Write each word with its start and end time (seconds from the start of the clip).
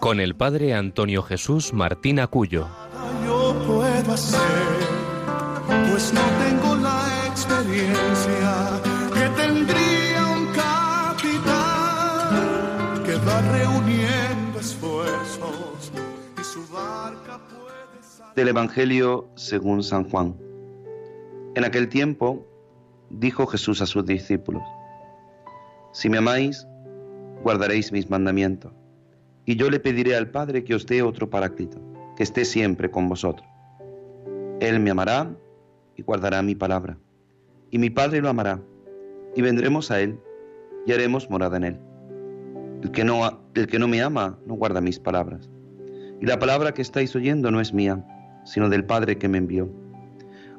con 0.00 0.20
el 0.20 0.34
padre 0.34 0.74
Antonio 0.74 1.22
Jesús 1.22 1.72
Martín 1.72 2.20
Acuyo. 2.20 2.68
Yo 3.24 3.54
puedo 3.66 4.12
hacer, 4.12 4.40
pues 5.90 6.12
no 6.12 6.20
tengo 6.44 6.76
la 6.76 7.26
experiencia 7.26 8.80
que 9.12 9.28
tendría 9.42 10.26
un 10.26 10.46
capitán 10.54 11.52
que 13.04 13.16
va 13.16 13.40
reuniendo 13.52 14.60
esfuerzos 14.60 15.92
y 16.40 16.44
su 16.44 16.66
barca 16.72 17.40
puede 17.48 18.02
salir. 18.02 18.34
Del 18.34 18.48
Evangelio 18.48 19.28
según 19.34 19.82
San 19.82 20.08
Juan. 20.08 20.36
En 21.54 21.64
aquel 21.64 21.88
tiempo 21.88 22.46
dijo 23.10 23.46
Jesús 23.46 23.80
a 23.80 23.86
sus 23.86 24.04
discípulos, 24.04 24.62
Si 25.92 26.10
me 26.10 26.18
amáis, 26.18 26.66
guardaréis 27.42 27.92
mis 27.92 28.10
mandamientos, 28.10 28.72
y 29.46 29.54
yo 29.54 29.70
le 29.70 29.78
pediré 29.78 30.16
al 30.16 30.28
Padre 30.28 30.64
que 30.64 30.74
os 30.74 30.86
dé 30.86 31.02
otro 31.02 31.30
paráclito, 31.30 31.80
que 32.16 32.24
esté 32.24 32.44
siempre 32.44 32.90
con 32.90 33.08
vosotros. 33.08 33.48
Él 34.60 34.80
me 34.80 34.90
amará 34.90 35.30
y 35.94 36.02
guardará 36.02 36.42
mi 36.42 36.56
palabra, 36.56 36.98
y 37.70 37.78
mi 37.78 37.88
Padre 37.88 38.20
lo 38.20 38.28
amará, 38.28 38.60
y 39.36 39.42
vendremos 39.42 39.92
a 39.92 40.00
Él 40.00 40.18
y 40.84 40.92
haremos 40.92 41.30
morada 41.30 41.56
en 41.58 41.64
Él. 41.64 41.80
El 42.82 42.90
que 42.90 43.04
no, 43.04 43.40
el 43.54 43.66
que 43.68 43.78
no 43.78 43.86
me 43.86 44.02
ama 44.02 44.36
no 44.46 44.54
guarda 44.54 44.80
mis 44.80 44.98
palabras, 44.98 45.48
y 46.20 46.26
la 46.26 46.40
palabra 46.40 46.74
que 46.74 46.82
estáis 46.82 47.14
oyendo 47.14 47.52
no 47.52 47.60
es 47.60 47.72
mía, 47.72 48.04
sino 48.44 48.68
del 48.68 48.84
Padre 48.84 49.16
que 49.16 49.28
me 49.28 49.38
envió. 49.38 49.70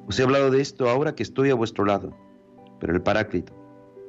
Os 0.07 0.17
he 0.17 0.23
hablado 0.23 0.49
de 0.49 0.61
esto 0.61 0.89
ahora 0.89 1.13
que 1.13 1.23
estoy 1.23 1.49
a 1.49 1.55
vuestro 1.55 1.83
lado, 1.83 2.15
pero 2.79 2.93
el 2.93 3.01
Paráclito, 3.01 3.51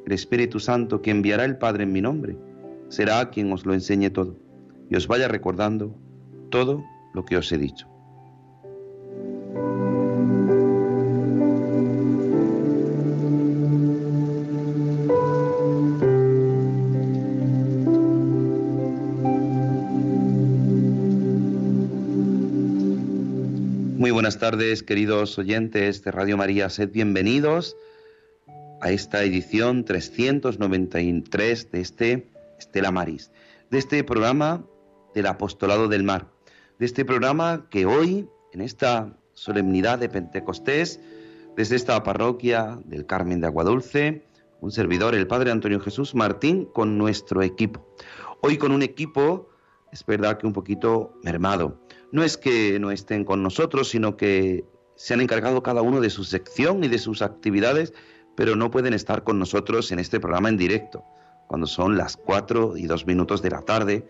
el 0.07 0.13
Espíritu 0.13 0.61
Santo 0.61 1.03
que 1.03 1.11
enviará 1.11 1.45
el 1.45 1.59
Padre 1.59 1.83
en 1.83 1.93
mi 1.93 2.01
nombre, 2.01 2.37
será 2.89 3.29
quien 3.31 3.53
os 3.53 3.67
lo 3.67 3.75
enseñe 3.75 4.11
todo 4.11 4.37
y 4.91 4.97
os 4.97 5.07
vaya 5.07 5.29
recordando 5.29 5.95
todo 6.51 6.85
lo 7.13 7.25
que 7.25 7.37
os 7.37 7.51
he 7.53 7.59
dicho. 7.59 7.89
Muy 23.99 24.13
buenas 24.13 24.39
tardes, 24.39 24.83
queridos 24.83 25.39
oyentes 25.39 26.03
de 26.05 26.11
Radio 26.13 26.37
María. 26.37 26.71
Sed 26.71 26.91
bienvenidos 26.93 27.77
a 28.81 28.91
esta 28.91 29.25
edición 29.25 29.85
393 29.85 31.73
de 31.73 31.81
este 31.81 32.29
Estela 32.59 32.91
Maris, 32.91 33.31
de 33.71 33.79
este 33.79 34.05
programa 34.05 34.65
del 35.15 35.27
Apostolado 35.27 35.89
del 35.89 36.05
Mar, 36.05 36.31
de 36.79 36.87
este 36.87 37.05
programa 37.05 37.67
que 37.71 37.87
hoy, 37.87 38.29
en 38.53 38.61
esta 38.61 39.17
solemnidad 39.35 39.99
de 39.99 40.09
Pentecostés, 40.09 41.01
desde 41.57 41.77
esta 41.77 42.03
parroquia 42.03 42.79
del 42.85 43.07
Carmen 43.07 43.41
de 43.41 43.47
Aguadulce, 43.47 44.25
un 44.61 44.71
servidor, 44.71 45.15
el 45.15 45.27
Padre 45.27 45.51
Antonio 45.51 45.81
Jesús 45.81 46.15
Martín, 46.15 46.67
con 46.67 46.99
nuestro 46.99 47.43
equipo. 47.43 47.87
Hoy 48.41 48.59
con 48.59 48.73
un 48.73 48.83
equipo, 48.83 49.49
es 49.93 50.05
verdad 50.05 50.39
que 50.39 50.47
un 50.47 50.53
poquito 50.53 51.15
mermado. 51.23 51.81
No 52.13 52.23
es 52.23 52.37
que 52.37 52.79
no 52.79 52.91
estén 52.91 53.25
con 53.25 53.43
nosotros, 53.43 53.89
sino 53.89 54.17
que 54.17 54.65
se 54.97 55.15
han 55.15 55.21
encargado 55.21 55.63
cada 55.63 55.83
uno 55.83 56.01
de 56.01 56.11
su 56.11 56.25
sección 56.25 56.83
y 56.83 56.89
de 56.89 56.99
sus 56.99 57.23
actividades, 57.23 57.93
pero 58.37 58.57
no 58.57 58.71
pueden 58.71 58.95
estar 58.95 59.25
con 59.25 59.39
nosotros 59.39 59.91
en 59.93 59.99
este 59.99 60.21
programa 60.21 60.49
en 60.49 60.57
directo, 60.57 61.05
cuando 61.47 61.67
son 61.67 61.97
las 61.97 62.17
cuatro 62.17 62.77
y 62.77 62.87
dos 62.87 63.07
minutos 63.07 63.43
de 63.43 63.51
la 63.51 63.63
tarde. 63.63 64.07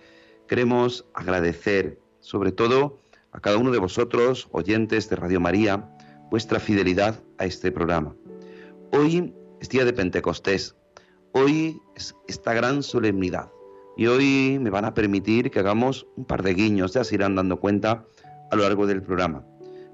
Queremos 0.49 1.05
agradecer, 1.13 2.01
sobre 2.21 2.53
todo, 2.53 2.99
a 3.33 3.41
cada 3.41 3.59
uno 3.59 3.71
de 3.71 3.79
vosotros, 3.79 4.49
oyentes 4.51 5.11
de 5.11 5.17
Radio 5.17 5.41
María, 5.41 5.95
vuestra 6.31 6.59
fidelidad 6.59 7.23
a 7.37 7.45
este 7.45 7.71
programa. 7.71 8.17
Hoy 8.93 9.35
es 9.61 9.69
día 9.69 9.85
de 9.85 9.93
Pentecostés, 9.93 10.75
hoy 11.33 11.83
es 11.97 12.15
esta 12.29 12.55
gran 12.55 12.83
solemnidad 12.83 13.51
y 13.99 14.07
hoy 14.07 14.59
me 14.59 14.71
van 14.71 14.87
a 14.87 14.95
permitir 14.95 15.51
que 15.51 15.59
hagamos 15.59 16.07
un 16.17 16.25
par 16.25 16.43
de 16.43 16.55
guiños, 16.55 16.95
ya 16.95 17.05
se 17.05 17.17
irán 17.17 17.35
dando 17.35 17.61
cuenta 17.61 18.07
a 18.51 18.57
lo 18.57 18.63
largo 18.63 18.87
del 18.87 19.03
programa. 19.03 19.45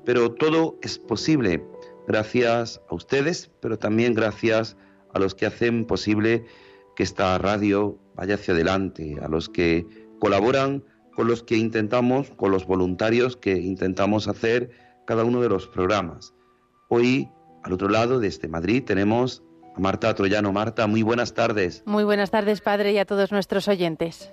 Pero 0.04 0.34
todo 0.34 0.78
es 0.82 1.00
posible 1.00 1.66
gracias 2.06 2.80
a 2.88 2.94
ustedes, 2.94 3.50
pero 3.58 3.76
también 3.76 4.14
gracias 4.14 4.76
a 5.14 5.18
los 5.18 5.34
que 5.34 5.46
hacen 5.46 5.84
posible 5.84 6.46
que 6.94 7.02
esta 7.02 7.38
radio 7.38 7.98
vaya 8.14 8.36
hacia 8.36 8.54
adelante, 8.54 9.16
a 9.20 9.26
los 9.26 9.48
que 9.48 10.03
colaboran 10.24 10.82
con 11.14 11.28
los 11.28 11.42
que 11.42 11.58
intentamos, 11.58 12.30
con 12.30 12.50
los 12.50 12.64
voluntarios 12.66 13.36
que 13.36 13.58
intentamos 13.58 14.26
hacer 14.26 14.70
cada 15.06 15.22
uno 15.22 15.42
de 15.42 15.50
los 15.50 15.66
programas. 15.68 16.32
Hoy, 16.88 17.28
al 17.62 17.74
otro 17.74 17.90
lado, 17.90 18.20
desde 18.20 18.48
Madrid, 18.48 18.82
tenemos 18.84 19.42
a 19.76 19.80
Marta 19.80 20.14
Troyano. 20.14 20.50
Marta, 20.50 20.86
muy 20.86 21.02
buenas 21.02 21.34
tardes. 21.34 21.82
Muy 21.84 22.04
buenas 22.04 22.30
tardes, 22.30 22.62
padre, 22.62 22.92
y 22.92 22.98
a 22.98 23.04
todos 23.04 23.32
nuestros 23.32 23.68
oyentes. 23.68 24.32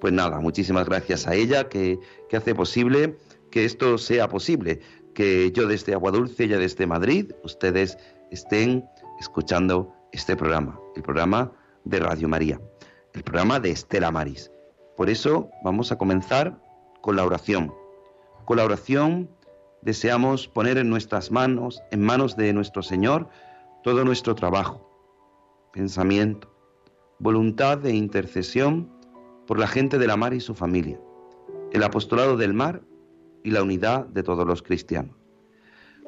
Pues 0.00 0.12
nada, 0.12 0.40
muchísimas 0.40 0.88
gracias 0.88 1.28
a 1.28 1.36
ella 1.36 1.68
que, 1.68 2.00
que 2.28 2.36
hace 2.36 2.56
posible 2.56 3.16
que 3.52 3.64
esto 3.64 3.98
sea 3.98 4.26
posible, 4.26 4.80
que 5.14 5.52
yo 5.52 5.68
desde 5.68 5.94
Aguadulce, 5.94 6.42
ella 6.42 6.58
desde 6.58 6.84
Madrid, 6.88 7.30
ustedes 7.44 7.96
estén 8.32 8.84
escuchando 9.20 9.94
este 10.10 10.34
programa, 10.34 10.80
el 10.96 11.02
programa 11.04 11.52
de 11.84 12.00
Radio 12.00 12.28
María, 12.28 12.60
el 13.14 13.22
programa 13.22 13.60
de 13.60 13.70
Estela 13.70 14.10
Maris. 14.10 14.51
Por 14.96 15.10
eso 15.10 15.50
vamos 15.64 15.92
a 15.92 15.96
comenzar 15.96 16.58
con 17.00 17.16
la 17.16 17.24
oración. 17.24 17.72
Con 18.44 18.56
la 18.58 18.64
oración 18.64 19.30
deseamos 19.82 20.48
poner 20.48 20.78
en 20.78 20.90
nuestras 20.90 21.30
manos, 21.30 21.82
en 21.90 22.02
manos 22.02 22.36
de 22.36 22.52
nuestro 22.52 22.82
Señor, 22.82 23.28
todo 23.82 24.04
nuestro 24.04 24.34
trabajo, 24.34 24.88
pensamiento, 25.72 26.54
voluntad 27.18 27.78
de 27.78 27.94
intercesión 27.94 28.90
por 29.46 29.58
la 29.58 29.66
gente 29.66 29.98
de 29.98 30.06
la 30.06 30.16
mar 30.16 30.34
y 30.34 30.40
su 30.40 30.54
familia, 30.54 31.00
el 31.72 31.82
apostolado 31.82 32.36
del 32.36 32.54
mar 32.54 32.82
y 33.42 33.50
la 33.50 33.62
unidad 33.62 34.06
de 34.06 34.22
todos 34.22 34.46
los 34.46 34.62
cristianos. 34.62 35.16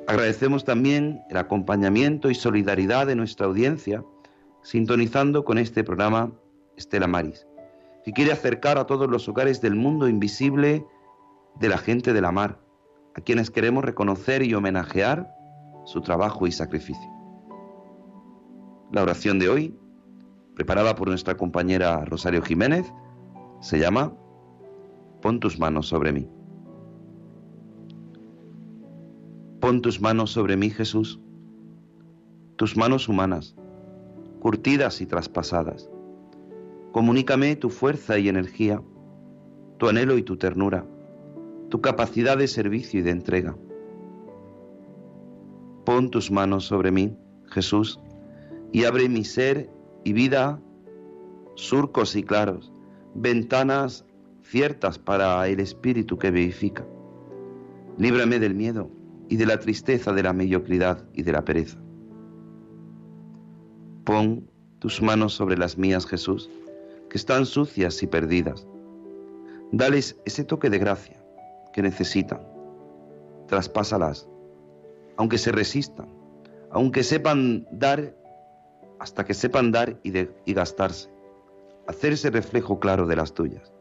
Agradecemos 0.07 0.65
también 0.65 1.23
el 1.31 1.37
acompañamiento 1.37 2.31
y 2.31 2.35
solidaridad 2.35 3.07
de 3.07 3.17
nuestra 3.17 3.47
audiencia, 3.47 4.05
sintonizando 4.63 5.45
con 5.45 5.59
este 5.59 5.83
programa 5.83 6.33
Estela 6.77 7.07
Maris, 7.07 7.47
que 8.05 8.13
quiere 8.13 8.33
acercar 8.33 8.79
a 8.79 8.87
todos 8.87 9.11
los 9.11 9.29
hogares 9.29 9.61
del 9.63 9.75
mundo 9.75 10.09
invisible 10.09 10.87
de 11.59 11.69
la 11.69 11.79
gente 11.79 12.13
de 12.13 12.21
la 12.21 12.33
mar, 12.33 12.61
a 13.15 13.21
quienes 13.21 13.51
queremos 13.51 13.85
reconocer 13.85 14.43
y 14.43 14.55
homenajear 14.55 15.35
su 15.85 16.03
trabajo 16.03 16.47
y 16.47 16.53
sacrificio. 16.53 17.09
La 18.93 19.03
oración 19.03 19.39
de 19.39 19.49
hoy, 19.49 19.79
preparada 20.55 20.95
por 20.95 21.09
nuestra 21.09 21.37
compañera 21.37 22.05
Rosario 22.05 22.43
Jiménez, 22.43 22.93
se 23.61 23.79
llama 23.79 24.13
Pon 25.23 25.41
tus 25.41 25.59
manos 25.59 25.89
sobre 25.89 26.13
mí. 26.13 26.29
Pon 29.61 29.81
tus 29.81 30.01
manos 30.01 30.31
sobre 30.31 30.59
mí, 30.59 30.69
Jesús, 30.69 31.19
tus 32.57 32.77
manos 32.77 33.09
humanas, 33.09 33.57
curtidas 34.41 35.01
y 35.01 35.07
traspasadas. 35.07 35.89
Comunícame 36.95 37.57
tu 37.57 37.71
fuerza 37.71 38.21
y 38.21 38.29
energía, 38.29 38.81
tu 39.79 39.89
anhelo 39.89 40.17
y 40.17 40.23
tu 40.23 40.37
ternura, 40.37 40.87
tu 41.69 41.81
capacidad 41.81 42.39
de 42.39 42.47
servicio 42.47 43.01
y 43.01 43.03
de 43.03 43.11
entrega. 43.11 43.57
Pon 45.85 46.09
tus 46.13 46.31
manos 46.31 46.67
sobre 46.67 46.93
mí, 46.93 47.13
Jesús, 47.47 47.99
y 48.71 48.85
abre 48.85 49.09
mi 49.09 49.25
ser 49.25 49.69
y 50.05 50.13
vida 50.13 50.63
surcos 51.57 52.15
y 52.15 52.23
claros, 52.23 52.73
ventanas 53.17 54.05
ciertas 54.43 54.97
para 54.97 55.49
el 55.49 55.59
espíritu 55.59 56.17
que 56.17 56.31
vivifica. 56.31 56.87
Líbrame 57.99 58.39
del 58.39 58.55
miedo 58.55 58.89
y 59.29 59.35
de 59.35 59.47
la 59.47 59.59
tristeza 59.59 60.13
de 60.13 60.23
la 60.23 60.33
mediocridad 60.33 61.05
y 61.13 61.25
de 61.25 61.33
la 61.33 61.45
pereza. 61.45 61.77
Pon 64.05 64.49
tus 64.79 65.03
manos 65.03 65.35
sobre 65.35 65.59
las 65.59 65.77
mías, 65.77 66.07
Jesús, 66.07 66.49
que 67.15 67.19
están 67.19 67.47
sucias 67.47 68.03
y 68.03 68.09
perdidas. 68.09 68.67
Dales 69.71 70.21
ese 70.25 70.43
toque 70.43 70.69
de 70.69 70.81
gracia 70.81 71.17
que 71.73 71.81
necesitan. 71.81 72.41
Traspásalas, 73.47 74.29
aunque 75.17 75.39
se 75.39 75.53
resistan, 75.53 76.09
aunque 76.73 77.05
sepan 77.05 77.69
dar, 77.71 78.17
hasta 78.99 79.25
que 79.25 79.33
sepan 79.33 79.71
dar 79.71 79.97
y, 80.03 80.13
y 80.19 80.55
gastarse. 80.55 81.09
Hacer 81.87 82.15
ese 82.15 82.31
reflejo 82.31 82.81
claro 82.81 83.07
de 83.07 83.15
las 83.15 83.33
tuyas. 83.33 83.73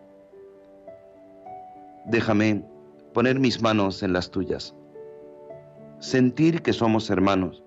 Déjame 2.05 2.63
poner 3.15 3.39
mis 3.39 3.63
manos 3.63 4.03
en 4.03 4.13
las 4.13 4.29
tuyas. 4.29 4.75
Sentir 5.97 6.61
que 6.61 6.71
somos 6.71 7.09
hermanos, 7.09 7.63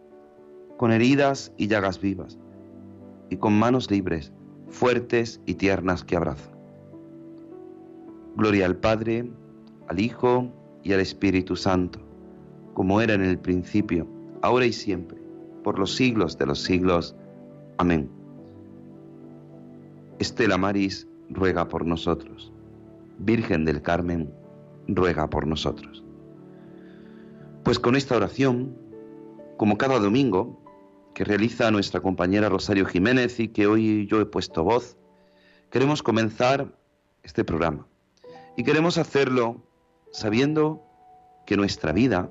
con 0.77 0.93
heridas 0.93 1.53
y 1.57 1.67
llagas 1.67 2.01
vivas, 2.01 2.39
y 3.31 3.37
con 3.39 3.59
manos 3.59 3.91
libres, 3.91 4.33
fuertes 4.69 5.41
y 5.47 5.55
tiernas 5.55 6.05
que 6.05 6.17
abrazan. 6.17 6.57
Gloria 8.37 8.67
al 8.67 8.77
Padre, 8.77 9.31
al 9.89 10.01
Hijo 10.01 10.51
y 10.83 10.93
al 10.93 11.01
Espíritu 11.01 11.57
Santo, 11.57 12.01
como 12.75 13.01
era 13.01 13.15
en 13.15 13.23
el 13.23 13.39
principio, 13.39 14.07
ahora 14.43 14.67
y 14.67 14.73
siempre, 14.73 15.19
por 15.65 15.79
los 15.79 15.95
siglos 15.95 16.37
de 16.39 16.47
los 16.47 16.61
siglos. 16.61 17.17
Amén. 17.79 18.11
Estela 20.19 20.59
Maris 20.59 21.09
ruega 21.31 21.69
por 21.69 21.87
nosotros. 21.87 22.53
Virgen 23.19 23.65
del 23.65 23.81
Carmen, 23.83 24.31
ruega 24.89 25.29
por 25.29 25.47
nosotros. 25.47 26.05
Pues 27.65 27.79
con 27.79 27.97
esta 27.97 28.17
oración, 28.17 28.77
como 29.57 29.79
cada 29.79 29.99
domingo, 29.99 30.61
que 31.17 31.25
realiza 31.25 31.71
nuestra 31.71 32.03
compañera 32.03 32.51
Rosario 32.51 32.85
Jiménez 32.85 33.41
y 33.41 33.49
que 33.49 33.67
hoy 33.67 34.07
yo 34.07 34.21
he 34.21 34.27
puesto 34.27 34.63
voz, 34.63 34.99
queremos 35.71 36.03
comenzar 36.03 36.79
este 37.23 37.43
programa. 37.43 37.89
Y 38.55 38.65
queremos 38.65 38.99
hacerlo 38.99 39.67
sabiendo 40.13 40.85
que 41.47 41.57
nuestra 41.57 41.93
vida, 41.93 42.31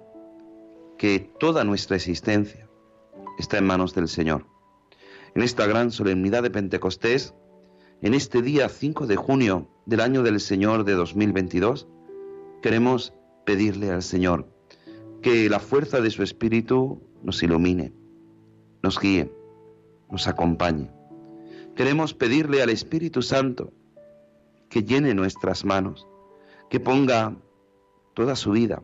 que 0.99 1.17
toda 1.39 1.63
nuestra 1.63 1.95
existencia 1.95 2.69
está 3.39 3.57
en 3.57 3.65
manos 3.65 3.95
del 3.95 4.07
Señor. 4.07 4.45
En 5.33 5.41
esta 5.41 5.65
gran 5.65 5.89
solemnidad 5.89 6.43
de 6.43 6.51
Pentecostés, 6.51 7.33
en 8.03 8.13
este 8.13 8.43
día 8.43 8.69
5 8.69 9.07
de 9.07 9.15
junio 9.15 9.67
del 9.87 9.99
año 9.99 10.21
del 10.21 10.39
Señor 10.39 10.83
de 10.83 10.93
2022, 10.93 11.87
queremos 12.61 13.13
pedirle 13.47 13.89
al 13.89 14.03
Señor 14.03 14.47
que 15.23 15.49
la 15.49 15.59
fuerza 15.59 16.01
de 16.01 16.11
su 16.11 16.21
Espíritu 16.21 17.01
nos 17.23 17.41
ilumine, 17.41 18.05
nos 18.85 18.99
guíe, 18.99 19.31
nos 20.11 20.27
acompañe. 20.27 20.91
Queremos 21.75 22.13
pedirle 22.13 22.61
al 22.61 22.69
Espíritu 22.69 23.23
Santo 23.23 23.73
que 24.69 24.83
llene 24.83 25.15
nuestras 25.15 25.65
manos, 25.65 26.07
que 26.69 26.79
ponga 26.79 27.35
toda 28.13 28.35
su 28.35 28.51
vida, 28.51 28.83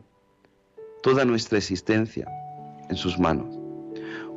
toda 1.04 1.24
nuestra 1.24 1.58
existencia 1.58 2.26
en 2.90 2.96
sus 2.96 3.16
manos. 3.16 3.56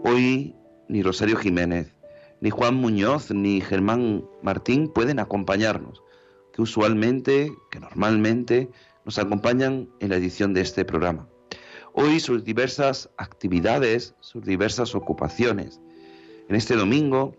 Hoy 0.03 0.53
ni 0.87 1.01
Rosario 1.01 1.35
Jiménez, 1.35 1.95
ni 2.41 2.51
Juan 2.51 2.75
Muñoz, 2.75 3.31
ni 3.31 3.59
Germán 3.59 4.23
Martín 4.43 4.87
pueden 4.87 5.17
acompañarnos, 5.17 6.03
que 6.53 6.61
usualmente, 6.61 7.51
que 7.71 7.79
normalmente 7.79 8.69
nos 9.03 9.17
acompañan 9.17 9.89
en 9.99 10.09
la 10.09 10.17
edición 10.17 10.53
de 10.53 10.61
este 10.61 10.85
programa. 10.85 11.27
Hoy 11.97 12.19
sus 12.19 12.43
diversas 12.43 13.09
actividades, 13.15 14.15
sus 14.19 14.43
diversas 14.43 14.95
ocupaciones, 14.95 15.79
en 16.49 16.57
este 16.57 16.75
domingo 16.75 17.37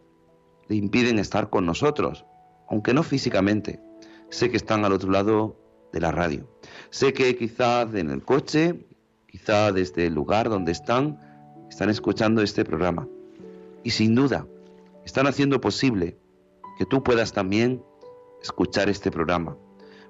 le 0.69 0.76
impiden 0.76 1.19
estar 1.19 1.50
con 1.50 1.67
nosotros, 1.67 2.25
aunque 2.70 2.94
no 2.94 3.03
físicamente. 3.03 3.82
Sé 4.31 4.50
que 4.50 4.56
están 4.56 4.87
al 4.87 4.94
otro 4.94 5.11
lado 5.11 5.61
de 5.93 6.00
la 6.00 6.11
radio. 6.11 6.49
Sé 6.88 7.12
que 7.12 7.37
quizás 7.37 7.94
en 7.94 8.08
el 8.08 8.25
coche, 8.25 8.87
quizá 9.26 9.73
desde 9.73 10.06
el 10.06 10.14
lugar 10.14 10.49
donde 10.49 10.73
están, 10.73 11.20
están 11.69 11.91
escuchando 11.91 12.41
este 12.41 12.64
programa. 12.64 13.06
Y 13.85 13.91
sin 13.91 14.14
duda, 14.14 14.47
están 15.05 15.26
haciendo 15.26 15.61
posible 15.61 16.17
que 16.79 16.87
tú 16.87 17.02
puedas 17.02 17.35
también 17.35 17.85
escuchar 18.43 18.88
este 18.88 19.11
programa. 19.11 19.59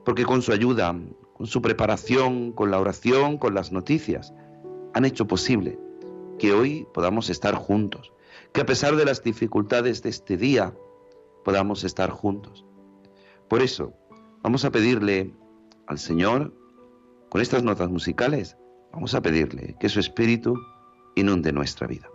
Porque 0.05 0.25
con 0.25 0.41
su 0.41 0.53
ayuda, 0.53 0.95
con 1.37 1.47
su 1.47 1.61
preparación, 1.61 2.53
con 2.53 2.71
la 2.71 2.81
oración, 2.81 3.37
con 3.37 3.55
las 3.55 3.71
noticias, 3.71 4.33
han 4.95 5.05
hecho 5.05 5.27
posible 5.27 5.79
que 6.39 6.55
hoy 6.55 6.87
podamos 6.95 7.29
estar 7.29 7.55
juntos, 7.55 8.15
que 8.55 8.63
a 8.63 8.67
pesar 8.67 8.97
de 8.97 9.05
las 9.05 9.23
dificultades 9.23 10.03
de 10.03 10.09
este 10.09 10.39
día, 10.39 10.75
podamos 11.45 11.85
estar 11.85 12.09
juntos. 12.09 12.65
Por 13.49 13.61
eso, 13.61 13.93
vamos 14.43 14.65
a 14.65 14.71
pedirle 14.71 15.35
al 15.87 15.99
Señor, 15.99 16.55
con 17.29 17.43
estas 17.43 17.63
notas 17.63 17.91
musicales, 17.91 18.57
vamos 18.91 19.15
a 19.15 19.21
pedirle 19.21 19.77
que 19.79 19.91
su 19.91 20.01
Espíritu 20.01 20.55
inunde 21.17 21.53
nuestra 21.53 21.87
vida. 21.87 22.09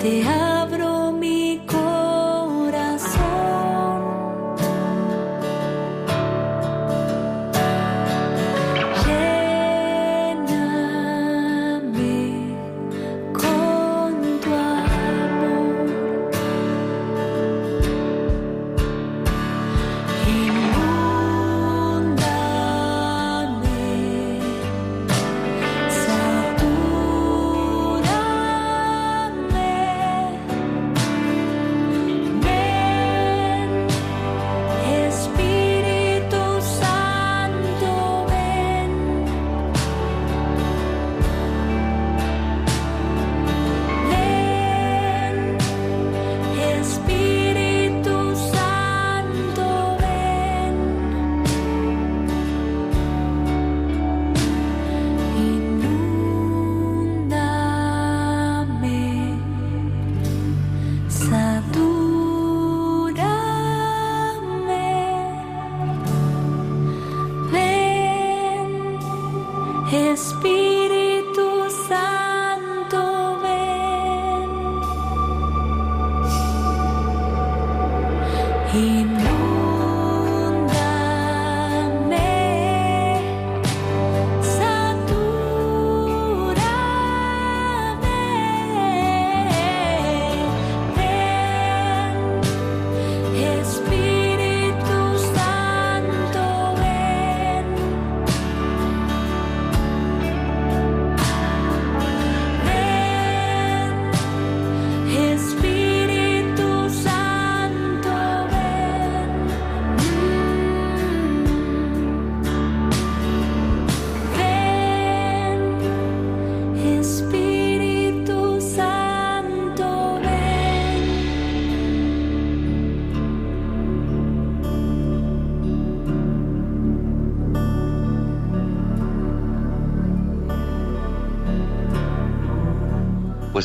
Te 0.00 0.22
amo. 0.22 0.49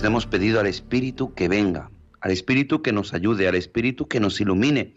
Le 0.05 0.09
hemos 0.09 0.27
pedido 0.27 0.59
al 0.59 0.67
Espíritu 0.67 1.33
que 1.33 1.47
venga, 1.47 1.89
al 2.21 2.29
Espíritu 2.29 2.83
que 2.83 2.93
nos 2.93 3.15
ayude, 3.15 3.47
al 3.47 3.55
Espíritu 3.55 4.07
que 4.07 4.19
nos 4.19 4.39
ilumine, 4.39 4.93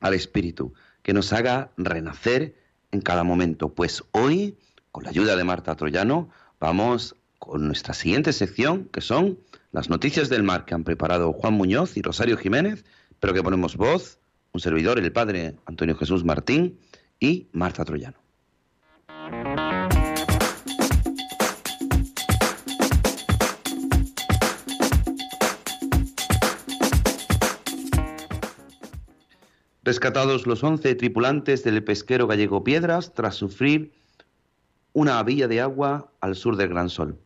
al 0.00 0.12
Espíritu 0.12 0.74
que 1.04 1.12
nos 1.12 1.32
haga 1.32 1.70
renacer 1.76 2.56
en 2.90 3.00
cada 3.00 3.22
momento. 3.22 3.72
Pues 3.74 4.02
hoy, 4.10 4.58
con 4.90 5.04
la 5.04 5.10
ayuda 5.10 5.36
de 5.36 5.44
Marta 5.44 5.76
Troyano, 5.76 6.30
vamos 6.58 7.14
con 7.38 7.68
nuestra 7.68 7.94
siguiente 7.94 8.32
sección, 8.32 8.88
que 8.92 9.02
son 9.02 9.38
las 9.70 9.88
noticias 9.88 10.28
del 10.28 10.42
mar 10.42 10.64
que 10.64 10.74
han 10.74 10.82
preparado 10.82 11.32
Juan 11.32 11.54
Muñoz 11.54 11.96
y 11.96 12.02
Rosario 12.02 12.36
Jiménez, 12.36 12.84
pero 13.20 13.34
que 13.34 13.42
ponemos 13.44 13.76
voz, 13.76 14.18
un 14.52 14.60
servidor, 14.60 14.98
el 14.98 15.12
padre 15.12 15.54
Antonio 15.64 15.96
Jesús 15.96 16.24
Martín 16.24 16.80
y 17.20 17.46
Marta 17.52 17.84
Troyano. 17.84 18.23
Rescatados 29.84 30.46
los 30.46 30.64
11 30.64 30.94
tripulantes 30.94 31.62
del 31.62 31.84
pesquero 31.84 32.26
gallego 32.26 32.64
Piedras 32.64 33.12
tras 33.12 33.34
sufrir 33.34 33.92
una 34.94 35.22
villa 35.22 35.46
de 35.46 35.60
agua 35.60 36.10
al 36.22 36.36
sur 36.36 36.56
del 36.56 36.70
Gran 36.70 36.88
Sol. 36.88 37.18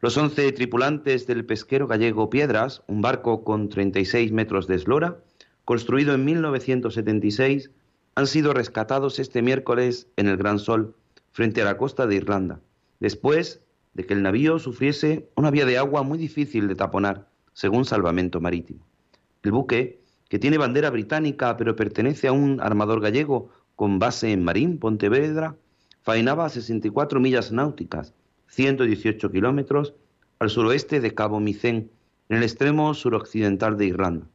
Los 0.00 0.16
11 0.16 0.50
tripulantes 0.50 1.28
del 1.28 1.44
pesquero 1.44 1.86
gallego 1.86 2.28
Piedras, 2.28 2.82
un 2.88 3.02
barco 3.02 3.44
con 3.44 3.68
36 3.68 4.32
metros 4.32 4.66
de 4.66 4.74
eslora, 4.74 5.18
construido 5.64 6.12
en 6.12 6.24
1976, 6.24 7.70
han 8.16 8.26
sido 8.26 8.52
rescatados 8.52 9.20
este 9.20 9.40
miércoles 9.40 10.08
en 10.16 10.26
el 10.26 10.36
Gran 10.36 10.58
Sol, 10.58 10.96
frente 11.30 11.62
a 11.62 11.66
la 11.66 11.76
costa 11.76 12.08
de 12.08 12.16
Irlanda, 12.16 12.58
después 12.98 13.60
de 13.94 14.06
que 14.06 14.14
el 14.14 14.24
navío 14.24 14.58
sufriese 14.58 15.28
una 15.36 15.52
vía 15.52 15.66
de 15.66 15.78
agua 15.78 16.02
muy 16.02 16.18
difícil 16.18 16.66
de 16.66 16.74
taponar, 16.74 17.28
según 17.52 17.84
Salvamento 17.84 18.40
Marítimo. 18.40 18.84
El 19.44 19.52
buque 19.52 20.01
que 20.32 20.38
tiene 20.38 20.56
bandera 20.56 20.88
británica 20.88 21.58
pero 21.58 21.76
pertenece 21.76 22.26
a 22.26 22.32
un 22.32 22.58
armador 22.62 23.02
gallego 23.02 23.50
con 23.76 23.98
base 23.98 24.32
en 24.32 24.42
Marín, 24.42 24.78
Pontevedra, 24.78 25.56
faenaba 26.00 26.46
a 26.46 26.48
64 26.48 27.20
millas 27.20 27.52
náuticas, 27.52 28.14
118 28.46 29.30
kilómetros, 29.30 29.92
al 30.38 30.48
suroeste 30.48 31.00
de 31.00 31.12
Cabo 31.12 31.38
Micén, 31.38 31.90
en 32.30 32.38
el 32.38 32.44
extremo 32.44 32.94
suroccidental 32.94 33.76
de 33.76 33.84
Irlanda. 33.84 34.26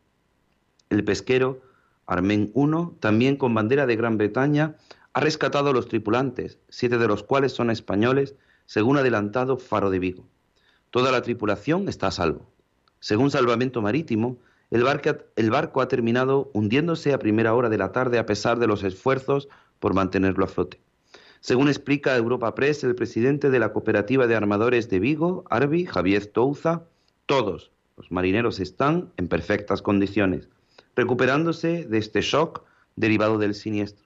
El 0.91 1.03
pesquero, 1.03 1.63
Armen 2.05 2.51
I, 2.55 2.99
también 2.99 3.35
con 3.35 3.55
bandera 3.55 3.87
de 3.87 3.95
Gran 3.95 4.19
Bretaña, 4.19 4.75
ha 5.13 5.19
rescatado 5.19 5.71
a 5.71 5.73
los 5.73 5.87
tripulantes, 5.87 6.59
siete 6.69 6.99
de 6.99 7.07
los 7.07 7.23
cuales 7.23 7.53
son 7.53 7.71
españoles, 7.71 8.35
según 8.67 8.97
adelantado 8.97 9.57
Faro 9.57 9.89
de 9.89 9.97
Vigo. 9.97 10.27
Toda 10.91 11.11
la 11.11 11.23
tripulación 11.23 11.89
está 11.89 12.05
a 12.05 12.11
salvo. 12.11 12.45
Según 12.99 13.31
Salvamento 13.31 13.81
Marítimo, 13.81 14.37
el 14.69 15.49
barco, 15.49 15.81
ha 15.81 15.87
terminado 15.87 16.49
hundiéndose 16.53 17.13
a 17.13 17.19
primera 17.19 17.53
hora 17.53 17.69
de 17.69 17.77
la 17.77 17.91
tarde 17.91 18.19
a 18.19 18.25
pesar 18.25 18.59
de 18.59 18.67
los 18.67 18.83
esfuerzos 18.83 19.47
por 19.79 19.93
mantenerlo 19.93 20.43
a 20.43 20.47
flote. 20.47 20.79
Según 21.39 21.69
explica 21.69 22.17
Europa 22.17 22.53
Press, 22.55 22.83
el 22.83 22.95
presidente 22.95 23.49
de 23.49 23.59
la 23.59 23.71
cooperativa 23.71 24.27
de 24.27 24.35
armadores 24.35 24.89
de 24.89 24.99
Vigo, 24.99 25.45
Arbi, 25.49 25.85
Javier 25.85 26.25
Touza, 26.25 26.83
todos 27.25 27.71
los 27.95 28.11
marineros 28.11 28.59
están 28.59 29.11
en 29.17 29.27
perfectas 29.27 29.81
condiciones, 29.81 30.49
recuperándose 30.95 31.85
de 31.85 31.97
este 31.97 32.21
shock 32.21 32.63
derivado 32.95 33.37
del 33.37 33.55
siniestro. 33.55 34.05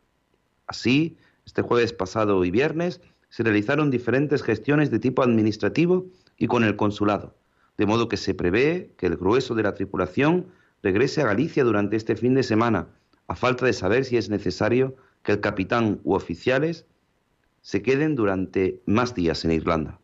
Así, 0.67 1.17
este 1.45 1.61
jueves 1.61 1.93
pasado 1.93 2.45
y 2.45 2.51
viernes 2.51 3.01
se 3.29 3.43
realizaron 3.43 3.89
diferentes 3.89 4.43
gestiones 4.43 4.91
de 4.91 4.99
tipo 4.99 5.23
administrativo 5.23 6.05
y 6.37 6.47
con 6.47 6.63
el 6.63 6.75
consulado 6.75 7.33
de 7.77 7.85
modo 7.85 8.09
que 8.09 8.17
se 8.17 8.33
prevé 8.33 8.93
que 8.97 9.07
el 9.07 9.17
grueso 9.17 9.55
de 9.55 9.63
la 9.63 9.73
tripulación 9.73 10.47
regrese 10.83 11.21
a 11.21 11.25
Galicia 11.25 11.63
durante 11.63 11.95
este 11.95 12.15
fin 12.15 12.33
de 12.33 12.43
semana, 12.43 12.87
a 13.27 13.35
falta 13.35 13.65
de 13.65 13.73
saber 13.73 14.05
si 14.05 14.17
es 14.17 14.29
necesario 14.29 14.95
que 15.23 15.31
el 15.31 15.41
capitán 15.41 15.99
u 16.03 16.13
oficiales 16.13 16.85
se 17.61 17.81
queden 17.81 18.15
durante 18.15 18.81
más 18.85 19.13
días 19.13 19.45
en 19.45 19.51
Irlanda. 19.51 19.99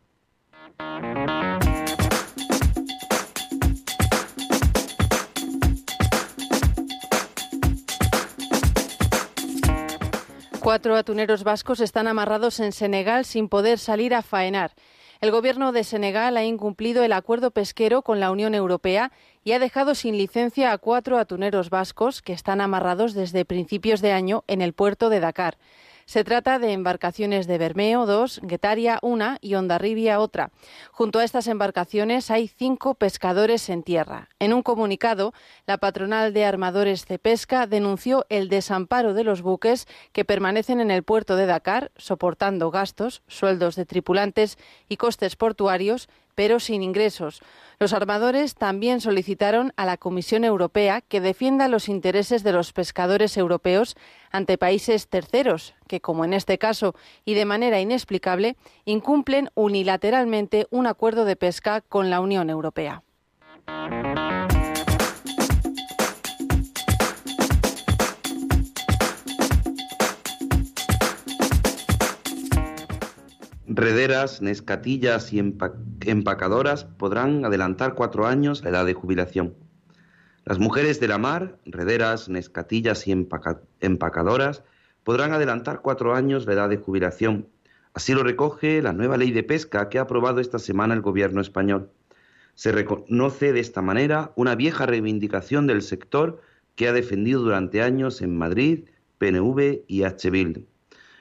Cuatro 10.60 10.96
atuneros 10.96 11.44
vascos 11.44 11.80
están 11.80 12.08
amarrados 12.08 12.60
en 12.60 12.72
Senegal 12.72 13.24
sin 13.24 13.48
poder 13.48 13.78
salir 13.78 14.14
a 14.14 14.20
faenar. 14.20 14.72
El 15.20 15.32
gobierno 15.32 15.72
de 15.72 15.82
Senegal 15.82 16.36
ha 16.36 16.44
incumplido 16.44 17.02
el 17.02 17.12
acuerdo 17.12 17.50
pesquero 17.50 18.02
con 18.02 18.20
la 18.20 18.30
Unión 18.30 18.54
Europea 18.54 19.10
y 19.42 19.50
ha 19.50 19.58
dejado 19.58 19.96
sin 19.96 20.16
licencia 20.16 20.70
a 20.70 20.78
cuatro 20.78 21.18
atuneros 21.18 21.70
vascos 21.70 22.22
que 22.22 22.32
están 22.32 22.60
amarrados 22.60 23.14
desde 23.14 23.44
principios 23.44 24.00
de 24.00 24.12
año 24.12 24.44
en 24.46 24.62
el 24.62 24.74
puerto 24.74 25.10
de 25.10 25.18
Dakar. 25.18 25.58
Se 26.08 26.24
trata 26.24 26.58
de 26.58 26.72
embarcaciones 26.72 27.46
de 27.46 27.58
Bermeo 27.58 28.06
2, 28.06 28.40
Guetaria 28.44 28.98
1 29.02 29.36
y 29.42 29.56
Ondarribia 29.56 30.20
otra. 30.20 30.50
Junto 30.90 31.18
a 31.18 31.24
estas 31.24 31.48
embarcaciones 31.48 32.30
hay 32.30 32.48
cinco 32.48 32.94
pescadores 32.94 33.68
en 33.68 33.82
tierra. 33.82 34.30
En 34.38 34.54
un 34.54 34.62
comunicado, 34.62 35.34
la 35.66 35.76
patronal 35.76 36.32
de 36.32 36.46
armadores 36.46 37.06
de 37.08 37.18
pesca 37.18 37.66
denunció 37.66 38.24
el 38.30 38.48
desamparo 38.48 39.12
de 39.12 39.22
los 39.22 39.42
buques 39.42 39.86
que 40.12 40.24
permanecen 40.24 40.80
en 40.80 40.90
el 40.90 41.02
puerto 41.02 41.36
de 41.36 41.44
Dakar, 41.44 41.92
soportando 41.98 42.70
gastos, 42.70 43.20
sueldos 43.26 43.76
de 43.76 43.84
tripulantes 43.84 44.56
y 44.88 44.96
costes 44.96 45.36
portuarios 45.36 46.08
pero 46.38 46.60
sin 46.60 46.84
ingresos. 46.84 47.42
Los 47.80 47.92
armadores 47.92 48.54
también 48.54 49.00
solicitaron 49.00 49.72
a 49.74 49.84
la 49.84 49.96
Comisión 49.96 50.44
Europea 50.44 51.00
que 51.00 51.20
defienda 51.20 51.66
los 51.66 51.88
intereses 51.88 52.44
de 52.44 52.52
los 52.52 52.72
pescadores 52.72 53.36
europeos 53.36 53.96
ante 54.30 54.56
países 54.56 55.08
terceros, 55.08 55.74
que, 55.88 56.00
como 56.00 56.24
en 56.24 56.34
este 56.34 56.56
caso 56.56 56.94
y 57.24 57.34
de 57.34 57.44
manera 57.44 57.80
inexplicable, 57.80 58.54
incumplen 58.84 59.50
unilateralmente 59.56 60.68
un 60.70 60.86
acuerdo 60.86 61.24
de 61.24 61.34
pesca 61.34 61.80
con 61.80 62.08
la 62.08 62.20
Unión 62.20 62.50
Europea. 62.50 63.02
Rederas, 73.70 74.40
nescatillas 74.40 75.30
y 75.34 75.38
empacadoras 75.38 76.84
podrán 76.84 77.44
adelantar 77.44 77.94
cuatro 77.94 78.26
años 78.26 78.64
la 78.64 78.70
edad 78.70 78.86
de 78.86 78.94
jubilación. 78.94 79.56
Las 80.46 80.58
mujeres 80.58 81.00
de 81.00 81.08
la 81.08 81.18
mar, 81.18 81.58
rederas, 81.66 82.30
nescatillas 82.30 83.06
y 83.06 83.12
empacadoras, 83.12 84.64
podrán 85.04 85.32
adelantar 85.32 85.82
cuatro 85.82 86.14
años 86.14 86.46
la 86.46 86.54
edad 86.54 86.70
de 86.70 86.78
jubilación. 86.78 87.46
Así 87.92 88.14
lo 88.14 88.22
recoge 88.22 88.80
la 88.80 88.94
nueva 88.94 89.18
ley 89.18 89.32
de 89.32 89.42
pesca 89.42 89.90
que 89.90 89.98
ha 89.98 90.02
aprobado 90.02 90.40
esta 90.40 90.58
semana 90.58 90.94
el 90.94 91.02
gobierno 91.02 91.42
español. 91.42 91.90
Se 92.54 92.72
reconoce 92.72 93.52
de 93.52 93.60
esta 93.60 93.82
manera 93.82 94.32
una 94.34 94.54
vieja 94.54 94.86
reivindicación 94.86 95.66
del 95.66 95.82
sector 95.82 96.40
que 96.74 96.88
ha 96.88 96.94
defendido 96.94 97.42
durante 97.42 97.82
años 97.82 98.22
en 98.22 98.34
Madrid, 98.34 98.84
PNV 99.18 99.84
y 99.86 100.04
H. 100.04 100.30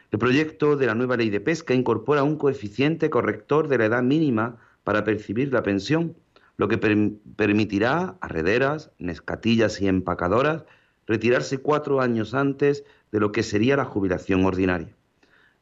El 0.09 0.19
proyecto 0.19 0.77
de 0.77 0.85
la 0.85 0.95
nueva 0.95 1.17
ley 1.17 1.29
de 1.29 1.41
pesca 1.41 1.73
incorpora 1.73 2.23
un 2.23 2.37
coeficiente 2.37 3.09
corrector 3.09 3.67
de 3.67 3.77
la 3.77 3.85
edad 3.85 4.03
mínima 4.03 4.57
para 4.85 5.03
percibir 5.03 5.51
la 5.51 5.63
pensión, 5.63 6.15
lo 6.55 6.69
que 6.69 6.77
permitirá 6.77 8.15
a 8.21 8.27
rederas, 8.29 8.91
nescatillas 8.99 9.81
y 9.81 9.87
empacadoras 9.87 10.63
retirarse 11.07 11.59
cuatro 11.59 12.01
años 12.01 12.33
antes 12.33 12.83
de 13.11 13.19
lo 13.19 13.31
que 13.31 13.43
sería 13.43 13.77
la 13.77 13.85
jubilación 13.85 14.45
ordinaria. 14.45 14.95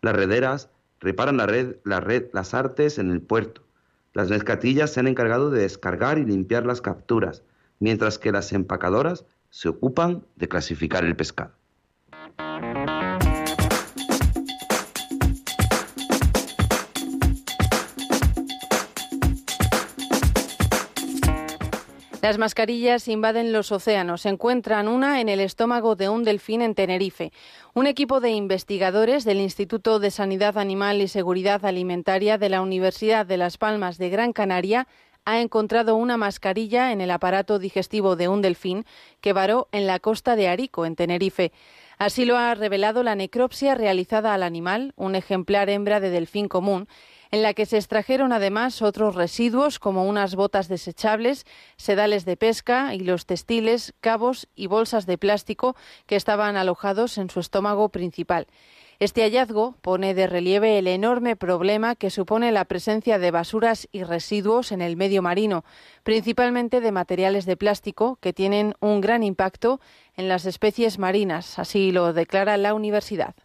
Las 0.02 0.16
rederas 0.16 0.70
reparan 1.00 1.38
la 1.38 1.48
red, 1.48 1.78
la 1.84 2.00
red, 2.00 2.26
las 2.34 2.54
artes 2.54 2.98
en 3.00 3.12
el 3.12 3.22
puerto. 3.22 3.62
Las 4.14 4.30
nescatillas 4.30 4.94
se 4.94 5.00
han 5.00 5.08
encargado 5.08 5.50
de 5.50 5.62
descargar 5.62 6.18
y 6.18 6.26
limpiar 6.26 6.66
las 6.66 6.82
capturas, 6.82 7.44
mientras 7.80 8.18
que 8.18 8.32
las 8.32 8.54
empacadoras 8.54 9.26
se 9.50 9.70
ocupan 9.70 10.24
de 10.36 10.48
clasificar 10.48 11.04
el 11.04 11.16
pescado. 11.16 11.52
Las 22.26 22.40
mascarillas 22.40 23.08
invaden 23.08 23.52
los 23.52 23.72
océanos. 23.72 24.26
Encuentran 24.26 24.88
una 24.88 25.22
en 25.22 25.30
el 25.30 25.40
estómago 25.40 25.96
de 25.96 26.10
un 26.10 26.24
delfín 26.24 26.64
en 26.64 26.74
Tenerife. 26.74 27.32
Un 27.76 27.86
equipo 27.86 28.20
de 28.20 28.32
investigadores 28.32 29.26
del 29.26 29.38
Instituto 29.40 30.00
de 30.00 30.10
Sanidad 30.10 30.58
Animal 30.58 31.02
y 31.02 31.08
Seguridad 31.08 31.64
Alimentaria 31.64 32.40
de 32.40 32.50
la 32.50 32.62
Universidad 32.62 33.28
de 33.28 33.38
Las 33.38 33.60
Palmas 33.60 34.00
de 34.00 34.10
Gran 34.10 34.34
Canaria 34.34 34.88
ha 35.24 35.40
encontrado 35.40 35.96
una 35.96 36.18
mascarilla 36.18 36.92
en 36.92 37.00
el 37.00 37.12
aparato 37.12 37.60
digestivo 37.60 38.16
de 38.16 38.28
un 38.28 38.42
delfín 38.42 38.86
que 39.22 39.32
varó 39.32 39.68
en 39.72 39.86
la 39.86 40.00
costa 40.00 40.36
de 40.36 40.48
Arico, 40.48 40.88
en 40.88 40.96
Tenerife. 40.96 41.52
Así 42.00 42.26
lo 42.26 42.38
ha 42.38 42.56
revelado 42.56 43.04
la 43.04 43.14
necropsia 43.14 43.76
realizada 43.76 44.34
al 44.34 44.42
animal, 44.42 44.94
un 44.96 45.14
ejemplar 45.14 45.70
hembra 45.70 46.00
de 46.00 46.10
delfín 46.10 46.48
común, 46.48 46.88
en 47.36 47.42
la 47.42 47.54
que 47.54 47.66
se 47.66 47.76
extrajeron 47.76 48.32
además 48.32 48.82
otros 48.82 49.14
residuos 49.14 49.78
como 49.78 50.06
unas 50.06 50.36
botas 50.36 50.70
desechables, 50.70 51.46
sedales 51.76 52.24
de 52.24 52.38
pesca, 52.38 52.96
hilos 52.96 53.26
textiles, 53.26 53.94
cabos 54.00 54.48
y 54.56 54.68
bolsas 54.68 55.06
de 55.06 55.18
plástico 55.18 55.76
que 56.06 56.16
estaban 56.16 56.56
alojados 56.56 57.18
en 57.18 57.30
su 57.30 57.42
estómago 57.42 57.90
principal. 57.90 58.48
Este 59.00 59.24
hallazgo 59.24 59.76
pone 59.82 60.14
de 60.14 60.28
relieve 60.28 60.80
el 60.80 60.88
enorme 60.88 61.36
problema 61.36 61.96
que 61.96 62.10
supone 62.10 62.54
la 62.54 62.64
presencia 62.64 63.20
de 63.20 63.32
basuras 63.32 63.90
y 63.92 64.04
residuos 64.04 64.72
en 64.72 64.82
el 64.82 64.96
medio 64.96 65.22
marino, 65.22 65.66
principalmente 66.04 66.80
de 66.80 66.94
materiales 66.94 67.46
de 67.46 67.58
plástico 67.58 68.18
que 68.22 68.32
tienen 68.32 68.76
un 68.80 69.02
gran 69.02 69.24
impacto 69.24 69.82
en 70.16 70.30
las 70.30 70.46
especies 70.46 71.00
marinas, 71.00 71.60
así 71.60 71.92
lo 71.92 72.14
declara 72.14 72.56
la 72.56 72.74
universidad. 72.74 73.36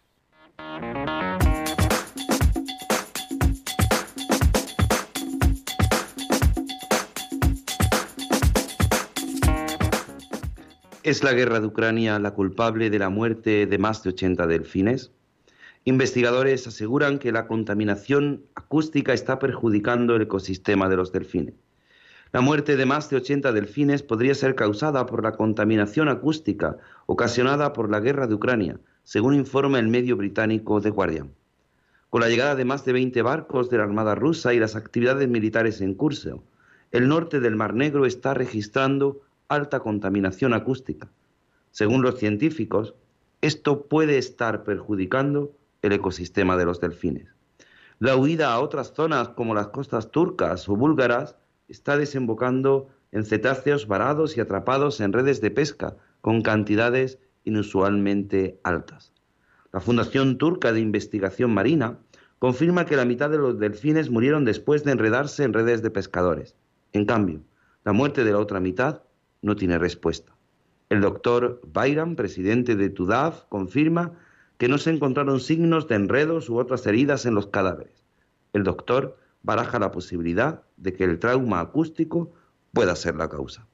¿Es 11.03 11.23
la 11.23 11.33
guerra 11.33 11.59
de 11.59 11.65
Ucrania 11.65 12.19
la 12.19 12.35
culpable 12.35 12.91
de 12.91 12.99
la 12.99 13.09
muerte 13.09 13.65
de 13.65 13.77
más 13.79 14.03
de 14.03 14.11
80 14.11 14.45
delfines? 14.45 15.11
Investigadores 15.83 16.67
aseguran 16.67 17.17
que 17.17 17.31
la 17.31 17.47
contaminación 17.47 18.43
acústica 18.53 19.11
está 19.11 19.39
perjudicando 19.39 20.15
el 20.15 20.21
ecosistema 20.21 20.89
de 20.89 20.97
los 20.97 21.11
delfines. 21.11 21.55
La 22.31 22.41
muerte 22.41 22.75
de 22.75 22.85
más 22.85 23.09
de 23.09 23.15
80 23.15 23.51
delfines 23.51 24.03
podría 24.03 24.35
ser 24.35 24.53
causada 24.53 25.07
por 25.07 25.23
la 25.23 25.31
contaminación 25.31 26.07
acústica 26.07 26.77
ocasionada 27.07 27.73
por 27.73 27.89
la 27.89 27.99
guerra 27.99 28.27
de 28.27 28.35
Ucrania, 28.35 28.79
según 29.03 29.33
informa 29.33 29.79
el 29.79 29.87
medio 29.87 30.17
británico 30.17 30.81
The 30.81 30.91
Guardian. 30.91 31.31
Con 32.11 32.21
la 32.21 32.29
llegada 32.29 32.53
de 32.53 32.65
más 32.65 32.85
de 32.85 32.93
20 32.93 33.19
barcos 33.23 33.71
de 33.71 33.77
la 33.77 33.85
Armada 33.85 34.13
rusa 34.13 34.53
y 34.53 34.59
las 34.59 34.75
actividades 34.75 35.27
militares 35.27 35.81
en 35.81 35.95
curso, 35.95 36.43
el 36.91 37.07
norte 37.07 37.39
del 37.39 37.55
Mar 37.55 37.73
Negro 37.73 38.05
está 38.05 38.35
registrando 38.35 39.21
alta 39.51 39.81
contaminación 39.81 40.53
acústica. 40.53 41.09
Según 41.71 42.01
los 42.01 42.17
científicos, 42.17 42.95
esto 43.41 43.87
puede 43.87 44.17
estar 44.17 44.63
perjudicando 44.63 45.51
el 45.81 45.91
ecosistema 45.91 46.55
de 46.57 46.65
los 46.65 46.79
delfines. 46.79 47.27
La 47.99 48.15
huida 48.15 48.53
a 48.53 48.59
otras 48.59 48.93
zonas 48.93 49.29
como 49.29 49.53
las 49.53 49.67
costas 49.67 50.09
turcas 50.09 50.67
o 50.69 50.75
búlgaras 50.75 51.35
está 51.67 51.97
desembocando 51.97 52.89
en 53.11 53.25
cetáceos 53.25 53.87
varados 53.87 54.37
y 54.37 54.41
atrapados 54.41 55.01
en 55.01 55.11
redes 55.11 55.41
de 55.41 55.51
pesca 55.51 55.97
con 56.21 56.41
cantidades 56.41 57.19
inusualmente 57.43 58.59
altas. 58.63 59.11
La 59.73 59.81
Fundación 59.81 60.37
Turca 60.37 60.71
de 60.71 60.79
Investigación 60.79 61.53
Marina 61.53 61.97
confirma 62.39 62.85
que 62.85 62.95
la 62.95 63.05
mitad 63.05 63.29
de 63.29 63.37
los 63.37 63.59
delfines 63.59 64.09
murieron 64.09 64.45
después 64.45 64.83
de 64.83 64.91
enredarse 64.91 65.43
en 65.43 65.53
redes 65.53 65.81
de 65.81 65.91
pescadores. 65.91 66.55
En 66.93 67.05
cambio, 67.05 67.41
la 67.83 67.93
muerte 67.93 68.23
de 68.23 68.31
la 68.31 68.39
otra 68.39 68.59
mitad 68.59 69.01
no 69.41 69.55
tiene 69.55 69.77
respuesta. 69.77 70.35
El 70.89 71.01
doctor 71.01 71.61
Bayram, 71.65 72.15
presidente 72.15 72.75
de 72.75 72.89
TUDAF, 72.89 73.45
confirma 73.49 74.13
que 74.57 74.67
no 74.67 74.77
se 74.77 74.91
encontraron 74.91 75.39
signos 75.39 75.87
de 75.87 75.95
enredos 75.95 76.49
u 76.49 76.57
otras 76.57 76.85
heridas 76.85 77.25
en 77.25 77.33
los 77.33 77.47
cadáveres. 77.47 78.05
El 78.53 78.63
doctor 78.63 79.17
baraja 79.41 79.79
la 79.79 79.91
posibilidad 79.91 80.63
de 80.77 80.93
que 80.93 81.03
el 81.03 81.19
trauma 81.19 81.61
acústico 81.61 82.33
pueda 82.73 82.95
ser 82.95 83.15
la 83.15 83.29
causa. 83.29 83.67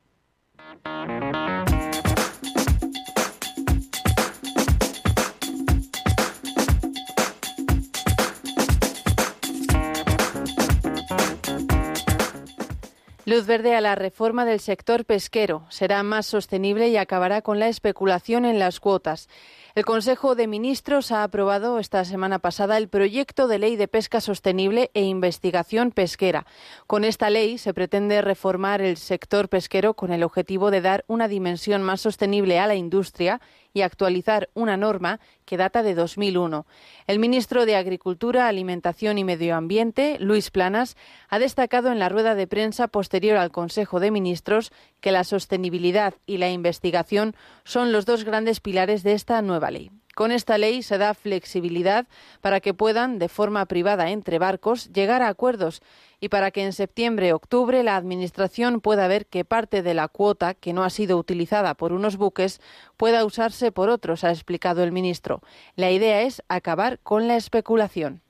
Luz 13.28 13.46
verde 13.46 13.76
a 13.76 13.82
la 13.82 13.94
reforma 13.94 14.46
del 14.46 14.62
sector 14.62 15.04
pesquero. 15.04 15.66
Será 15.68 16.02
más 16.02 16.26
sostenible 16.28 16.88
y 16.88 16.96
acabará 16.96 17.42
con 17.42 17.60
la 17.60 17.68
especulación 17.68 18.46
en 18.46 18.58
las 18.58 18.80
cuotas. 18.80 19.28
El 19.78 19.86
Consejo 19.86 20.34
de 20.34 20.48
Ministros 20.48 21.12
ha 21.12 21.22
aprobado 21.22 21.78
esta 21.78 22.04
semana 22.04 22.40
pasada 22.40 22.78
el 22.78 22.90
proyecto 22.90 23.48
de 23.48 23.60
ley 23.60 23.76
de 23.76 23.88
pesca 23.88 24.22
sostenible 24.22 24.90
e 24.96 25.04
investigación 25.04 25.92
pesquera. 25.92 26.48
Con 26.88 27.04
esta 27.04 27.30
ley 27.30 27.60
se 27.60 27.76
pretende 27.76 28.24
reformar 28.24 28.82
el 28.82 28.98
sector 28.98 29.50
pesquero 29.50 29.94
con 29.94 30.12
el 30.12 30.24
objetivo 30.24 30.72
de 30.72 30.82
dar 30.82 31.06
una 31.06 31.28
dimensión 31.28 31.84
más 31.84 32.02
sostenible 32.02 32.58
a 32.58 32.66
la 32.66 32.74
industria 32.74 33.40
y 33.72 33.84
actualizar 33.84 34.50
una 34.56 34.78
norma 34.78 35.20
que 35.46 35.58
data 35.58 35.84
de 35.84 35.94
2001. 35.94 36.66
El 37.06 37.20
ministro 37.20 37.68
de 37.68 37.76
Agricultura, 37.76 38.48
Alimentación 38.48 39.20
y 39.20 39.24
Medio 39.24 39.56
Ambiente, 39.56 40.18
Luis 40.20 40.50
Planas, 40.50 40.98
ha 41.30 41.38
destacado 41.38 41.92
en 41.92 42.00
la 42.00 42.10
rueda 42.10 42.34
de 42.34 42.48
prensa 42.48 42.88
posterior 42.88 43.38
al 43.38 43.52
Consejo 43.52 44.00
de 44.00 44.10
Ministros 44.10 44.72
que 45.00 45.12
la 45.12 45.24
sostenibilidad 45.24 46.16
y 46.26 46.38
la 46.38 46.50
investigación 46.50 47.36
son 47.64 47.92
los 47.92 48.06
dos 48.08 48.24
grandes 48.24 48.60
pilares 48.60 49.04
de 49.04 49.14
esta 49.14 49.42
nueva 49.44 49.67
ley. 49.72 49.92
Con 50.18 50.32
esta 50.32 50.58
ley 50.58 50.82
se 50.82 50.98
da 50.98 51.14
flexibilidad 51.14 52.08
para 52.42 52.60
que 52.60 52.74
puedan, 52.74 53.20
de 53.20 53.30
forma 53.30 53.68
privada 53.68 54.10
entre 54.10 54.40
barcos, 54.40 54.92
llegar 54.92 55.22
a 55.22 55.28
acuerdos 55.28 55.84
y 56.20 56.30
para 56.30 56.50
que 56.50 56.64
en 56.64 56.74
septiembre-octubre 56.74 57.84
la 57.84 57.96
Administración 57.96 58.82
pueda 58.82 59.08
ver 59.08 59.28
que 59.28 59.46
parte 59.46 59.84
de 59.84 59.94
la 59.94 60.08
cuota 60.08 60.56
que 60.56 60.74
no 60.74 60.84
ha 60.84 60.90
sido 60.90 61.20
utilizada 61.20 61.76
por 61.76 61.94
unos 61.94 62.18
buques 62.18 62.62
pueda 62.98 63.24
usarse 63.26 63.72
por 63.72 63.90
otros, 63.90 64.24
ha 64.24 64.32
explicado 64.32 64.84
el 64.84 64.92
ministro. 64.92 65.42
La 65.76 65.92
idea 65.92 66.24
es 66.24 66.42
acabar 66.48 66.98
con 67.04 67.28
la 67.28 67.36
especulación. 67.36 68.24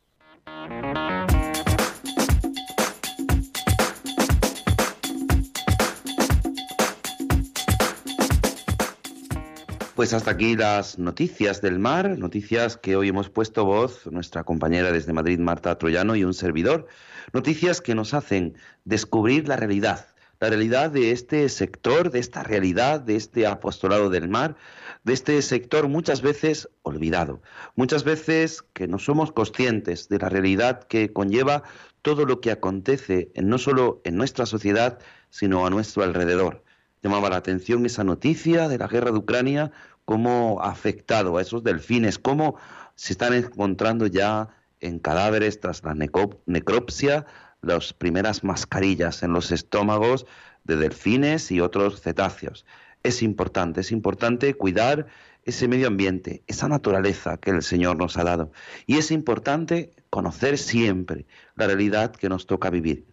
Pues 9.98 10.14
hasta 10.14 10.30
aquí 10.30 10.56
las 10.56 11.00
noticias 11.00 11.60
del 11.60 11.80
mar, 11.80 12.20
noticias 12.20 12.78
que 12.78 12.96
hoy 12.96 13.08
hemos 13.08 13.32
puesto 13.32 13.66
voz 13.66 14.06
nuestra 14.12 14.44
compañera 14.44 14.92
desde 14.92 15.12
Madrid, 15.12 15.40
Marta 15.40 15.76
Troyano, 15.80 16.16
y 16.16 16.24
un 16.24 16.36
servidor. 16.36 16.86
Noticias 17.34 17.82
que 17.82 17.96
nos 17.96 18.14
hacen 18.14 18.54
descubrir 18.86 19.48
la 19.48 19.56
realidad, 19.56 20.06
la 20.40 20.50
realidad 20.50 20.92
de 20.92 21.10
este 21.10 21.50
sector, 21.50 22.12
de 22.12 22.20
esta 22.20 22.44
realidad, 22.44 23.02
de 23.02 23.16
este 23.16 23.48
apostolado 23.48 24.12
del 24.12 24.30
mar, 24.30 24.56
de 25.04 25.14
este 25.14 25.42
sector 25.42 25.88
muchas 25.88 26.22
veces 26.22 26.70
olvidado, 26.84 27.42
muchas 27.76 28.04
veces 28.04 28.64
que 28.74 28.88
no 28.88 29.00
somos 29.00 29.32
conscientes 29.32 30.10
de 30.10 30.20
la 30.20 30.30
realidad 30.30 30.84
que 30.84 31.12
conlleva 31.12 31.64
todo 32.04 32.28
lo 32.28 32.40
que 32.40 32.52
acontece 32.52 33.32
no 33.34 33.58
solo 33.58 34.02
en 34.04 34.16
nuestra 34.16 34.46
sociedad, 34.46 35.00
sino 35.32 35.66
a 35.66 35.72
nuestro 35.72 36.04
alrededor 36.04 36.67
llamaba 37.08 37.30
la 37.30 37.38
atención 37.38 37.86
esa 37.86 38.04
noticia 38.04 38.68
de 38.68 38.78
la 38.78 38.88
guerra 38.88 39.12
de 39.12 39.20
Ucrania, 39.20 39.72
cómo 40.04 40.62
ha 40.62 40.72
afectado 40.72 41.38
a 41.38 41.42
esos 41.42 41.64
delfines, 41.64 42.20
cómo 42.20 42.58
se 42.96 43.14
están 43.14 43.34
encontrando 43.34 44.08
ya 44.08 44.50
en 44.82 45.00
cadáveres 45.00 45.62
tras 45.62 45.86
la 45.86 45.96
necropsia 45.96 47.26
las 47.62 47.94
primeras 47.94 48.44
mascarillas 48.44 49.24
en 49.24 49.32
los 49.32 49.54
estómagos 49.54 50.26
de 50.66 50.76
delfines 50.76 51.50
y 51.50 51.62
otros 51.62 52.02
cetáceos. 52.02 52.66
Es 53.04 53.24
importante, 53.24 53.80
es 53.80 53.94
importante 53.94 54.54
cuidar 54.56 55.08
ese 55.46 55.70
medio 55.70 55.88
ambiente, 55.88 56.44
esa 56.48 56.68
naturaleza 56.68 57.38
que 57.38 57.52
el 57.52 57.64
Señor 57.64 57.96
nos 57.96 58.18
ha 58.18 58.26
dado. 58.26 58.52
Y 58.86 58.98
es 58.98 59.12
importante 59.12 59.94
conocer 60.10 60.58
siempre 60.58 61.26
la 61.56 61.68
realidad 61.68 62.12
que 62.12 62.28
nos 62.28 62.48
toca 62.48 62.70
vivir. 62.70 63.06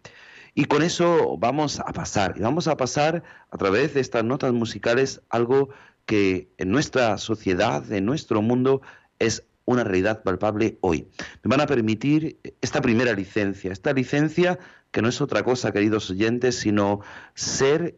Y 0.57 0.65
con 0.65 0.83
eso 0.83 1.37
vamos 1.37 1.81
a 1.81 1.91
pasar, 1.91 2.35
y 2.37 2.39
vamos 2.39 2.69
a 2.69 2.77
pasar 2.77 3.23
a 3.51 3.57
través 3.57 3.93
de 3.93 3.99
estas 3.99 4.23
notas 4.23 4.53
musicales 4.53 5.21
algo 5.29 5.69
que 6.05 6.47
en 6.57 6.71
nuestra 6.71 7.17
sociedad, 7.17 7.91
en 7.91 8.05
nuestro 8.05 8.41
mundo, 8.41 8.81
es 9.19 9.43
una 9.65 9.83
realidad 9.83 10.23
palpable 10.23 10.77
hoy. 10.79 11.09
Me 11.43 11.49
van 11.49 11.59
a 11.59 11.67
permitir 11.67 12.39
esta 12.61 12.81
primera 12.81 13.11
licencia, 13.11 13.73
esta 13.73 13.91
licencia 13.91 14.57
que 14.91 15.01
no 15.01 15.09
es 15.09 15.19
otra 15.19 15.43
cosa, 15.43 15.73
queridos 15.73 16.09
oyentes, 16.09 16.55
sino 16.57 17.01
ser 17.33 17.97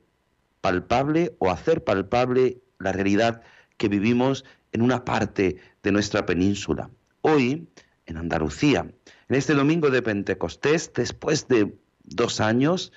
palpable 0.60 1.36
o 1.38 1.52
hacer 1.52 1.84
palpable 1.84 2.58
la 2.80 2.92
realidad 2.92 3.44
que 3.78 3.88
vivimos 3.88 4.46
en 4.72 4.82
una 4.82 5.06
parte 5.06 5.58
de 5.84 5.92
nuestra 5.92 6.26
península. 6.26 6.90
Hoy, 7.22 7.68
en 8.08 8.18
Andalucía, 8.18 8.92
en 9.30 9.36
este 9.36 9.54
domingo 9.54 9.92
de 9.92 10.02
Pentecostés, 10.02 10.92
después 10.96 11.48
de 11.48 11.78
dos 12.08 12.42
años, 12.42 12.92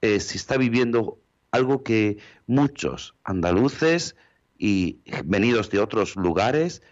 eh, 0.00 0.20
se 0.20 0.36
está 0.36 0.56
viviendo 0.56 1.18
algo 1.50 1.82
que 1.82 2.18
muchos 2.46 3.14
andaluces 3.24 4.16
y 4.58 4.98
venidos 5.24 5.70
de 5.70 5.80
otros 5.80 6.16
lugares 6.16 6.82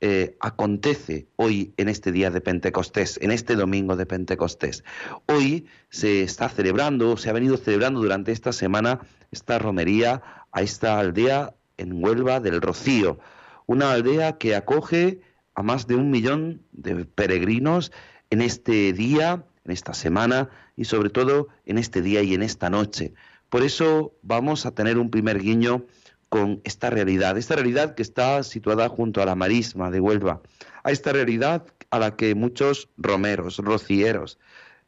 eh, 0.00 0.36
acontece 0.40 1.28
hoy 1.36 1.72
en 1.78 1.88
este 1.88 2.12
día 2.12 2.30
de 2.30 2.42
Pentecostés, 2.42 3.18
en 3.22 3.30
este 3.30 3.56
domingo 3.56 3.96
de 3.96 4.04
Pentecostés. 4.04 4.84
Hoy 5.26 5.66
se 5.88 6.22
está 6.22 6.50
celebrando, 6.50 7.16
se 7.16 7.30
ha 7.30 7.32
venido 7.32 7.56
celebrando 7.56 8.00
durante 8.00 8.30
esta 8.30 8.52
semana 8.52 9.00
esta 9.30 9.58
romería 9.58 10.22
a 10.52 10.60
esta 10.60 10.98
aldea 10.98 11.54
en 11.78 12.04
Huelva 12.04 12.40
del 12.40 12.60
Rocío, 12.60 13.18
una 13.64 13.92
aldea 13.92 14.36
que 14.36 14.54
acoge 14.54 15.20
a 15.54 15.62
más 15.62 15.86
de 15.86 15.94
un 15.94 16.10
millón 16.10 16.62
de 16.72 17.06
peregrinos 17.06 17.90
en 18.28 18.42
este 18.42 18.92
día, 18.92 19.46
en 19.64 19.72
esta 19.72 19.94
semana 19.94 20.50
y 20.76 20.84
sobre 20.84 21.10
todo 21.10 21.48
en 21.64 21.78
este 21.78 22.02
día 22.02 22.22
y 22.22 22.34
en 22.34 22.42
esta 22.42 22.70
noche. 22.70 23.14
Por 23.48 23.62
eso 23.62 24.14
vamos 24.22 24.66
a 24.66 24.74
tener 24.74 24.98
un 24.98 25.10
primer 25.10 25.40
guiño 25.40 25.86
con 26.28 26.60
esta 26.64 26.90
realidad, 26.90 27.38
esta 27.38 27.54
realidad 27.54 27.94
que 27.94 28.02
está 28.02 28.42
situada 28.42 28.88
junto 28.88 29.22
a 29.22 29.26
la 29.26 29.36
marisma 29.36 29.90
de 29.90 30.00
Huelva, 30.00 30.42
a 30.82 30.90
esta 30.90 31.12
realidad 31.12 31.64
a 31.90 31.98
la 31.98 32.16
que 32.16 32.34
muchos 32.34 32.88
romeros, 32.96 33.58
rocieros, 33.58 34.38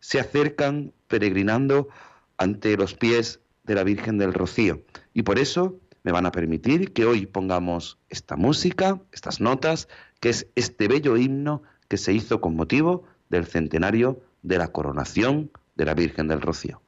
se 0.00 0.18
acercan 0.18 0.92
peregrinando 1.06 1.88
ante 2.36 2.76
los 2.76 2.94
pies 2.94 3.40
de 3.64 3.74
la 3.74 3.84
Virgen 3.84 4.18
del 4.18 4.34
Rocío. 4.34 4.82
Y 5.14 5.22
por 5.22 5.38
eso 5.38 5.78
me 6.02 6.12
van 6.12 6.26
a 6.26 6.32
permitir 6.32 6.92
que 6.92 7.04
hoy 7.04 7.26
pongamos 7.26 7.98
esta 8.08 8.36
música, 8.36 9.00
estas 9.12 9.40
notas, 9.40 9.88
que 10.20 10.30
es 10.30 10.48
este 10.54 10.88
bello 10.88 11.16
himno 11.16 11.62
que 11.88 11.96
se 11.96 12.12
hizo 12.12 12.40
con 12.40 12.56
motivo 12.56 13.04
del 13.28 13.46
centenario 13.46 14.20
de 14.46 14.58
la 14.58 14.68
coronación 14.68 15.50
de 15.74 15.84
la 15.84 15.94
Virgen 15.94 16.28
del 16.28 16.40
Rocío. 16.40 16.80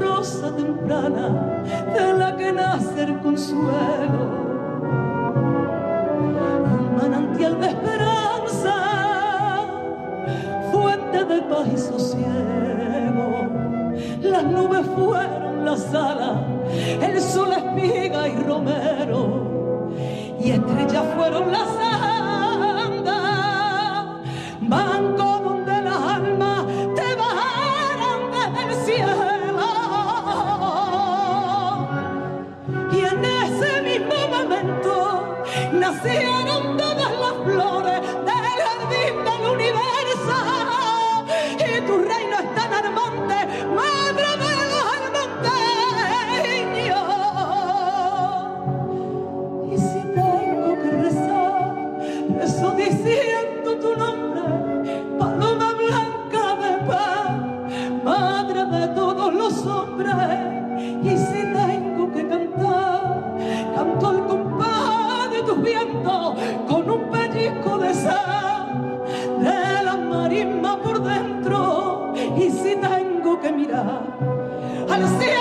Rosa 0.00 0.54
temprana 0.54 1.62
de 1.94 2.12
la 2.12 2.36
que 2.36 2.52
nace 2.52 3.02
el 3.02 3.18
consuelo, 3.20 4.22
un 6.78 6.96
manantial 6.96 7.60
de 7.60 7.66
esperanza 7.66 8.16
de 11.24 11.42
paz 11.42 11.66
y 11.72 11.78
sosiego. 11.78 13.48
Las 14.22 14.44
nubes 14.44 14.86
fueron 14.94 15.64
la 15.64 15.76
sala, 15.76 16.42
el 17.02 17.20
sol 17.20 17.52
espiga 17.52 18.28
y 18.28 18.36
romero, 18.42 19.90
y 20.40 20.50
estrellas 20.50 21.04
fueron 21.16 21.50
las 21.50 21.68
andas, 21.68 22.05
con 66.68 66.90
un 66.90 67.10
pellizco 67.10 67.78
de 67.78 67.94
sal 67.94 69.00
de 69.40 69.84
la 69.84 69.96
marisma 69.96 70.80
por 70.82 71.02
dentro. 71.02 72.12
Y 72.36 72.50
si 72.50 72.76
tengo 72.76 73.40
que 73.40 73.52
mirar 73.52 74.02
al 74.88 75.08
cielo 75.18 75.35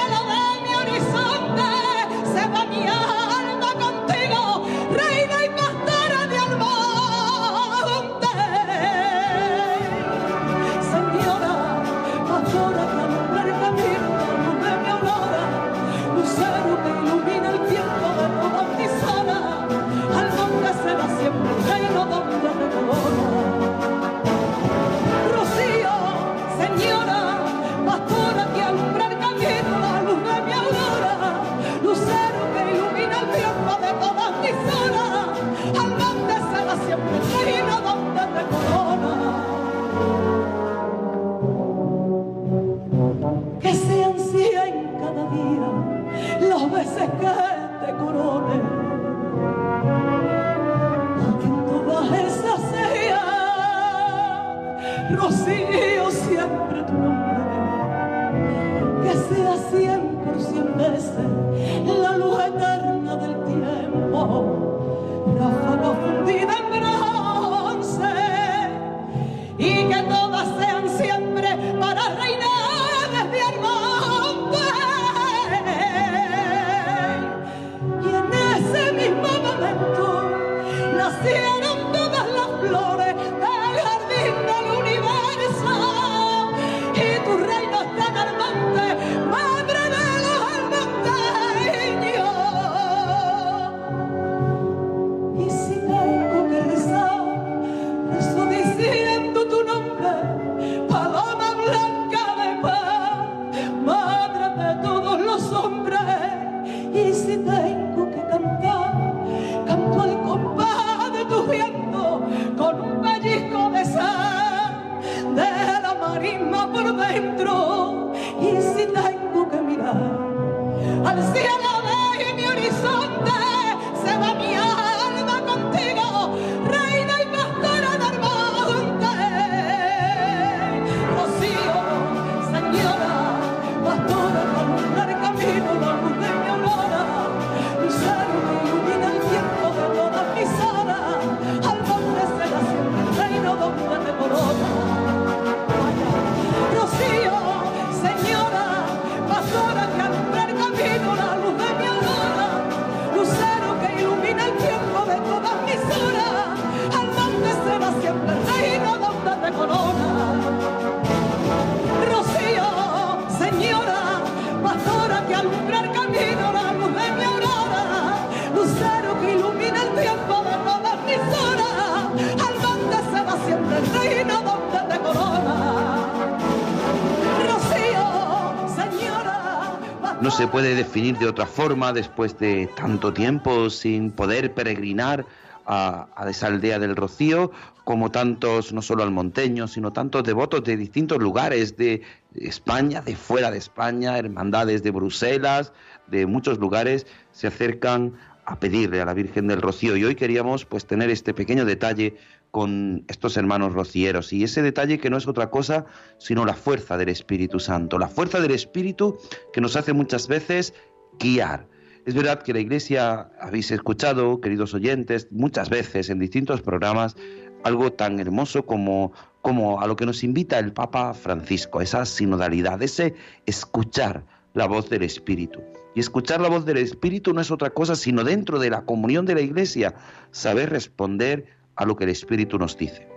puede 180.56 180.74
definir 180.74 181.18
de 181.18 181.28
otra 181.28 181.46
forma 181.46 181.92
después 181.92 182.40
de 182.40 182.70
tanto 182.78 183.12
tiempo 183.12 183.70
sin 183.70 184.10
poder 184.10 184.54
peregrinar 184.54 185.26
a, 185.66 186.08
esa 186.30 186.48
aldea 186.48 186.80
del 186.80 186.96
Rocío, 186.96 187.52
como 187.84 188.10
tantos, 188.10 188.72
no 188.72 188.82
solo 188.82 189.04
almonteños, 189.04 189.74
sino 189.74 189.92
tantos 189.92 190.24
devotos 190.24 190.64
de 190.64 190.78
distintos 190.78 191.18
lugares 191.18 191.76
de 191.76 192.04
España, 192.36 193.02
de 193.02 193.18
fuera 193.18 193.52
de 193.52 193.58
España, 193.58 194.18
hermandades 194.18 194.82
de 194.82 194.92
Bruselas, 194.92 195.74
de 196.08 196.26
muchos 196.26 196.58
lugares, 196.58 197.06
se 197.34 197.48
acercan 197.48 198.14
a 198.46 198.60
pedirle 198.60 199.02
a 199.02 199.06
la 199.06 199.14
Virgen 199.14 199.48
del 199.48 199.62
Rocío. 199.62 199.98
Y 199.98 200.04
hoy 200.04 200.16
queríamos 200.16 200.66
pues 200.66 200.86
tener 200.86 201.10
este 201.10 201.34
pequeño 201.34 201.66
detalle 201.66 202.16
con 202.52 203.04
estos 203.08 203.38
hermanos 203.38 203.74
rocieros. 203.74 204.32
Y 204.32 204.44
ese 204.44 204.62
detalle 204.62 205.00
que 205.00 205.10
no 205.10 205.18
es 205.18 205.28
otra 205.28 205.50
cosa 205.50 205.86
sino 206.18 206.46
la 206.46 206.54
fuerza 206.54 206.98
del 206.98 207.10
Espíritu 207.10 207.60
Santo, 207.60 207.98
la 207.98 208.08
fuerza 208.08 208.40
del 208.40 208.52
Espíritu 208.52 209.18
que 209.52 209.62
nos 209.62 209.76
hace 209.76 209.94
muchas 209.94 210.28
veces 210.28 210.74
guiar. 211.20 211.68
Es 212.06 212.14
verdad 212.14 212.44
que 212.44 212.54
la 212.54 212.60
Iglesia, 212.60 213.32
habéis 213.42 213.72
escuchado, 213.72 214.40
queridos 214.40 214.76
oyentes, 214.76 215.28
muchas 215.32 215.70
veces 215.70 216.10
en 216.12 216.20
distintos 216.20 216.62
programas, 216.62 217.16
algo 217.64 217.92
tan 217.94 218.20
hermoso 218.20 218.64
como, 218.64 219.12
como 219.42 219.82
a 219.82 219.88
lo 219.88 219.96
que 219.96 220.06
nos 220.06 220.24
invita 220.24 220.60
el 220.60 220.72
Papa 220.72 221.16
Francisco, 221.16 221.82
esa 221.82 222.06
sinodalidad, 222.06 222.82
ese 222.84 223.16
escuchar 223.48 224.24
la 224.54 224.68
voz 224.68 224.88
del 224.90 225.02
Espíritu. 225.02 225.62
Y 225.96 226.02
escuchar 226.02 226.42
la 226.42 226.50
voz 226.50 226.66
del 226.66 226.78
Espíritu 226.78 227.34
no 227.34 227.42
es 227.42 227.50
otra 227.50 227.70
cosa 227.70 227.96
sino 227.96 228.24
dentro 228.24 228.60
de 228.60 228.70
la 228.70 228.84
comunión 228.84 229.26
de 229.26 229.34
la 229.34 229.42
Iglesia, 229.42 229.96
saber 230.32 230.70
responder 230.70 231.46
a 231.76 231.86
lo 231.86 231.96
que 231.96 232.04
el 232.04 232.10
Espíritu 232.12 232.60
nos 232.60 232.78
dice. 232.78 233.08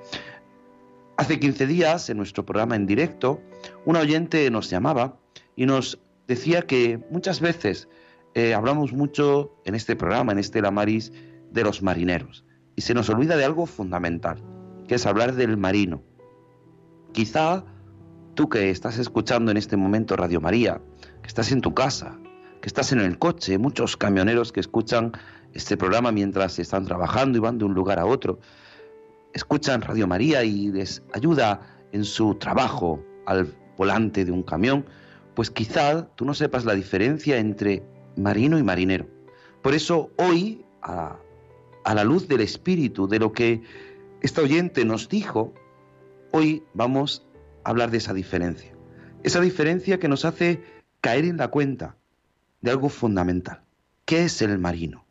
Hace 1.16 1.40
15 1.40 1.66
días, 1.66 2.08
en 2.08 2.16
nuestro 2.16 2.46
programa 2.46 2.76
en 2.76 2.86
directo, 2.86 3.42
un 3.84 3.96
oyente 3.96 4.48
nos 4.52 4.70
llamaba 4.70 5.18
y 5.56 5.66
nos 5.66 6.00
decía 6.28 6.62
que 6.62 7.00
muchas 7.10 7.40
veces 7.40 7.88
eh, 8.34 8.54
hablamos 8.54 8.92
mucho 8.92 9.52
en 9.64 9.74
este 9.74 9.96
programa, 9.96 10.30
en 10.30 10.38
este 10.38 10.62
Lamaris, 10.62 11.12
de 11.50 11.64
los 11.64 11.82
marineros. 11.82 12.44
Y 12.76 12.82
se 12.82 12.94
nos 12.94 13.08
olvida 13.10 13.36
de 13.36 13.44
algo 13.44 13.66
fundamental, 13.66 14.40
que 14.86 14.94
es 14.94 15.06
hablar 15.06 15.34
del 15.34 15.56
marino. 15.56 16.04
Quizá 17.12 17.64
tú 18.34 18.48
que 18.48 18.70
estás 18.70 18.98
escuchando 18.98 19.50
en 19.50 19.56
este 19.56 19.76
momento 19.76 20.14
Radio 20.14 20.40
María, 20.40 20.80
que 21.22 21.26
estás 21.26 21.50
en 21.50 21.60
tu 21.60 21.74
casa, 21.74 22.16
que 22.68 22.80
estás 22.80 22.92
en 22.92 23.00
el 23.00 23.18
coche, 23.18 23.56
muchos 23.56 23.96
camioneros 23.96 24.52
que 24.52 24.60
escuchan 24.60 25.12
este 25.54 25.78
programa 25.78 26.12
mientras 26.12 26.58
están 26.58 26.84
trabajando 26.84 27.38
y 27.38 27.40
van 27.40 27.56
de 27.56 27.64
un 27.64 27.72
lugar 27.72 27.98
a 27.98 28.04
otro. 28.04 28.40
Escuchan 29.32 29.80
Radio 29.80 30.06
María 30.06 30.44
y 30.44 30.70
les 30.70 31.02
ayuda 31.14 31.62
en 31.92 32.04
su 32.04 32.34
trabajo 32.34 33.02
al 33.24 33.56
volante 33.78 34.26
de 34.26 34.32
un 34.32 34.42
camión, 34.42 34.84
pues 35.34 35.50
quizá 35.50 36.08
tú 36.14 36.26
no 36.26 36.34
sepas 36.34 36.66
la 36.66 36.74
diferencia 36.74 37.38
entre 37.38 37.82
marino 38.18 38.58
y 38.58 38.62
marinero. 38.62 39.06
Por 39.62 39.74
eso 39.74 40.10
hoy, 40.18 40.62
a, 40.82 41.16
a 41.86 41.94
la 41.94 42.04
luz 42.04 42.28
del 42.28 42.42
Espíritu, 42.42 43.08
de 43.08 43.18
lo 43.18 43.32
que 43.32 43.62
esta 44.20 44.42
oyente 44.42 44.84
nos 44.84 45.08
dijo, 45.08 45.54
hoy 46.32 46.62
vamos 46.74 47.26
a 47.64 47.70
hablar 47.70 47.90
de 47.90 47.96
esa 47.96 48.12
diferencia. 48.12 48.76
Esa 49.22 49.40
diferencia 49.40 49.98
que 49.98 50.08
nos 50.08 50.26
hace 50.26 50.62
caer 51.00 51.24
en 51.24 51.38
la 51.38 51.48
cuenta 51.48 51.97
de 52.60 52.70
algo 52.70 52.88
fundamental. 52.88 53.62
¿Qué 54.04 54.24
es 54.24 54.42
el 54.42 54.58
marino? 54.58 55.04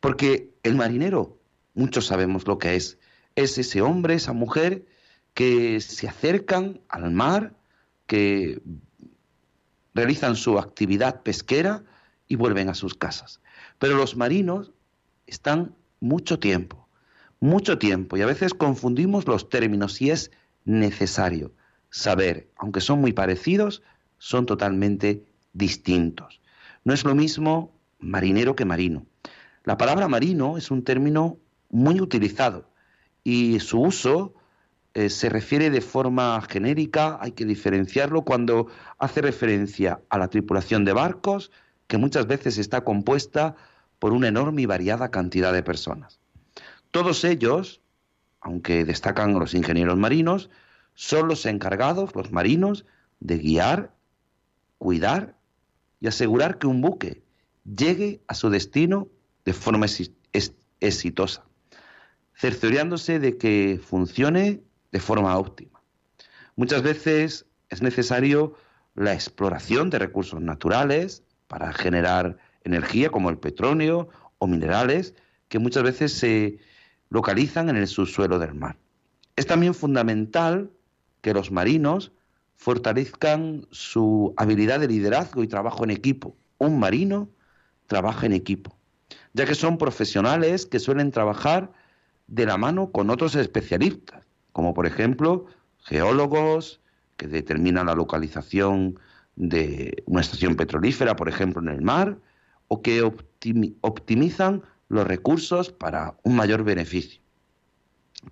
Porque 0.00 0.50
el 0.62 0.74
marinero, 0.74 1.38
muchos 1.74 2.06
sabemos 2.06 2.46
lo 2.46 2.58
que 2.58 2.76
es, 2.76 2.98
es 3.36 3.56
ese 3.58 3.82
hombre, 3.82 4.14
esa 4.14 4.32
mujer 4.32 4.84
que 5.34 5.80
se 5.80 6.08
acercan 6.08 6.80
al 6.88 7.10
mar, 7.12 7.54
que 8.06 8.60
realizan 9.94 10.36
su 10.36 10.58
actividad 10.58 11.22
pesquera 11.22 11.84
y 12.28 12.36
vuelven 12.36 12.68
a 12.68 12.74
sus 12.74 12.94
casas. 12.94 13.40
Pero 13.78 13.96
los 13.96 14.16
marinos 14.16 14.72
están 15.26 15.74
mucho 16.00 16.38
tiempo, 16.38 16.88
mucho 17.40 17.78
tiempo, 17.78 18.16
y 18.16 18.22
a 18.22 18.26
veces 18.26 18.54
confundimos 18.54 19.26
los 19.26 19.48
términos 19.48 20.00
y 20.02 20.10
es 20.10 20.30
necesario 20.64 21.52
saber, 21.90 22.48
aunque 22.56 22.80
son 22.80 23.00
muy 23.00 23.12
parecidos, 23.12 23.82
son 24.18 24.46
totalmente 24.46 25.24
distintos. 25.52 26.41
No 26.84 26.92
es 26.92 27.04
lo 27.04 27.14
mismo 27.14 27.72
marinero 27.98 28.56
que 28.56 28.64
marino. 28.64 29.06
La 29.64 29.76
palabra 29.76 30.08
marino 30.08 30.58
es 30.58 30.70
un 30.70 30.82
término 30.82 31.38
muy 31.70 32.00
utilizado 32.00 32.68
y 33.22 33.60
su 33.60 33.80
uso 33.80 34.34
eh, 34.94 35.08
se 35.08 35.28
refiere 35.28 35.70
de 35.70 35.80
forma 35.80 36.40
genérica, 36.42 37.18
hay 37.20 37.32
que 37.32 37.46
diferenciarlo 37.46 38.22
cuando 38.22 38.66
hace 38.98 39.22
referencia 39.22 40.00
a 40.10 40.18
la 40.18 40.28
tripulación 40.28 40.84
de 40.84 40.92
barcos, 40.92 41.50
que 41.86 41.96
muchas 41.96 42.26
veces 42.26 42.58
está 42.58 42.82
compuesta 42.82 43.54
por 43.98 44.12
una 44.12 44.28
enorme 44.28 44.62
y 44.62 44.66
variada 44.66 45.10
cantidad 45.10 45.52
de 45.52 45.62
personas. 45.62 46.18
Todos 46.90 47.24
ellos, 47.24 47.80
aunque 48.40 48.84
destacan 48.84 49.38
los 49.38 49.54
ingenieros 49.54 49.96
marinos, 49.96 50.50
son 50.94 51.28
los 51.28 51.46
encargados, 51.46 52.14
los 52.14 52.32
marinos, 52.32 52.84
de 53.20 53.38
guiar, 53.38 53.94
cuidar 54.78 55.36
y 56.02 56.08
asegurar 56.08 56.58
que 56.58 56.66
un 56.66 56.80
buque 56.80 57.22
llegue 57.64 58.20
a 58.26 58.34
su 58.34 58.50
destino 58.50 59.08
de 59.44 59.52
forma 59.52 59.86
exitosa, 60.80 61.44
cerciorándose 62.34 63.20
de 63.20 63.38
que 63.38 63.80
funcione 63.80 64.62
de 64.90 64.98
forma 64.98 65.38
óptima. 65.38 65.80
Muchas 66.56 66.82
veces 66.82 67.46
es 67.70 67.82
necesario 67.82 68.56
la 68.96 69.14
exploración 69.14 69.90
de 69.90 70.00
recursos 70.00 70.40
naturales 70.40 71.22
para 71.46 71.72
generar 71.72 72.36
energía 72.64 73.10
como 73.10 73.30
el 73.30 73.38
petróleo 73.38 74.08
o 74.38 74.48
minerales 74.48 75.14
que 75.48 75.60
muchas 75.60 75.84
veces 75.84 76.12
se 76.12 76.58
localizan 77.10 77.68
en 77.68 77.76
el 77.76 77.86
subsuelo 77.86 78.40
del 78.40 78.54
mar. 78.54 78.76
Es 79.36 79.46
también 79.46 79.72
fundamental 79.72 80.72
que 81.20 81.32
los 81.32 81.52
marinos 81.52 82.10
fortalezcan 82.56 83.66
su 83.70 84.34
habilidad 84.36 84.80
de 84.80 84.88
liderazgo 84.88 85.42
y 85.42 85.48
trabajo 85.48 85.84
en 85.84 85.90
equipo. 85.90 86.36
Un 86.58 86.78
marino 86.78 87.28
trabaja 87.86 88.26
en 88.26 88.32
equipo 88.32 88.78
ya 89.32 89.46
que 89.46 89.54
son 89.54 89.78
profesionales 89.78 90.66
que 90.66 90.78
suelen 90.78 91.10
trabajar 91.10 91.72
de 92.26 92.46
la 92.46 92.56
mano 92.56 92.92
con 92.92 93.10
otros 93.10 93.34
especialistas, 93.34 94.24
como 94.52 94.74
por 94.74 94.86
ejemplo 94.86 95.46
geólogos 95.78 96.80
que 97.16 97.26
determinan 97.26 97.86
la 97.86 97.94
localización 97.94 98.98
de 99.36 100.02
una 100.06 100.20
estación 100.20 100.56
petrolífera, 100.56 101.16
por 101.16 101.28
ejemplo, 101.28 101.62
en 101.62 101.68
el 101.68 101.82
mar, 101.82 102.18
o 102.68 102.82
que 102.82 103.02
optimizan 103.02 104.62
los 104.88 105.06
recursos 105.06 105.70
para 105.70 106.16
un 106.22 106.36
mayor 106.36 106.64
beneficio. 106.64 107.20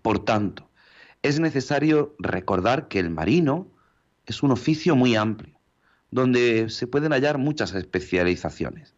Por 0.02 0.24
tanto, 0.24 0.68
es 1.22 1.40
necesario 1.40 2.14
recordar 2.18 2.88
que 2.88 2.98
el 2.98 3.10
marino 3.10 3.68
es 4.30 4.44
un 4.44 4.52
oficio 4.52 4.94
muy 4.94 5.16
amplio, 5.16 5.58
donde 6.10 6.70
se 6.70 6.86
pueden 6.86 7.12
hallar 7.12 7.38
muchas 7.38 7.74
especializaciones. 7.74 8.94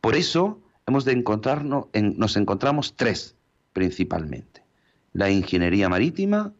Por 0.00 0.16
eso, 0.16 0.60
hemos 0.86 1.04
de 1.04 1.12
encontrarnos, 1.12 1.86
nos 1.92 2.36
encontramos 2.36 2.96
tres 2.96 3.36
principalmente. 3.74 4.64
La 5.12 5.30
ingeniería 5.30 5.90
marítima, 5.90 6.54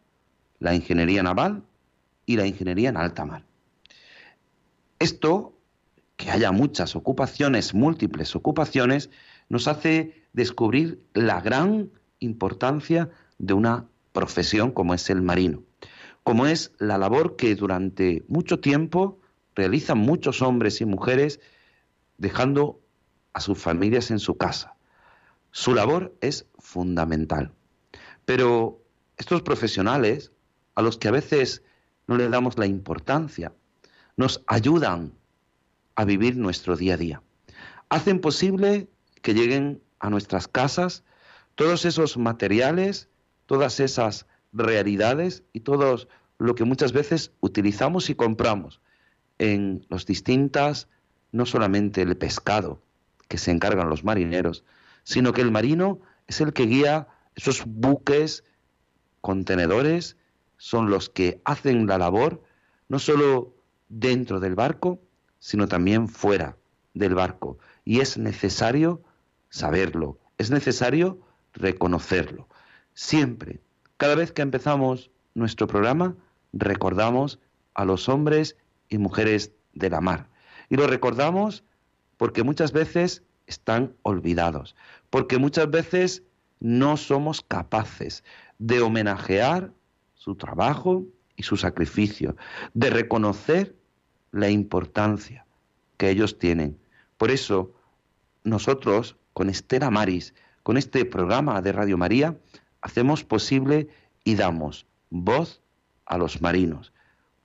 la 0.59 0.75
ingeniería 0.75 1.22
naval 1.22 1.64
y 2.27 2.37
la 2.37 2.46
ingeniería 2.46 2.90
en 2.90 2.98
alta 2.98 3.25
mar. 3.25 3.44
Esto, 4.98 5.59
que 6.16 6.31
haya 6.31 6.53
muchas 6.53 6.94
ocupaciones, 6.94 7.72
múltiples 7.72 8.37
ocupaciones, 8.37 9.09
nos 9.48 9.68
hace 9.68 10.22
descubrir 10.35 11.03
la 11.14 11.40
gran 11.40 11.90
importancia 12.20 13.11
de 13.38 13.55
una 13.55 13.87
profesión 14.12 14.70
como 14.70 14.92
es 14.92 15.09
el 15.09 15.22
marino, 15.22 15.62
como 16.25 16.47
es 16.47 16.73
la 16.79 16.99
labor 16.99 17.37
que 17.37 17.55
durante 17.55 18.25
mucho 18.29 18.61
tiempo 18.61 19.21
realizan 19.55 19.99
muchos 19.99 20.43
hombres 20.43 20.81
y 20.81 20.85
mujeres 20.85 21.41
dejando 22.19 22.81
a 23.33 23.41
sus 23.41 23.59
familias 23.59 24.11
en 24.11 24.19
su 24.19 24.37
casa. 24.37 24.75
Su 25.51 25.75
labor 25.75 26.15
es 26.21 26.47
fundamental. 26.59 27.53
Pero 28.25 28.81
estos 29.17 29.43
profesionales, 29.43 30.33
a 30.75 30.83
los 30.83 30.97
que 30.97 31.09
a 31.09 31.13
veces 31.13 31.63
no 32.07 32.17
le 32.17 32.29
damos 32.29 32.59
la 32.59 32.67
importancia, 32.67 33.53
nos 34.17 34.43
ayudan 34.47 35.13
a 35.95 36.05
vivir 36.05 36.37
nuestro 36.37 36.77
día 36.77 36.95
a 36.95 36.97
día. 36.97 37.23
Hacen 37.89 38.21
posible 38.21 38.89
que 39.21 39.35
lleguen 39.35 39.83
a 39.99 40.11
nuestras 40.11 40.49
casas 40.49 41.05
todos 41.55 41.85
esos 41.85 42.17
materiales, 42.17 43.09
todas 43.47 43.81
esas 43.81 44.27
realidades 44.53 45.43
y 45.53 45.61
todo 45.61 45.97
lo 46.38 46.55
que 46.55 46.65
muchas 46.65 46.93
veces 46.93 47.33
utilizamos 47.41 48.11
y 48.11 48.15
compramos 48.15 48.81
en 49.38 49.87
los 49.88 50.07
distintas, 50.07 50.88
no 51.33 51.47
solamente 51.47 52.03
el 52.03 52.17
pescado, 52.17 52.81
que 53.29 53.38
se 53.38 53.51
encargan 53.51 53.88
los 53.88 54.05
marineros, 54.05 54.65
sino 55.05 55.33
que 55.33 55.41
el 55.41 55.51
marino 55.51 56.01
es 56.27 56.41
el 56.41 56.53
que 56.53 56.67
guía 56.67 57.09
esos 57.35 57.65
buques, 57.67 58.45
contenedores, 59.21 60.17
son 60.59 60.91
los 60.91 61.09
que 61.09 61.41
hacen 61.45 61.87
la 61.87 61.99
labor 61.99 62.43
no 62.88 62.99
solo 62.99 63.55
dentro 63.88 64.38
del 64.38 64.55
barco, 64.55 65.01
sino 65.38 65.67
también 65.67 66.09
fuera 66.09 66.57
del 66.95 67.15
barco 67.15 67.59
y 67.85 68.01
es 68.01 68.19
necesario 68.19 69.03
saberlo, 69.49 70.19
es 70.38 70.51
necesario 70.51 71.21
reconocerlo. 71.53 72.49
Siempre, 72.95 73.61
cada 74.03 74.17
vez 74.17 74.33
que 74.33 74.43
empezamos 74.43 75.12
nuestro 75.35 75.69
programa, 75.69 76.17
recordamos 76.53 77.38
a 77.75 77.85
los 77.85 78.09
hombres 78.09 78.57
y 78.88 78.99
mujeres 78.99 79.53
de 79.75 79.91
la 79.91 80.01
mar. 80.01 80.29
Y 80.69 80.75
lo 80.75 80.88
recordamos 80.88 81.62
porque 82.17 82.43
muchas 82.43 82.73
veces 82.73 83.23
están 83.47 83.95
olvidados, 84.03 84.75
porque 85.09 85.38
muchas 85.38 85.71
veces 85.71 86.25
no 86.59 86.97
somos 86.97 87.43
capaces 87.43 88.25
de 88.59 88.81
homenajear 88.81 89.71
su 90.15 90.35
trabajo 90.35 91.05
y 91.37 91.45
su 91.45 91.57
sacrificio, 91.57 92.35
de 92.75 92.91
reconocer 92.91 93.77
la 94.33 94.51
importancia 94.51 95.47
que 95.97 96.11
ellos 96.11 96.41
tienen. 96.41 96.77
Por 97.19 97.31
eso, 97.31 97.73
nosotros, 98.43 99.17
con 99.33 99.49
Estela 99.49 99.91
Maris, 99.91 100.35
con 100.65 100.77
este 100.77 101.05
programa 101.05 101.62
de 101.62 101.71
Radio 101.71 101.97
María, 101.97 102.37
hacemos 102.83 103.25
posible 103.25 103.88
y 104.25 104.35
damos 104.35 104.87
voz 105.11 105.62
a 106.05 106.18
los 106.18 106.42
marinos. 106.42 106.92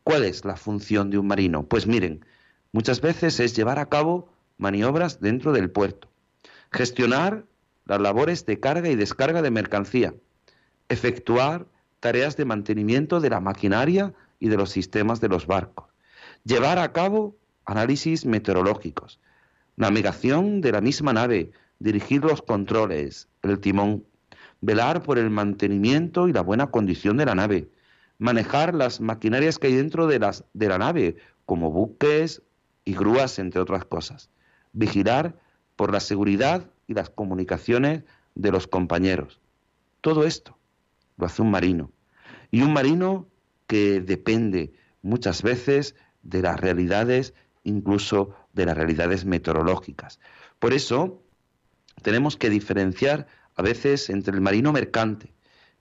¿Cuál 0.03 0.23
es 0.23 0.43
la 0.45 0.55
función 0.55 1.09
de 1.09 1.17
un 1.17 1.27
marino? 1.27 1.63
Pues 1.63 1.87
miren, 1.87 2.25
muchas 2.71 3.01
veces 3.01 3.39
es 3.39 3.55
llevar 3.55 3.79
a 3.79 3.89
cabo 3.89 4.29
maniobras 4.57 5.21
dentro 5.21 5.51
del 5.53 5.69
puerto, 5.69 6.09
gestionar 6.71 7.45
las 7.85 8.01
labores 8.01 8.45
de 8.45 8.59
carga 8.59 8.89
y 8.89 8.95
descarga 8.95 9.41
de 9.41 9.51
mercancía, 9.51 10.13
efectuar 10.89 11.67
tareas 11.99 12.37
de 12.37 12.45
mantenimiento 12.45 13.19
de 13.19 13.29
la 13.29 13.39
maquinaria 13.39 14.13
y 14.39 14.49
de 14.49 14.57
los 14.57 14.69
sistemas 14.69 15.21
de 15.21 15.29
los 15.29 15.47
barcos, 15.47 15.87
llevar 16.43 16.79
a 16.79 16.91
cabo 16.91 17.35
análisis 17.65 18.25
meteorológicos, 18.25 19.19
navegación 19.75 20.61
de 20.61 20.71
la 20.71 20.81
misma 20.81 21.13
nave, 21.13 21.51
dirigir 21.79 22.23
los 22.23 22.41
controles, 22.41 23.27
el 23.43 23.59
timón, 23.59 24.05
velar 24.61 25.03
por 25.03 25.17
el 25.17 25.29
mantenimiento 25.29 26.27
y 26.27 26.33
la 26.33 26.41
buena 26.41 26.67
condición 26.67 27.17
de 27.17 27.25
la 27.25 27.35
nave, 27.35 27.69
manejar 28.17 28.73
las 28.73 29.01
maquinarias 29.01 29.59
que 29.59 29.67
hay 29.67 29.75
dentro 29.75 30.07
de, 30.07 30.19
las, 30.19 30.43
de 30.53 30.67
la 30.67 30.77
nave, 30.77 31.17
como 31.45 31.71
buques 31.71 32.41
y 32.85 32.93
grúas, 32.93 33.39
entre 33.39 33.61
otras 33.61 33.85
cosas, 33.85 34.29
vigilar 34.73 35.35
por 35.75 35.91
la 35.91 35.99
seguridad 35.99 36.69
y 36.87 36.93
las 36.93 37.09
comunicaciones 37.09 38.03
de 38.35 38.51
los 38.51 38.67
compañeros. 38.67 39.39
Todo 40.01 40.25
esto 40.25 40.57
lo 41.17 41.25
hace 41.25 41.41
un 41.41 41.51
marino. 41.51 41.91
Y 42.51 42.61
un 42.61 42.73
marino 42.73 43.27
que 43.67 43.99
depende 44.01 44.73
muchas 45.01 45.43
veces 45.43 45.95
de 46.23 46.41
las 46.41 46.59
realidades, 46.59 47.33
incluso 47.63 48.33
de 48.53 48.65
las 48.65 48.77
realidades 48.77 49.25
meteorológicas. 49.25 50.19
Por 50.59 50.73
eso 50.73 51.21
tenemos 52.01 52.37
que 52.37 52.49
diferenciar 52.49 53.27
a 53.57 53.61
veces 53.63 54.09
entre 54.09 54.33
el 54.33 54.41
marino 54.41 54.71
mercante, 54.71 55.33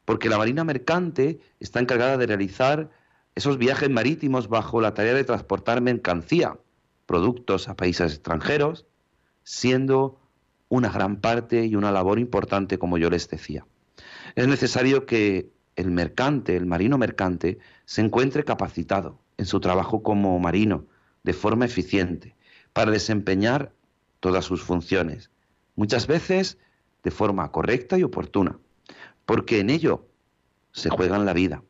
porque 0.04 0.28
la 0.28 0.38
marina 0.38 0.64
mercante 0.64 1.40
está 1.60 1.78
encargada 1.78 2.16
de 2.16 2.26
realizar 2.26 2.90
esos 3.34 3.58
viajes 3.58 3.90
marítimos 3.90 4.48
bajo 4.48 4.80
la 4.80 4.94
tarea 4.94 5.12
de 5.12 5.24
transportar 5.24 5.82
mercancía, 5.82 6.58
productos 7.04 7.68
a 7.68 7.76
países 7.76 8.14
extranjeros, 8.14 8.86
siendo 9.44 10.18
una 10.68 10.90
gran 10.90 11.20
parte 11.20 11.66
y 11.66 11.76
una 11.76 11.92
labor 11.92 12.18
importante, 12.18 12.78
como 12.78 12.98
yo 12.98 13.10
les 13.10 13.28
decía. 13.28 13.66
Es 14.34 14.48
necesario 14.48 15.06
que 15.06 15.50
el 15.76 15.90
mercante, 15.90 16.56
el 16.56 16.66
marino 16.66 16.96
mercante, 16.96 17.58
se 17.84 18.00
encuentre 18.00 18.44
capacitado 18.44 19.20
en 19.36 19.44
su 19.44 19.60
trabajo 19.60 20.02
como 20.02 20.38
marino 20.40 20.86
de 21.22 21.34
forma 21.34 21.66
eficiente 21.66 22.34
para 22.72 22.90
desempeñar 22.90 23.72
todas 24.20 24.46
sus 24.46 24.62
funciones, 24.62 25.30
muchas 25.76 26.06
veces 26.06 26.58
de 27.06 27.12
forma 27.12 27.52
correcta 27.52 27.96
y 27.96 28.02
oportuna, 28.02 28.58
porque 29.26 29.60
en 29.60 29.70
ello 29.70 30.08
se 30.72 30.90
juegan 30.90 31.24
la 31.24 31.34
vida. 31.34 31.62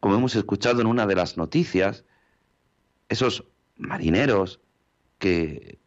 Como 0.00 0.16
hemos 0.16 0.36
escuchado 0.36 0.82
en 0.82 0.86
una 0.86 1.06
de 1.06 1.14
las 1.14 1.38
noticias, 1.38 2.04
esos 3.08 3.44
marineros 3.78 4.60
que 5.18 5.78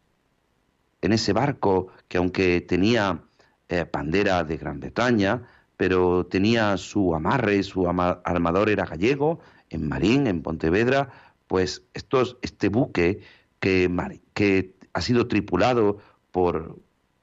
en 1.02 1.12
ese 1.12 1.32
barco 1.32 1.86
que 2.08 2.18
aunque 2.18 2.62
tenía 2.62 3.22
eh, 3.68 3.86
bandera 3.92 4.42
de 4.42 4.56
Gran 4.56 4.80
Bretaña, 4.80 5.44
pero 5.76 6.26
tenía 6.26 6.76
su 6.76 7.14
amarre, 7.14 7.62
su 7.62 7.88
armador 7.88 8.70
era 8.70 8.86
gallego, 8.86 9.38
en 9.68 9.88
Marín, 9.88 10.26
en 10.26 10.42
Pontevedra, 10.42 11.10
pues 11.46 11.84
estos, 11.94 12.38
este 12.42 12.68
buque 12.68 13.20
que, 13.60 13.88
que 14.34 14.74
ha 14.92 15.00
sido 15.00 15.28
tripulado 15.28 15.98
por 16.32 16.76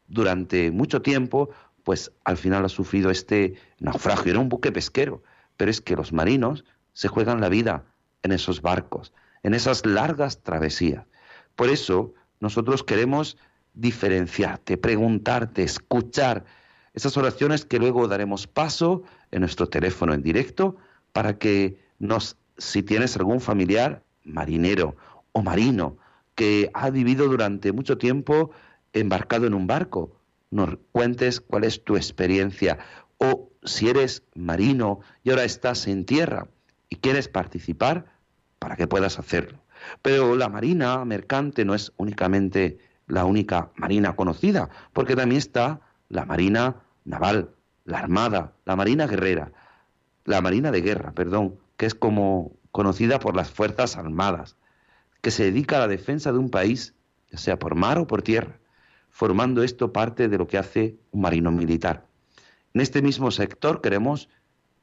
durante 0.08 0.72
mucho 0.72 1.02
tiempo, 1.02 1.50
pues 1.84 2.12
al 2.24 2.38
final 2.38 2.66
ha 2.66 2.70
sufrido 2.70 3.12
este 3.12 3.56
naufragio. 3.80 4.32
Era 4.32 4.40
un 4.40 4.50
buque 4.50 4.72
pesquero, 4.72 5.24
pero 5.56 5.72
es 5.72 5.82
que 5.82 5.96
los 5.96 6.14
marinos 6.14 6.66
se 6.94 7.08
juegan 7.08 7.42
la 7.42 7.50
vida 7.50 7.86
en 8.24 8.32
esos 8.32 8.62
barcos, 8.62 9.14
en 9.44 9.54
esas 9.54 9.86
largas 9.86 10.44
travesías. 10.44 11.06
Por 11.56 11.70
eso 11.70 12.14
nosotros 12.40 12.84
queremos 12.84 13.38
diferenciarte, 13.74 14.78
preguntarte, 14.78 15.64
escuchar 15.64 16.46
esas 16.94 17.16
oraciones 17.16 17.64
que 17.64 17.80
luego 17.80 18.08
daremos 18.08 18.48
paso 18.48 19.04
en 19.32 19.42
nuestro 19.42 19.70
teléfono 19.70 20.14
en 20.14 20.24
directo 20.24 20.78
para 21.14 21.38
que 21.38 21.78
nos, 22.00 22.38
si 22.58 22.82
tienes 22.82 23.16
algún 23.18 23.40
familiar 23.40 24.04
marinero 24.24 24.96
o 25.32 25.44
marino 25.44 25.98
que 26.34 26.70
ha 26.74 26.90
vivido 26.90 27.28
durante 27.28 27.72
mucho 27.72 27.98
tiempo 27.98 28.52
embarcado 28.94 29.48
en 29.48 29.54
un 29.54 29.68
barco, 29.68 30.18
nos 30.52 30.78
cuentes 30.92 31.42
cuál 31.42 31.64
es 31.64 31.84
tu 31.84 31.96
experiencia. 31.96 32.80
O 33.18 33.52
si 33.64 33.90
eres 33.90 34.24
marino 34.36 35.00
y 35.24 35.32
ahora 35.32 35.44
estás 35.44 35.88
en 35.88 36.06
tierra 36.06 36.48
y 36.90 36.98
quieres 36.98 37.28
participar 37.28 38.06
para 38.60 38.76
que 38.76 38.88
puedas 38.88 39.20
hacerlo. 39.20 39.60
Pero 40.02 40.36
la 40.36 40.50
marina 40.50 41.04
mercante 41.06 41.66
no 41.66 41.76
es 41.76 41.92
únicamente 41.98 42.80
la 43.08 43.26
única 43.26 43.72
marina 43.76 44.16
conocida, 44.16 44.70
porque 44.94 45.16
también 45.16 45.40
está 45.40 45.82
la 46.10 46.26
marina 46.26 46.78
naval, 47.06 47.52
la 47.86 48.00
armada, 48.00 48.54
la 48.66 48.76
marina 48.76 49.08
guerrera, 49.08 49.52
la 50.26 50.42
marina 50.42 50.72
de 50.72 50.82
guerra, 50.82 51.12
perdón, 51.14 51.58
que 51.78 51.86
es 51.86 51.96
como 51.96 52.54
conocida 52.72 53.20
por 53.20 53.36
las 53.36 53.50
Fuerzas 53.50 53.98
Armadas, 53.98 54.58
que 55.22 55.32
se 55.32 55.46
dedica 55.46 55.78
a 55.78 55.82
la 55.82 55.88
defensa 55.88 56.32
de 56.32 56.38
un 56.38 56.50
país, 56.50 56.94
ya 57.32 57.38
sea 57.38 57.60
por 57.60 57.76
mar 57.76 57.98
o 57.98 58.08
por 58.08 58.22
tierra, 58.22 58.60
formando 59.18 59.64
esto 59.64 59.92
parte 59.92 60.28
de 60.28 60.38
lo 60.38 60.46
que 60.46 60.60
hace 60.60 60.96
un 61.10 61.22
marino 61.22 61.52
militar. 61.52 62.06
En 62.76 62.82
este 62.82 63.02
mismo 63.02 63.32
sector 63.32 63.82
queremos 63.82 64.30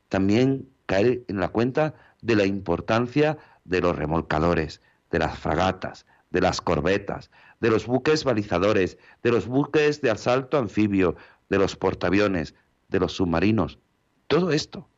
también 0.09 0.69
caer 0.87 1.23
en 1.29 1.39
la 1.39 1.51
cuenta 1.51 1.95
de 2.21 2.35
la 2.35 2.45
importancia 2.45 3.39
de 3.65 3.81
los 3.81 3.95
remolcadores, 3.95 4.81
de 5.13 5.21
las 5.21 5.39
fragatas, 5.39 6.05
de 6.31 6.41
las 6.41 6.61
corbetas, 6.61 7.31
de 7.61 7.71
los 7.71 7.87
buques 7.87 8.25
balizadores, 8.25 8.99
de 9.23 9.31
los 9.31 9.47
buques 9.47 10.01
de 10.01 10.11
asalto 10.11 10.59
anfibio, 10.59 11.15
de 11.49 11.59
los 11.59 11.77
portaaviones, 11.77 12.57
de 12.89 12.99
los 12.99 13.13
submarinos. 13.13 13.79
Todo 14.27 14.51
esto 14.51 14.89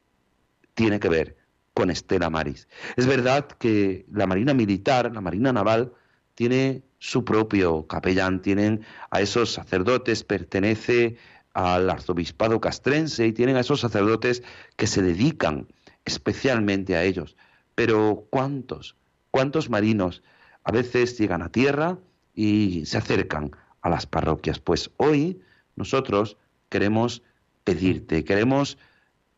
tiene 0.72 0.98
que 0.98 1.10
ver 1.10 1.36
con 1.74 1.90
Estela 1.90 2.30
Maris. 2.30 2.68
Es 2.96 3.06
verdad 3.06 3.46
que 3.46 4.06
la 4.10 4.26
Marina 4.26 4.54
Militar, 4.54 5.12
la 5.12 5.20
Marina 5.20 5.52
Naval, 5.52 5.92
tiene 6.34 6.85
su 6.98 7.24
propio 7.24 7.86
capellán, 7.86 8.42
tienen 8.42 8.84
a 9.10 9.20
esos 9.20 9.52
sacerdotes, 9.52 10.24
pertenece 10.24 11.16
al 11.52 11.88
arzobispado 11.88 12.60
castrense 12.60 13.26
y 13.26 13.32
tienen 13.32 13.56
a 13.56 13.60
esos 13.60 13.80
sacerdotes 13.80 14.42
que 14.76 14.86
se 14.86 15.02
dedican 15.02 15.68
especialmente 16.04 16.96
a 16.96 17.04
ellos. 17.04 17.36
Pero 17.74 18.26
¿cuántos? 18.30 18.96
¿Cuántos 19.30 19.70
marinos 19.70 20.22
a 20.64 20.72
veces 20.72 21.16
llegan 21.16 21.42
a 21.42 21.50
tierra 21.50 21.98
y 22.34 22.84
se 22.86 22.98
acercan 22.98 23.52
a 23.80 23.88
las 23.88 24.06
parroquias. 24.06 24.58
Pues 24.58 24.90
hoy 24.96 25.40
nosotros 25.76 26.36
queremos 26.68 27.22
pedirte, 27.62 28.24
queremos 28.24 28.78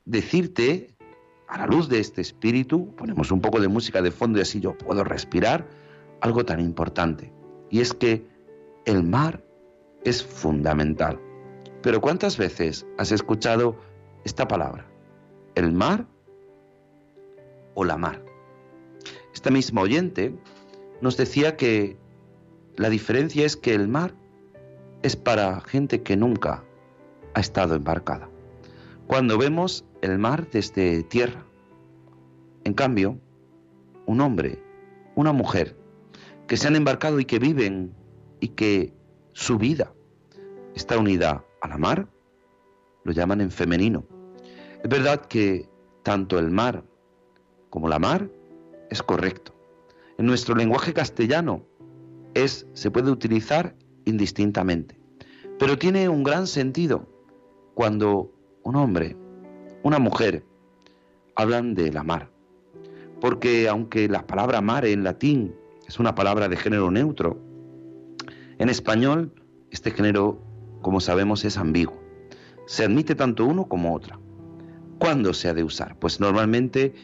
decirte, 0.07 0.95
a 1.47 1.59
la 1.59 1.67
luz 1.67 1.89
de 1.89 1.99
este 1.99 2.21
espíritu, 2.21 2.95
ponemos 2.95 3.31
un 3.31 3.41
poco 3.41 3.61
de 3.61 3.69
música 3.69 4.03
de 4.03 4.11
fondo 4.11 4.39
y 4.39 4.43
así 4.43 4.61
yo 4.61 4.77
puedo 4.77 5.05
respirar, 5.05 5.67
algo 6.21 6.45
tan 6.45 6.61
importante. 6.61 7.33
Y 7.71 7.81
es 7.81 7.93
que 7.93 8.27
el 8.85 9.03
mar 9.03 9.43
es 10.05 10.25
fundamental. 10.25 11.21
Pero 11.83 12.01
¿cuántas 12.01 12.37
veces 12.37 12.87
has 12.97 13.13
escuchado 13.13 13.77
esta 14.25 14.49
palabra? 14.49 14.87
¿El 15.55 15.73
mar 15.73 16.07
o 17.75 17.85
la 17.85 17.97
mar? 17.97 18.23
Esta 19.35 19.51
misma 19.51 19.83
oyente 19.83 20.35
nos 21.01 21.17
decía 21.17 21.57
que 21.57 21.97
la 22.77 22.91
diferencia 22.91 23.47
es 23.47 23.57
que 23.57 23.75
el 23.75 23.89
mar 23.89 24.15
es 25.03 25.17
para 25.17 25.61
gente 25.61 26.03
que 26.03 26.17
nunca 26.17 26.65
ha 27.35 27.41
estado 27.41 27.75
embarcada. 27.77 28.29
Cuando 29.07 29.39
vemos 29.39 29.85
el 30.03 30.19
mar 30.19 30.49
desde 30.51 31.03
tierra, 31.05 31.45
en 32.65 32.75
cambio, 32.75 33.19
un 34.07 34.21
hombre, 34.21 34.63
una 35.15 35.33
mujer, 35.33 35.78
que 36.49 36.57
se 36.57 36.67
han 36.67 36.77
embarcado 36.77 37.21
y 37.21 37.27
que 37.27 37.39
viven 37.39 37.95
y 38.41 38.49
que 38.49 38.93
su 39.35 39.59
vida 39.59 39.93
está 40.75 40.99
unida 40.99 41.45
a 41.61 41.69
la 41.69 41.77
mar, 41.77 42.09
lo 43.05 43.13
llaman 43.13 43.43
en 43.43 43.51
femenino. 43.51 44.05
Es 44.83 44.89
verdad 44.89 45.27
que 45.27 45.69
tanto 46.03 46.39
el 46.39 46.51
mar 46.51 46.85
como 47.69 47.89
la 47.89 47.99
mar 47.99 48.31
es 48.91 49.03
correcto. 49.03 49.55
En 50.17 50.27
nuestro 50.27 50.55
lenguaje 50.55 50.95
castellano 50.95 51.63
es 52.35 52.67
se 52.73 52.91
puede 52.91 53.11
utilizar 53.11 53.77
indistintamente, 54.07 54.99
pero 55.59 55.77
tiene 55.77 56.09
un 56.09 56.23
gran 56.23 56.47
sentido 56.47 57.07
cuando 57.75 58.33
un 58.63 58.77
hombre, 58.77 59.17
una 59.83 59.99
mujer 59.99 60.45
hablan 61.35 61.75
de 61.75 61.93
la 61.93 62.03
mar. 62.03 62.31
Porque 63.21 63.69
aunque 63.69 64.09
la 64.09 64.27
palabra 64.27 64.61
mar 64.61 64.87
en 64.87 65.05
latín 65.05 65.55
es 65.89 65.99
una 65.99 66.15
palabra 66.15 66.49
de 66.49 66.57
género 66.57 66.91
neutro, 66.91 67.41
en 68.59 68.69
español 68.69 69.33
este 69.71 69.91
género, 69.91 70.41
como 70.83 71.01
sabemos, 71.01 71.45
es 71.45 71.57
ambiguo. 71.57 71.99
Se 72.67 72.85
admite 72.85 73.15
tanto 73.15 73.47
uno 73.47 73.67
como 73.69 73.95
otra. 73.95 74.19
¿Cuándo 74.99 75.33
se 75.33 75.49
ha 75.49 75.55
de 75.55 75.65
usar? 75.65 75.99
Pues 75.99 76.21
normalmente 76.21 76.95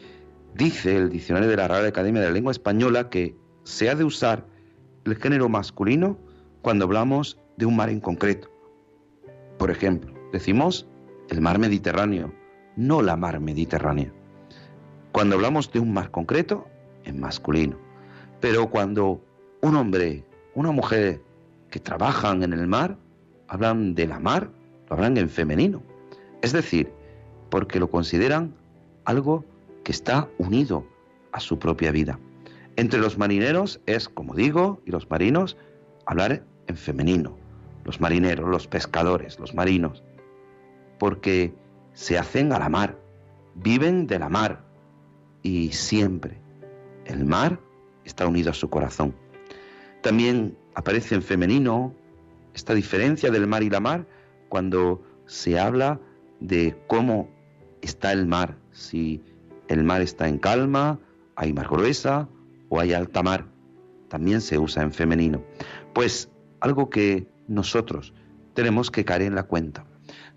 dice 0.53 0.97
el 0.97 1.09
diccionario 1.09 1.49
de 1.49 1.57
la 1.57 1.67
Real 1.67 1.85
Academia 1.85 2.21
de 2.21 2.27
la 2.27 2.33
Lengua 2.33 2.51
Española 2.51 3.09
que 3.09 3.35
se 3.63 3.89
ha 3.89 3.95
de 3.95 4.03
usar 4.03 4.45
el 5.05 5.15
género 5.15 5.49
masculino 5.49 6.17
cuando 6.61 6.85
hablamos 6.85 7.39
de 7.57 7.65
un 7.65 7.75
mar 7.75 7.89
en 7.89 7.99
concreto. 7.99 8.49
Por 9.57 9.71
ejemplo, 9.71 10.13
decimos 10.31 10.87
el 11.29 11.41
mar 11.41 11.57
Mediterráneo, 11.57 12.33
no 12.75 13.01
la 13.01 13.15
mar 13.15 13.39
Mediterránea. 13.39 14.13
Cuando 15.11 15.35
hablamos 15.35 15.71
de 15.71 15.79
un 15.79 15.93
mar 15.93 16.11
concreto, 16.11 16.67
en 17.05 17.19
masculino. 17.19 17.84
Pero 18.45 18.69
cuando 18.69 19.25
un 19.61 19.75
hombre, 19.75 20.23
una 20.53 20.71
mujer 20.71 21.19
que 21.71 21.79
trabajan 21.79 22.43
en 22.43 22.53
el 22.53 22.67
mar, 22.67 22.95
hablan 23.47 23.95
de 23.95 24.05
la 24.05 24.19
mar, 24.19 24.51
lo 24.87 24.95
hablan 24.95 25.17
en 25.17 25.29
femenino. 25.29 25.81
Es 26.43 26.53
decir, 26.53 26.91
porque 27.49 27.79
lo 27.79 27.89
consideran 27.89 28.53
algo 29.03 29.43
que 29.83 29.91
está 29.91 30.29
unido 30.37 30.85
a 31.31 31.39
su 31.39 31.57
propia 31.57 31.91
vida. 31.91 32.19
Entre 32.75 32.99
los 32.99 33.17
marineros 33.17 33.81
es, 33.87 34.07
como 34.09 34.35
digo, 34.35 34.79
y 34.85 34.91
los 34.91 35.09
marinos, 35.09 35.57
hablar 36.05 36.43
en 36.67 36.77
femenino. 36.77 37.35
Los 37.83 37.99
marineros, 37.99 38.47
los 38.47 38.67
pescadores, 38.67 39.39
los 39.39 39.55
marinos. 39.55 40.03
Porque 40.99 41.51
se 41.93 42.19
hacen 42.19 42.53
a 42.53 42.59
la 42.59 42.69
mar, 42.69 42.95
viven 43.55 44.05
de 44.05 44.19
la 44.19 44.29
mar, 44.29 44.63
y 45.41 45.71
siempre 45.71 46.39
el 47.05 47.25
mar 47.25 47.64
está 48.05 48.27
unido 48.27 48.51
a 48.51 48.53
su 48.53 48.69
corazón. 48.69 49.13
También 50.01 50.57
aparece 50.75 51.15
en 51.15 51.21
femenino 51.21 51.93
esta 52.53 52.73
diferencia 52.73 53.31
del 53.31 53.47
mar 53.47 53.63
y 53.63 53.69
la 53.69 53.79
mar 53.79 54.07
cuando 54.49 55.03
se 55.25 55.59
habla 55.59 55.99
de 56.39 56.77
cómo 56.87 57.29
está 57.81 58.11
el 58.11 58.27
mar, 58.27 58.57
si 58.71 59.21
el 59.67 59.83
mar 59.83 60.01
está 60.01 60.27
en 60.27 60.37
calma, 60.37 60.99
hay 61.35 61.53
mar 61.53 61.67
gruesa 61.67 62.29
o 62.69 62.79
hay 62.79 62.93
alta 62.93 63.23
mar. 63.23 63.47
También 64.09 64.41
se 64.41 64.57
usa 64.57 64.83
en 64.83 64.93
femenino. 64.93 65.43
Pues 65.93 66.29
algo 66.59 66.89
que 66.89 67.27
nosotros 67.47 68.13
tenemos 68.53 68.91
que 68.91 69.03
caer 69.03 69.23
en 69.23 69.35
la 69.35 69.43
cuenta. 69.43 69.85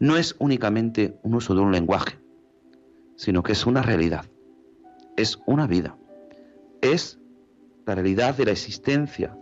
No 0.00 0.16
es 0.16 0.34
únicamente 0.38 1.18
un 1.22 1.34
uso 1.34 1.54
de 1.54 1.60
un 1.60 1.72
lenguaje, 1.72 2.18
sino 3.16 3.42
que 3.42 3.52
es 3.52 3.66
una 3.66 3.82
realidad 3.82 4.24
es 5.18 5.38
una 5.46 5.66
vida. 5.66 5.96
Es 6.80 7.18
la 7.88 7.94
realidad 7.94 8.36
de 8.36 8.44
la 8.44 8.50
existencia 8.50 9.34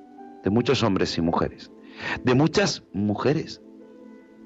de 0.44 0.50
muchos 0.50 0.84
hombres 0.84 1.18
y 1.18 1.20
mujeres, 1.20 1.72
de 2.22 2.34
muchas 2.34 2.84
mujeres 2.92 3.60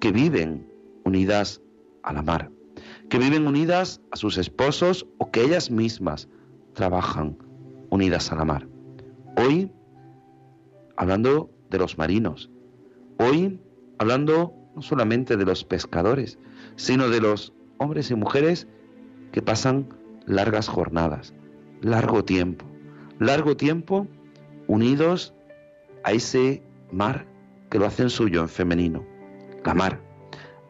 que 0.00 0.10
viven 0.10 0.66
unidas 1.04 1.60
a 2.02 2.14
la 2.14 2.22
mar, 2.22 2.50
que 3.10 3.18
viven 3.18 3.46
unidas 3.46 4.00
a 4.10 4.16
sus 4.16 4.38
esposos 4.38 5.06
o 5.18 5.30
que 5.30 5.42
ellas 5.42 5.70
mismas 5.70 6.30
trabajan 6.72 7.36
unidas 7.90 8.32
a 8.32 8.36
la 8.36 8.46
mar. 8.46 8.66
Hoy, 9.36 9.70
hablando 10.96 11.50
de 11.68 11.78
los 11.78 11.98
marinos, 11.98 12.50
hoy 13.18 13.60
hablando 13.98 14.54
no 14.74 14.80
solamente 14.80 15.36
de 15.36 15.44
los 15.44 15.62
pescadores, 15.64 16.38
sino 16.76 17.10
de 17.10 17.20
los 17.20 17.52
hombres 17.76 18.10
y 18.10 18.14
mujeres 18.14 18.66
que 19.30 19.42
pasan 19.42 19.88
largas 20.24 20.68
jornadas, 20.68 21.34
largo 21.82 22.24
tiempo, 22.24 22.69
largo 23.20 23.54
tiempo 23.54 24.08
unidos 24.66 25.34
a 26.02 26.12
ese 26.12 26.62
mar 26.90 27.26
que 27.70 27.78
lo 27.78 27.86
hacen 27.86 28.10
suyo 28.10 28.40
en 28.40 28.48
femenino, 28.48 29.06
la 29.64 29.74
mar, 29.74 30.00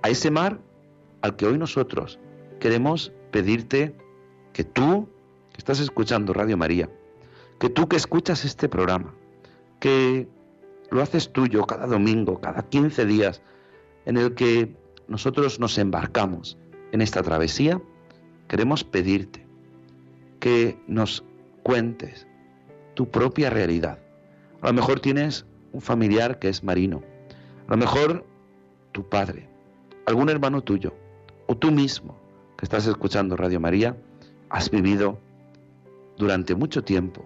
a 0.03 0.11
ese 0.11 0.31
mar 0.31 0.61
al 1.23 1.37
que 1.37 1.47
hoy 1.47 1.57
nosotros 1.57 2.19
queremos 2.59 3.13
pedirte 3.31 3.95
que 4.53 4.65
tú, 4.65 5.09
que 5.53 5.59
estás 5.59 5.79
escuchando 5.79 6.33
Radio 6.33 6.57
María, 6.57 6.91
que 7.61 7.71
tú 7.71 7.89
que 7.89 7.97
escuchas 7.97 8.45
este 8.45 8.69
programa, 8.69 9.15
que 9.79 10.29
lo 10.91 11.03
haces 11.03 11.33
tuyo 11.33 11.65
cada 11.67 11.87
domingo, 11.87 12.41
cada 12.41 12.69
15 12.69 13.07
días, 13.07 13.43
en 14.07 14.17
el 14.17 14.35
que 14.35 14.75
nosotros 15.07 15.61
nos 15.61 15.79
embarcamos 15.79 16.59
en 16.91 17.01
esta 17.01 17.23
travesía, 17.23 17.81
queremos 18.49 18.83
pedirte 18.83 19.47
que 20.41 20.83
nos 20.89 21.25
cuentes 21.63 22.27
tu 22.95 23.11
propia 23.11 23.51
realidad. 23.51 23.99
A 24.61 24.69
lo 24.69 24.73
mejor 24.73 25.01
tienes 25.01 25.47
un 25.73 25.81
familiar 25.81 26.39
que 26.39 26.49
es 26.49 26.63
marino, 26.63 27.03
a 27.67 27.73
lo 27.73 27.77
mejor 27.77 28.25
tu 28.93 29.09
padre, 29.09 29.49
algún 30.07 30.29
hermano 30.29 30.63
tuyo, 30.63 30.95
o 31.47 31.57
tú 31.57 31.71
mismo 31.71 32.17
que 32.57 32.65
estás 32.65 32.87
escuchando 32.87 33.37
Radio 33.37 33.61
María, 33.61 33.97
has 34.49 34.71
vivido 34.71 35.19
durante 36.19 36.55
mucho 36.55 36.83
tiempo 36.83 37.25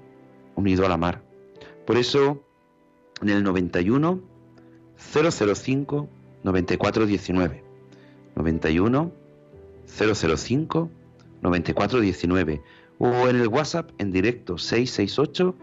unido 0.55 0.87
a 0.87 0.89
la 0.89 0.97
mar. 0.97 1.23
Por 1.87 1.97
eso, 1.97 2.43
en 3.21 3.31
el 3.31 3.43
91 3.43 4.21
005 4.97 6.09
9419 6.45 7.65
91 8.37 9.13
005 9.87 10.91
9419 11.43 12.63
o 12.99 13.29
en 13.29 13.37
el 13.37 13.49
WhatsApp 13.49 13.91
en 13.99 14.13
directo 14.13 14.59
668 14.59 15.55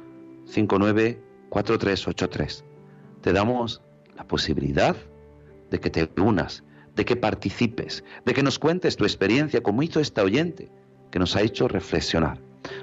594383. 0.46 2.64
Te 3.22 3.34
damos 3.34 3.82
la 4.16 4.28
posibilidad 4.28 4.96
de 5.70 5.80
que 5.80 5.90
te 5.90 6.10
unas, 6.22 6.64
de 6.96 7.06
que 7.06 7.16
participes, 7.16 8.04
de 8.26 8.34
que 8.34 8.44
nos 8.44 8.60
cuentes 8.60 8.98
tu 8.98 9.06
experiencia 9.06 9.64
como 9.64 9.82
hizo 9.84 10.00
esta 10.00 10.24
oyente 10.24 10.72
que 11.12 11.20
nos 11.20 11.36
ha 11.36 11.42
hecho 11.42 11.68
reflexionar, 11.68 12.40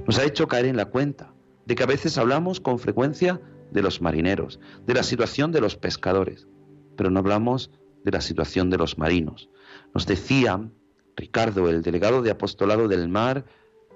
nos 0.06 0.18
ha 0.18 0.24
hecho 0.24 0.48
caer 0.48 0.66
en 0.66 0.76
la 0.76 0.86
cuenta 0.86 1.32
de 1.66 1.74
que 1.74 1.82
a 1.82 1.86
veces 1.86 2.18
hablamos 2.18 2.60
con 2.60 2.78
frecuencia 2.78 3.40
de 3.70 3.82
los 3.82 4.00
marineros, 4.00 4.58
de 4.86 4.94
la 4.94 5.02
situación 5.02 5.52
de 5.52 5.60
los 5.60 5.76
pescadores, 5.76 6.48
pero 6.96 7.10
no 7.10 7.20
hablamos 7.20 7.70
de 8.04 8.12
la 8.12 8.22
situación 8.22 8.70
de 8.70 8.78
los 8.78 8.96
marinos. 8.96 9.50
Nos 9.94 10.06
decía 10.06 10.70
Ricardo, 11.16 11.68
el 11.68 11.82
delegado 11.82 12.22
de 12.22 12.30
apostolado 12.30 12.88
del 12.88 13.08
mar 13.08 13.44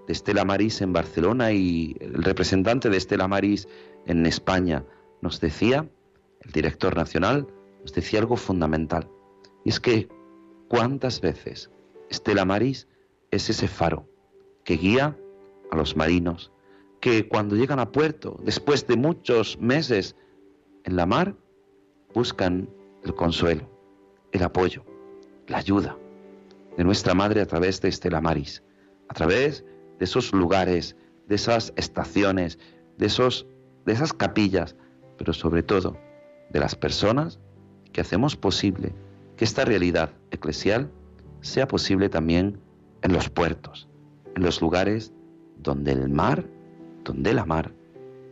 de 0.06 0.12
Estela 0.12 0.44
Maris 0.44 0.80
en 0.80 0.92
Barcelona 0.92 1.52
y 1.52 1.96
el 2.00 2.22
representante 2.22 2.90
de 2.90 2.96
Estela 2.96 3.28
Maris 3.28 3.68
en 4.06 4.26
España, 4.26 4.84
nos 5.20 5.40
decía, 5.40 5.88
el 6.40 6.52
director 6.52 6.96
nacional, 6.96 7.46
nos 7.82 7.92
decía 7.92 8.20
algo 8.20 8.36
fundamental. 8.36 9.08
Y 9.64 9.70
es 9.70 9.80
que 9.80 10.08
cuántas 10.68 11.20
veces 11.20 11.70
Estela 12.10 12.44
Maris 12.44 12.88
es 13.30 13.48
ese 13.48 13.68
faro 13.68 14.08
que 14.64 14.76
guía 14.76 15.16
a 15.70 15.76
los 15.76 15.96
marinos, 15.96 16.52
que 17.00 17.26
cuando 17.28 17.56
llegan 17.56 17.78
a 17.78 17.90
puerto, 17.90 18.38
después 18.42 18.86
de 18.86 18.96
muchos 18.96 19.58
meses 19.58 20.16
en 20.84 20.96
la 20.96 21.06
mar, 21.06 21.34
buscan 22.14 22.68
el 23.04 23.14
consuelo, 23.14 23.68
el 24.32 24.42
apoyo, 24.42 24.84
la 25.46 25.58
ayuda 25.58 25.96
de 26.76 26.84
nuestra 26.84 27.14
Madre 27.14 27.40
a 27.40 27.46
través 27.46 27.80
de 27.80 27.88
Estela 27.88 28.20
Maris, 28.20 28.62
a 29.08 29.14
través 29.14 29.64
de 30.02 30.06
esos 30.06 30.32
lugares, 30.32 30.96
de 31.28 31.36
esas 31.36 31.72
estaciones, 31.76 32.58
de, 32.98 33.06
esos, 33.06 33.46
de 33.86 33.92
esas 33.92 34.12
capillas, 34.12 34.74
pero 35.16 35.32
sobre 35.32 35.62
todo 35.62 35.96
de 36.50 36.58
las 36.58 36.74
personas 36.74 37.38
que 37.92 38.00
hacemos 38.00 38.34
posible 38.34 38.92
que 39.36 39.44
esta 39.44 39.64
realidad 39.64 40.10
eclesial 40.32 40.90
sea 41.40 41.68
posible 41.68 42.08
también 42.08 42.58
en 43.02 43.12
los 43.12 43.30
puertos, 43.30 43.88
en 44.34 44.42
los 44.42 44.60
lugares 44.60 45.12
donde 45.58 45.92
el 45.92 46.08
mar, 46.08 46.44
donde 47.04 47.32
la 47.32 47.44
mar 47.44 47.72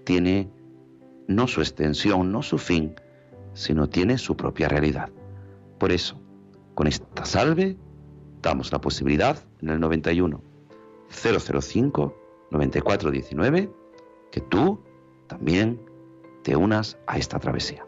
tiene 0.02 0.50
no 1.28 1.46
su 1.46 1.60
extensión, 1.60 2.32
no 2.32 2.42
su 2.42 2.58
fin, 2.58 2.96
sino 3.54 3.88
tiene 3.88 4.18
su 4.18 4.36
propia 4.36 4.66
realidad. 4.66 5.08
Por 5.78 5.92
eso, 5.92 6.20
con 6.74 6.88
esta 6.88 7.24
salve, 7.24 7.76
damos 8.42 8.72
la 8.72 8.80
posibilidad 8.80 9.38
en 9.62 9.68
el 9.68 9.78
91 9.78 10.49
005 11.10 12.14
9419 12.50 13.70
que 14.30 14.40
tú 14.40 14.80
también 15.26 15.80
te 16.42 16.56
unas 16.56 16.98
a 17.06 17.18
esta 17.18 17.38
travesía. 17.38 17.86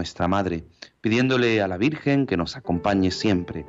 Nuestra 0.00 0.28
Madre, 0.28 0.64
pidiéndole 1.02 1.60
a 1.60 1.68
la 1.68 1.76
Virgen 1.76 2.24
que 2.24 2.38
nos 2.38 2.56
acompañe 2.56 3.10
siempre. 3.10 3.66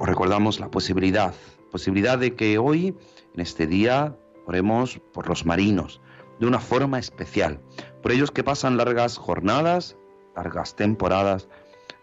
Os 0.00 0.08
recordamos 0.08 0.58
la 0.58 0.72
posibilidad, 0.72 1.32
posibilidad 1.70 2.18
de 2.18 2.34
que 2.34 2.58
hoy, 2.58 2.96
en 3.32 3.40
este 3.40 3.68
día, 3.68 4.16
oremos 4.44 5.00
por 5.12 5.28
los 5.28 5.46
marinos, 5.46 6.00
de 6.40 6.48
una 6.48 6.58
forma 6.58 6.98
especial, 6.98 7.60
por 8.02 8.10
ellos 8.10 8.32
que 8.32 8.42
pasan 8.42 8.76
largas 8.76 9.16
jornadas, 9.16 9.96
largas 10.34 10.74
temporadas, 10.74 11.46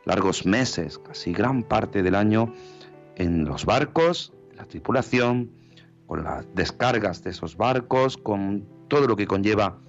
largos 0.05 0.45
meses, 0.45 0.97
casi 0.97 1.33
gran 1.33 1.63
parte 1.63 2.03
del 2.03 2.15
año, 2.15 2.53
en 3.17 3.43
los 3.43 3.65
barcos, 3.65 4.31
en 4.51 4.55
la 4.55 4.65
tripulación, 4.69 5.51
con 6.07 6.23
las 6.23 6.47
descargas 6.55 7.25
de 7.25 7.31
esos 7.31 7.57
barcos, 7.57 8.15
con 8.15 8.65
todo 8.87 9.05
lo 9.05 9.17
que 9.17 9.27
conlleva 9.27 9.79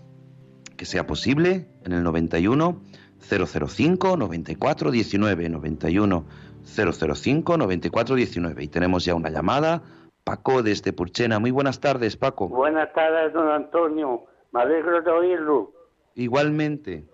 que 0.76 0.86
sea 0.86 1.06
posible 1.06 1.68
en 1.84 1.92
el 1.92 2.02
91 2.02 2.82
005 3.22 4.16
94 4.16 4.90
19 4.90 5.48
91 5.48 6.24
005 6.64 7.56
94 7.56 8.16
19 8.16 8.64
y 8.64 8.68
tenemos 8.68 9.04
ya 9.04 9.14
una 9.14 9.30
llamada 9.30 9.82
Paco 10.24 10.62
desde 10.62 10.92
Purchena. 10.92 11.38
Muy 11.38 11.50
buenas 11.50 11.80
tardes, 11.80 12.16
Paco. 12.16 12.48
Buenas 12.48 12.92
tardes, 12.92 13.32
don 13.32 13.48
Antonio. 13.48 14.24
Me 14.52 14.62
alegro 14.62 15.02
de 15.02 15.10
oírlo. 15.10 15.72
Igualmente. 16.14 17.04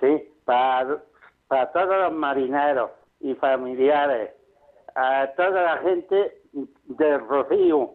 Sí, 0.00 0.28
para, 0.44 1.02
para 1.48 1.72
todos 1.72 2.00
los 2.00 2.12
marineros 2.12 2.90
y 3.20 3.34
familiares, 3.34 4.30
a 4.94 5.28
toda 5.36 5.62
la 5.62 5.78
gente 5.78 6.40
del 6.84 7.20
Rocío, 7.28 7.94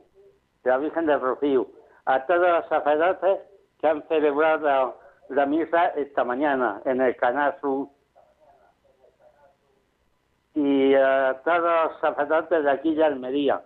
de 0.64 0.70
la 0.70 0.78
Virgen 0.78 1.06
del 1.08 1.20
Rocío, 1.20 1.68
a 2.06 2.26
todos 2.26 2.48
los 2.48 2.68
sacerdotes 2.70 3.40
que 3.80 3.88
han 3.88 4.08
celebrado 4.08 5.01
la, 5.32 5.46
misa 5.46 5.88
esta 5.96 6.24
mañana 6.24 6.82
en 6.86 7.02
el 7.02 7.16
Canal 7.16 7.56
Sur. 7.62 7.88
Y 10.54 10.94
a 10.94 11.42
todos 11.44 11.62
los 11.62 12.00
sacerdotes 12.02 12.64
de 12.64 12.72
aquí 12.72 12.94
de 12.94 13.04
Almería, 13.04 13.62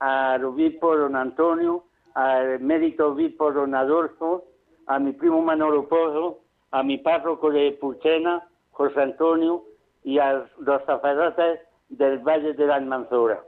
al 0.00 0.44
obispo 0.44 0.96
don 0.96 1.16
Antonio, 1.16 1.84
al 2.14 2.60
médico 2.60 3.06
obispo 3.06 3.52
don 3.52 3.74
Adolfo, 3.74 4.44
a 4.86 4.98
mi 4.98 5.12
primo 5.12 5.40
Manolo 5.42 5.88
Pozo, 5.88 6.40
a 6.72 6.82
mi 6.82 6.98
párroco 6.98 7.50
de 7.50 7.72
Puchena, 7.80 8.46
José 8.72 9.00
Antonio, 9.02 9.64
y 10.02 10.18
a 10.18 10.44
los 10.58 10.84
sacerdotes 10.84 11.60
del 11.88 12.18
Valle 12.18 12.54
de 12.54 12.66
la 12.66 12.76
Almanzora. 12.76 13.42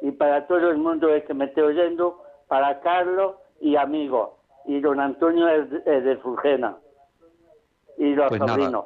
Y 0.00 0.12
para 0.12 0.46
todo 0.46 0.70
el 0.70 0.78
mundo 0.78 1.08
que 1.26 1.34
me 1.34 1.46
esté 1.46 1.62
oyendo, 1.62 2.22
para 2.48 2.80
Carlos 2.80 3.36
y 3.60 3.76
amigos, 3.76 4.30
y 4.64 4.80
don 4.80 5.00
Antonio 5.00 5.48
es 5.48 5.70
de, 5.70 6.16
Fulgena, 6.18 6.76
y 7.98 8.14
los 8.14 8.28
Pues 8.28 8.38
sobrinos. 8.40 8.72
nada. 8.72 8.84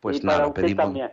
Pues 0.00 0.16
y 0.18 0.20
para 0.20 0.36
nada, 0.38 0.48
usted 0.48 0.62
pedimos. 0.62 0.84
también. 0.84 1.10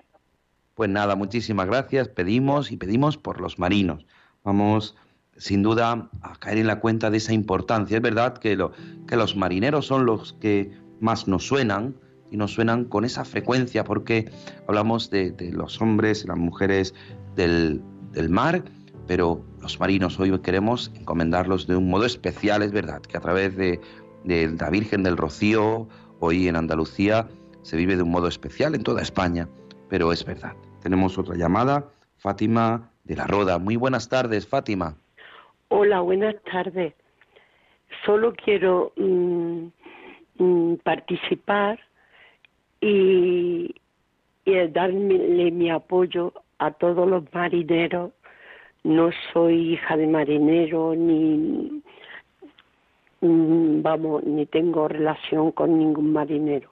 Pues 0.76 0.89
nada, 0.89 1.16
muchísimas 1.16 1.68
gracias. 1.68 2.07
Pedimos 2.07 2.72
y 2.72 2.78
pedimos 2.78 3.18
por 3.18 3.41
los 3.41 3.60
marinos. 3.60 4.05
Vamos, 4.43 4.95
sin 5.36 5.62
duda, 5.62 6.10
a 6.22 6.36
caer 6.39 6.57
en 6.60 6.68
la 6.68 6.80
cuenta 6.80 7.10
de 7.12 7.18
esa 7.18 7.34
importancia. 7.34 7.97
Es 7.97 8.01
verdad 8.03 8.38
que, 8.38 8.55
lo, 8.55 8.72
que 9.07 9.16
los 9.18 9.36
marineros 9.36 9.86
son 9.88 10.05
los 10.05 10.34
que 10.34 10.72
más 11.01 11.28
nos 11.28 11.45
suenan 11.45 11.95
y 12.32 12.38
nos 12.38 12.53
suenan 12.53 12.86
con 12.86 13.05
esa 13.05 13.26
frecuencia 13.26 13.84
porque 13.84 14.32
hablamos 14.68 15.10
de, 15.10 15.32
de 15.32 15.51
los 15.51 15.82
hombres 15.82 16.24
y 16.24 16.28
las 16.28 16.38
mujeres 16.38 16.93
del, 17.36 17.82
del 18.12 18.30
mar, 18.30 18.64
pero 19.07 19.43
los 19.62 19.80
marinos 19.80 20.20
hoy 20.20 20.38
queremos 20.39 20.91
encomendarlos 20.95 21.68
de 21.68 21.76
un 21.76 21.89
modo 21.89 22.05
especial. 22.05 22.64
Es 22.64 22.72
verdad 22.72 23.01
que 23.01 23.18
a 23.18 23.20
través 23.20 23.57
de, 23.57 23.82
de 24.24 24.55
la 24.60 24.70
Virgen 24.70 25.03
del 25.03 25.18
Rocío, 25.18 25.88
hoy 26.20 26.47
en 26.47 26.55
Andalucía, 26.55 27.28
se 27.61 27.78
vive 27.78 27.95
de 27.95 28.03
un 28.03 28.11
modo 28.11 28.28
especial 28.28 28.76
en 28.76 28.84
toda 28.84 29.01
España, 29.01 29.47
pero 29.89 30.11
es 30.11 30.26
verdad. 30.26 30.53
Tenemos 30.82 31.17
otra 31.17 31.36
llamada, 31.36 31.86
Fátima 32.17 32.91
de 33.03 33.15
la 33.15 33.28
Roda. 33.28 33.59
Muy 33.59 33.76
buenas 33.76 34.09
tardes, 34.09 34.47
Fátima. 34.47 34.95
Hola, 35.70 36.01
buenas 36.01 36.36
tardes. 36.43 36.93
Solo 38.05 38.34
quiero 38.34 38.91
mm, 38.95 39.67
mm, 40.38 40.76
participar 40.84 41.80
y, 42.82 43.76
y 44.45 44.67
darle 44.70 45.51
mi 45.51 45.70
apoyo 45.70 46.34
a 46.59 46.72
todos 46.72 47.07
los 47.07 47.24
marineros. 47.34 48.11
No 48.84 49.09
soy 49.34 49.74
hija 49.74 49.97
de 49.97 50.07
marinero 50.07 50.95
ni 50.95 51.82
vamos 53.22 54.24
ni 54.24 54.45
tengo 54.45 54.88
relación 54.88 55.51
con 55.51 55.78
ningún 55.78 56.13
marinero, 56.13 56.70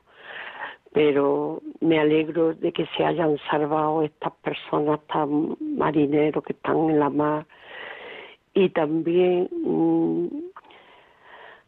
pero 0.93 1.61
me 1.81 1.99
alegro 1.99 2.53
de 2.53 2.71
que 2.71 2.85
se 2.95 3.05
hayan 3.05 3.37
salvado 3.49 4.03
estas 4.03 4.33
personas 4.35 4.99
tan 5.07 5.57
marineros 5.59 6.43
que 6.43 6.53
están 6.53 6.89
en 6.89 6.99
la 6.99 7.09
mar. 7.09 7.45
Y 8.53 8.69
también 8.69 9.49
mm, 9.51 10.27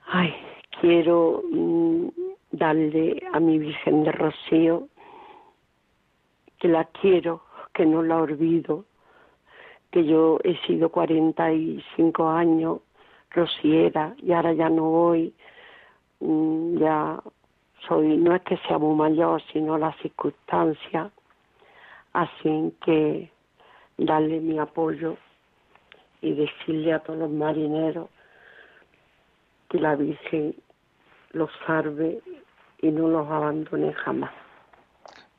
ay 0.07 0.33
quiero 0.81 1.43
mm, 1.51 2.07
darle 2.51 3.21
a 3.33 3.39
mi 3.39 3.59
Virgen 3.59 4.03
de 4.03 4.11
Rocío 4.11 4.87
que 6.59 6.67
la 6.67 6.85
quiero 6.85 7.41
que 7.73 7.85
no 7.85 8.01
la 8.01 8.17
olvido 8.17 8.85
que 9.91 10.05
yo 10.05 10.39
he 10.43 10.55
sido 10.67 10.89
45 10.89 12.29
años 12.29 12.79
rociera 13.31 14.15
y 14.21 14.31
ahora 14.31 14.53
ya 14.53 14.69
no 14.69 14.83
voy 14.83 15.33
mm, 16.19 16.77
ya 16.77 17.21
soy 17.87 18.17
no 18.17 18.35
es 18.35 18.41
que 18.43 18.57
sea 18.67 18.77
muy 18.77 18.95
mayor 18.95 19.41
sino 19.53 19.77
las 19.77 19.95
circunstancias 19.97 21.11
así 22.13 22.73
que 22.83 23.31
darle 23.97 24.39
mi 24.39 24.57
apoyo 24.59 25.17
y 26.21 26.33
decirle 26.33 26.93
a 26.93 26.99
todos 26.99 27.19
los 27.19 27.31
marineros 27.31 28.09
que 29.69 29.79
la 29.79 29.95
Virgen 29.95 30.55
los 31.31 31.49
salve 31.65 32.21
y 32.81 32.87
no 32.87 33.07
los 33.07 33.29
abandone 33.29 33.93
jamás. 33.93 34.31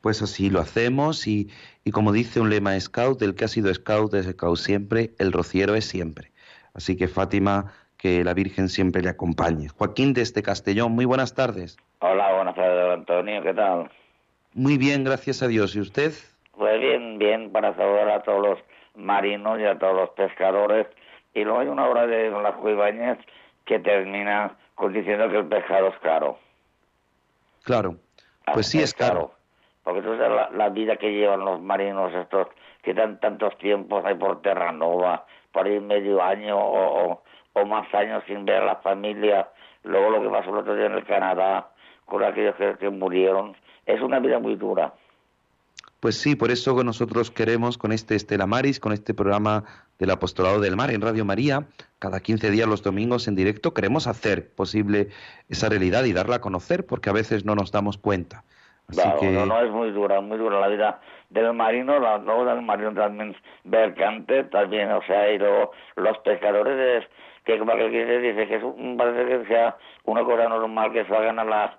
Pues 0.01 0.23
así 0.23 0.49
lo 0.49 0.61
hacemos 0.61 1.27
y, 1.27 1.51
y 1.85 1.91
como 1.91 2.13
dice 2.13 2.41
un 2.41 2.49
lema 2.49 2.79
scout, 2.81 3.21
el 3.23 3.35
que 3.35 3.45
ha 3.45 3.49
sido 3.49 3.73
scout 3.75 4.15
es 4.15 4.27
scout 4.27 4.57
siempre, 4.57 5.13
el 5.19 5.33
rociero 5.33 5.75
es 5.75 5.85
siempre. 5.85 6.33
Así 6.75 6.97
que 6.97 7.09
Fátima, 7.09 7.73
que 7.97 8.25
la 8.25 8.35
Virgen 8.35 8.69
siempre 8.69 9.03
le 9.03 9.11
acompañe. 9.11 9.69
Joaquín 9.69 10.15
desde 10.15 10.43
Castellón, 10.43 10.93
muy 10.93 11.05
buenas 11.05 11.35
tardes. 11.35 11.77
Hola, 12.01 12.33
buenas 12.35 12.55
tardes, 12.55 12.83
don 12.83 12.93
Antonio, 12.93 13.43
¿qué 13.43 13.55
tal? 13.55 13.91
Muy 14.55 14.79
bien, 14.79 15.05
gracias 15.05 15.43
a 15.43 15.49
Dios. 15.49 15.77
¿Y 15.77 15.81
usted? 15.81 16.13
Pues 16.57 16.81
bien, 16.81 17.19
bien, 17.19 17.53
para 17.53 17.75
saludar 17.77 18.09
a 18.11 18.23
todos 18.23 18.41
los 18.41 18.59
marinos 18.95 19.61
y 19.61 19.65
a 19.65 19.79
todos 19.79 19.95
los 19.95 20.11
pescadores. 20.11 20.87
Y 21.35 21.45
luego 21.45 21.61
hay 21.61 21.69
una 21.69 21.87
obra 21.87 22.07
de 22.07 22.31
don 22.31 22.43
Lajo 22.43 22.69
Ibáñez 22.69 23.19
que 23.65 23.79
termina 23.79 24.57
con 24.75 24.93
diciendo 24.93 25.29
que 25.29 25.39
el 25.39 25.47
pescado 25.47 25.89
es 25.89 25.99
caro. 26.01 26.39
Claro, 27.63 27.97
pues 28.53 28.67
sí 28.67 28.81
es 28.81 28.95
caro. 28.95 29.33
Porque 29.85 30.03
sabes 30.03 30.19
la, 30.19 30.51
la 30.51 30.69
vida 30.71 30.97
que 30.97 31.13
llevan 31.13 31.45
los 31.45 31.61
marinos 31.61 32.13
estos 32.15 32.49
que 32.83 32.95
dan 32.95 33.21
tantos 33.21 33.57
tiempos 33.59 34.05
ahí 34.05 34.15
por 34.15 34.41
Terranova, 34.43 35.27
por 35.53 35.67
ahí 35.67 35.81
medio 35.81 36.23
año 36.23 36.59
o, 36.59 37.23
o, 37.53 37.67
más 37.67 37.93
años 37.95 38.23
sin 38.27 38.45
ver 38.45 38.63
a 38.63 38.67
la 38.67 38.77
familia. 38.77 39.51
Luego 39.85 40.11
lo 40.11 40.23
que 40.23 40.29
pasó 40.29 40.51
el 40.51 40.57
otro 40.59 40.77
día 40.77 40.87
en 40.87 40.93
el 40.93 41.05
Canadá 41.05 41.71
con 42.05 42.23
aquellos 42.23 42.55
que, 42.57 42.77
que 42.79 42.91
murieron. 42.91 43.57
Es 43.87 44.01
una 44.01 44.19
vida 44.19 44.39
muy 44.39 44.57
dura. 44.57 44.93
Pues 46.01 46.17
sí, 46.17 46.35
por 46.35 46.51
eso 46.51 46.83
nosotros 46.83 47.31
queremos 47.31 47.77
con 47.77 47.93
este 47.93 48.15
Estela 48.15 48.47
Maris, 48.47 48.81
con 48.81 48.93
este 48.93 49.13
programa 49.13 49.65
del 49.99 50.11
Apostolado 50.11 50.59
del 50.59 50.75
Mar 50.75 50.91
en 50.91 51.03
Radio 51.03 51.27
María, 51.27 51.67
cada 51.99 52.21
15 52.21 52.51
días 52.51 52.67
los 52.67 52.83
domingos 52.83 53.29
en 53.29 53.35
directo, 53.35 53.75
queremos 53.75 54.07
hacer 54.07 54.51
posible 54.55 55.11
esa 55.51 55.69
realidad 55.69 56.05
y 56.05 56.15
darla 56.15 56.37
a 56.37 56.41
conocer, 56.41 56.87
porque 56.87 57.11
a 57.11 57.13
veces 57.13 57.45
no 57.45 57.55
nos 57.55 57.71
damos 57.71 57.99
cuenta. 57.99 58.45
Así 58.91 59.01
Claro, 59.01 59.21
que 59.21 59.31
no, 59.31 59.47
no 59.47 59.61
es 59.63 59.71
muy 59.71 59.91
dura, 59.91 60.21
muy 60.21 60.39
dura 60.39 60.61
la 60.61 60.69
vida 60.69 61.01
del 61.31 61.53
marino, 61.55 61.99
la, 61.99 62.19
luego 62.19 62.45
del 62.45 62.63
marino 62.63 62.93
también 62.93 63.37
mercante, 63.65 64.45
también, 64.45 64.91
o 64.91 65.03
sea, 65.03 65.31
y 65.31 65.39
luego 65.39 65.73
los 65.97 66.19
pescadores, 66.19 67.05
es, 67.05 67.11
que 67.45 67.59
como 67.59 67.75
que 67.75 67.89
dice, 67.89 68.47
que 68.49 68.57
es 68.57 68.63
un, 68.63 68.97
parece 68.97 69.27
que 69.27 69.47
sea 69.47 69.77
una 70.05 70.25
cosa 70.25 70.49
normal 70.49 70.93
que 70.93 71.05
salgan 71.07 71.39
a 71.39 71.45
las 71.45 71.71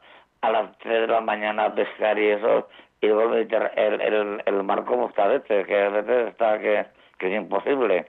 a 0.41 0.51
las 0.51 0.77
3 0.79 1.01
de 1.01 1.07
la 1.07 1.21
mañana 1.21 1.65
a 1.65 1.75
pescar 1.75 2.17
y 2.17 2.29
eso, 2.29 2.67
y 2.99 3.07
luego 3.07 3.35
el, 3.35 3.47
el, 3.75 4.41
el, 4.43 4.63
mar 4.63 4.85
como 4.85 5.09
está 5.09 5.25
a 5.25 5.27
veces, 5.27 5.67
que 5.67 5.81
a 5.81 5.89
veces 5.89 6.29
está 6.29 6.59
que, 6.59 6.85
que 7.19 7.27
es 7.27 7.41
imposible. 7.41 8.07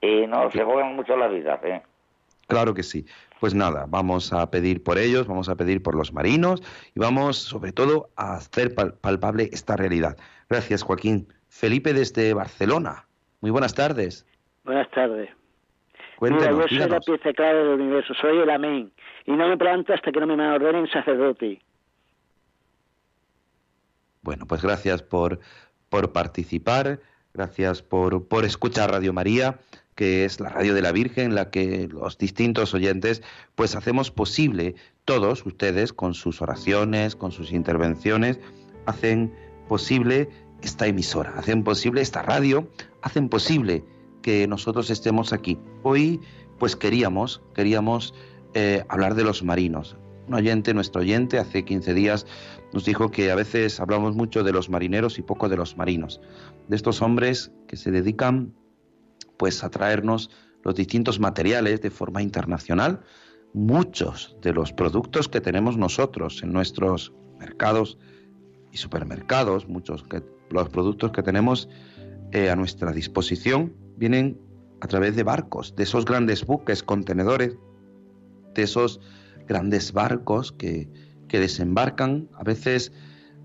Y 0.00 0.26
no, 0.26 0.50
se 0.50 0.64
juegan 0.64 0.96
mucho 0.96 1.16
la 1.16 1.28
vida, 1.28 1.60
¿sí? 1.62 1.72
Claro 2.46 2.74
que 2.74 2.82
sí. 2.82 3.04
Pues 3.40 3.54
nada, 3.54 3.84
vamos 3.88 4.32
a 4.32 4.50
pedir 4.50 4.82
por 4.82 4.98
ellos, 4.98 5.26
vamos 5.26 5.48
a 5.48 5.56
pedir 5.56 5.82
por 5.82 5.94
los 5.94 6.12
marinos 6.12 6.62
y 6.94 7.00
vamos 7.00 7.36
sobre 7.36 7.72
todo 7.72 8.08
a 8.16 8.34
hacer 8.36 8.74
pal- 8.74 8.94
palpable 8.98 9.50
esta 9.52 9.76
realidad. 9.76 10.16
Gracias, 10.48 10.82
Joaquín. 10.82 11.28
Felipe 11.48 11.92
desde 11.92 12.32
Barcelona. 12.34 13.06
Muy 13.40 13.50
buenas 13.50 13.74
tardes. 13.74 14.26
Buenas 14.64 14.90
tardes. 14.90 15.28
Cuéntenos, 16.16 16.56
Mira, 16.56 16.66
yo 16.66 16.78
soy 16.82 16.90
la 16.90 17.00
pieza 17.00 17.32
clave 17.34 17.58
del 17.58 17.80
universo, 17.80 18.14
soy 18.14 18.38
el 18.38 18.48
amén. 18.48 18.90
Y 19.26 19.32
no 19.32 19.48
me 19.48 19.58
planto 19.58 19.92
hasta 19.92 20.10
que 20.10 20.18
no 20.20 20.26
me 20.26 20.48
ordenen 20.48 20.88
sacerdote. 20.88 21.60
Bueno, 24.22 24.46
pues 24.46 24.62
gracias 24.62 25.02
por, 25.02 25.40
por 25.88 26.12
participar, 26.12 27.00
gracias 27.34 27.82
por, 27.82 28.26
por 28.26 28.44
escuchar 28.44 28.90
Radio 28.90 29.12
María, 29.12 29.58
que 29.96 30.24
es 30.26 30.38
la 30.40 30.50
radio 30.50 30.74
de 30.74 30.82
la 30.82 30.92
Virgen, 30.92 31.26
en 31.26 31.34
la 31.34 31.50
que 31.50 31.88
los 31.88 32.18
distintos 32.18 32.74
oyentes, 32.74 33.22
pues 33.56 33.74
hacemos 33.74 34.10
posible, 34.10 34.76
todos 35.04 35.44
ustedes, 35.46 35.92
con 35.92 36.14
sus 36.14 36.42
oraciones, 36.42 37.16
con 37.16 37.32
sus 37.32 37.50
intervenciones, 37.50 38.38
hacen 38.84 39.34
posible 39.68 40.28
esta 40.62 40.86
emisora, 40.86 41.34
hacen 41.36 41.64
posible 41.64 42.02
esta 42.02 42.22
radio, 42.22 42.70
hacen 43.02 43.28
posible 43.28 43.84
que 44.22 44.46
nosotros 44.46 44.90
estemos 44.90 45.32
aquí. 45.32 45.58
Hoy, 45.82 46.20
pues 46.58 46.76
queríamos, 46.76 47.42
queríamos 47.54 48.14
eh, 48.54 48.84
hablar 48.88 49.14
de 49.14 49.24
los 49.24 49.42
marinos. 49.42 49.96
Un 50.28 50.34
oyente, 50.34 50.74
nuestro 50.74 51.00
oyente, 51.00 51.38
hace 51.38 51.64
15 51.64 51.94
días 51.94 52.26
nos 52.72 52.84
dijo 52.84 53.10
que 53.10 53.30
a 53.30 53.34
veces 53.34 53.80
hablamos 53.80 54.14
mucho 54.14 54.42
de 54.42 54.52
los 54.52 54.68
marineros 54.68 55.18
y 55.18 55.22
poco 55.22 55.48
de 55.48 55.56
los 55.56 55.76
marinos, 55.76 56.20
de 56.68 56.76
estos 56.76 57.00
hombres 57.00 57.52
que 57.68 57.76
se 57.76 57.90
dedican 57.90 58.52
pues 59.36 59.62
a 59.64 59.70
traernos 59.70 60.30
los 60.62 60.74
distintos 60.74 61.20
materiales 61.20 61.80
de 61.80 61.90
forma 61.90 62.22
internacional, 62.22 63.00
muchos 63.52 64.36
de 64.42 64.52
los 64.52 64.72
productos 64.72 65.28
que 65.28 65.40
tenemos 65.40 65.76
nosotros 65.76 66.42
en 66.42 66.52
nuestros 66.52 67.12
mercados 67.38 67.98
y 68.72 68.76
supermercados, 68.76 69.68
muchos 69.68 70.02
que 70.02 70.22
los 70.50 70.68
productos 70.68 71.12
que 71.12 71.22
tenemos 71.22 71.68
eh, 72.32 72.50
a 72.50 72.56
nuestra 72.56 72.92
disposición 72.92 73.74
vienen 73.96 74.38
a 74.80 74.88
través 74.88 75.16
de 75.16 75.22
barcos, 75.22 75.74
de 75.76 75.84
esos 75.84 76.04
grandes 76.04 76.44
buques, 76.44 76.82
contenedores, 76.82 77.56
de 78.54 78.62
esos 78.62 79.00
grandes 79.46 79.92
barcos 79.92 80.52
que, 80.52 80.88
que 81.28 81.40
desembarcan, 81.40 82.28
a 82.34 82.44
veces 82.44 82.92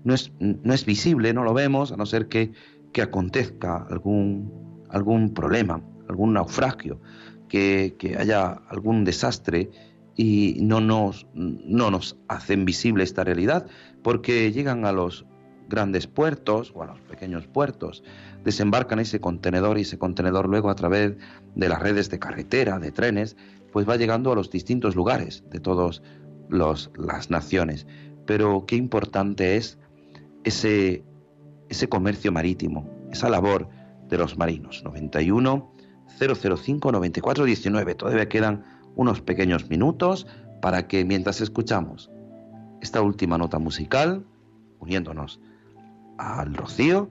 no 0.04 0.14
es, 0.14 0.32
no 0.40 0.74
es, 0.74 0.84
visible, 0.84 1.32
no 1.32 1.44
lo 1.44 1.54
vemos, 1.54 1.92
a 1.92 1.96
no 1.96 2.06
ser 2.06 2.28
que, 2.28 2.52
que 2.92 3.02
acontezca 3.02 3.86
algún, 3.88 4.71
algún 4.92 5.34
problema, 5.34 5.82
algún 6.08 6.34
naufragio, 6.34 7.00
que, 7.48 7.96
que, 7.98 8.16
haya 8.16 8.62
algún 8.68 9.04
desastre 9.04 9.70
y 10.16 10.58
no 10.60 10.80
nos, 10.80 11.26
no 11.34 11.90
nos 11.90 12.16
hacen 12.28 12.64
visible 12.64 13.04
esta 13.04 13.24
realidad, 13.24 13.66
porque 14.02 14.52
llegan 14.52 14.84
a 14.84 14.92
los 14.92 15.26
grandes 15.68 16.06
puertos 16.06 16.72
o 16.74 16.82
a 16.82 16.86
los 16.86 17.00
pequeños 17.00 17.46
puertos, 17.46 18.04
desembarcan 18.44 18.98
ese 18.98 19.20
contenedor 19.20 19.78
y 19.78 19.82
ese 19.82 19.98
contenedor 19.98 20.48
luego 20.48 20.70
a 20.70 20.74
través 20.74 21.14
de 21.54 21.68
las 21.68 21.80
redes 21.80 22.10
de 22.10 22.18
carretera, 22.18 22.78
de 22.78 22.92
trenes, 22.92 23.36
pues 23.72 23.88
va 23.88 23.96
llegando 23.96 24.30
a 24.32 24.34
los 24.34 24.50
distintos 24.50 24.94
lugares 24.94 25.44
de 25.50 25.60
todas 25.60 26.02
las 26.50 27.30
naciones. 27.30 27.86
Pero 28.26 28.66
qué 28.66 28.76
importante 28.76 29.56
es 29.56 29.78
ese, 30.44 31.02
ese 31.70 31.88
comercio 31.88 32.32
marítimo, 32.32 32.88
esa 33.10 33.30
labor 33.30 33.68
de 34.12 34.18
los 34.18 34.36
marinos. 34.36 34.82
91 34.84 35.72
005 36.20 36.92
94 36.92 37.44
19. 37.46 37.94
Todavía 37.94 38.28
quedan 38.28 38.64
unos 38.94 39.22
pequeños 39.22 39.70
minutos 39.70 40.26
para 40.60 40.86
que 40.86 41.04
mientras 41.04 41.40
escuchamos 41.40 42.10
esta 42.82 43.00
última 43.00 43.38
nota 43.38 43.58
musical, 43.58 44.24
uniéndonos 44.80 45.40
al 46.18 46.54
Rocío, 46.54 47.08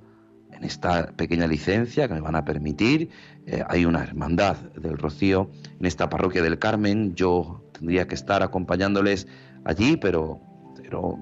en 0.52 0.64
esta 0.64 1.08
pequeña 1.14 1.47
licencia 1.47 2.08
que 2.08 2.14
me 2.14 2.22
van 2.22 2.36
a 2.36 2.45
permitir. 2.45 3.10
Eh, 3.47 3.64
hay 3.68 3.86
una 3.86 4.04
hermandad 4.04 4.58
del 4.76 4.97
Rocío 4.97 5.49
en 5.80 5.86
esta 5.88 6.08
parroquia 6.08 6.43
del 6.43 6.60
Carmen. 6.60 7.16
Yo 7.16 7.64
tendría 7.72 8.08
que 8.08 8.14
estar 8.14 8.43
acompañándoles 8.43 9.28
allí, 9.66 9.97
pero, 9.97 10.39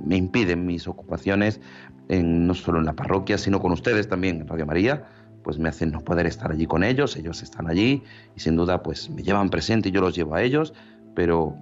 me 0.03 0.17
impiden 0.17 0.65
mis 0.65 0.87
ocupaciones, 0.87 1.61
en, 2.09 2.47
no 2.47 2.55
solo 2.55 2.79
en 2.79 2.85
la 2.85 2.93
parroquia, 2.93 3.37
sino 3.37 3.61
con 3.61 3.71
ustedes 3.71 4.09
también 4.09 4.41
en 4.41 4.47
Radio 4.47 4.65
María. 4.65 5.05
Pues 5.49 5.57
me 5.57 5.69
hacen 5.69 5.89
no 5.89 6.01
poder 6.01 6.27
estar 6.27 6.51
allí 6.51 6.67
con 6.67 6.83
ellos, 6.83 7.17
ellos 7.17 7.41
están 7.41 7.67
allí 7.67 8.03
y 8.35 8.39
sin 8.39 8.55
duda 8.55 8.83
pues 8.83 9.09
me 9.09 9.23
llevan 9.23 9.49
presente 9.49 9.89
y 9.89 9.91
yo 9.91 9.99
los 9.99 10.15
llevo 10.15 10.35
a 10.35 10.43
ellos, 10.43 10.75
pero 11.15 11.55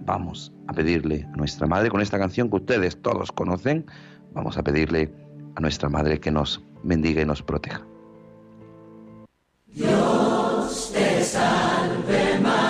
vamos 0.00 0.50
a 0.66 0.72
pedirle 0.72 1.28
a 1.30 1.36
nuestra 1.36 1.66
Madre 1.66 1.90
con 1.90 2.00
esta 2.00 2.18
canción 2.18 2.48
que 2.48 2.56
ustedes 2.56 3.02
todos 3.02 3.30
conocen, 3.32 3.84
vamos 4.32 4.56
a 4.56 4.62
pedirle 4.62 5.12
a 5.56 5.60
nuestra 5.60 5.90
Madre 5.90 6.20
que 6.20 6.30
nos 6.30 6.62
bendiga 6.84 7.20
y 7.20 7.26
nos 7.26 7.42
proteja. 7.42 7.82
Dios 9.66 10.90
te 10.94 11.22
salve 11.22 12.38
María, 12.40 12.64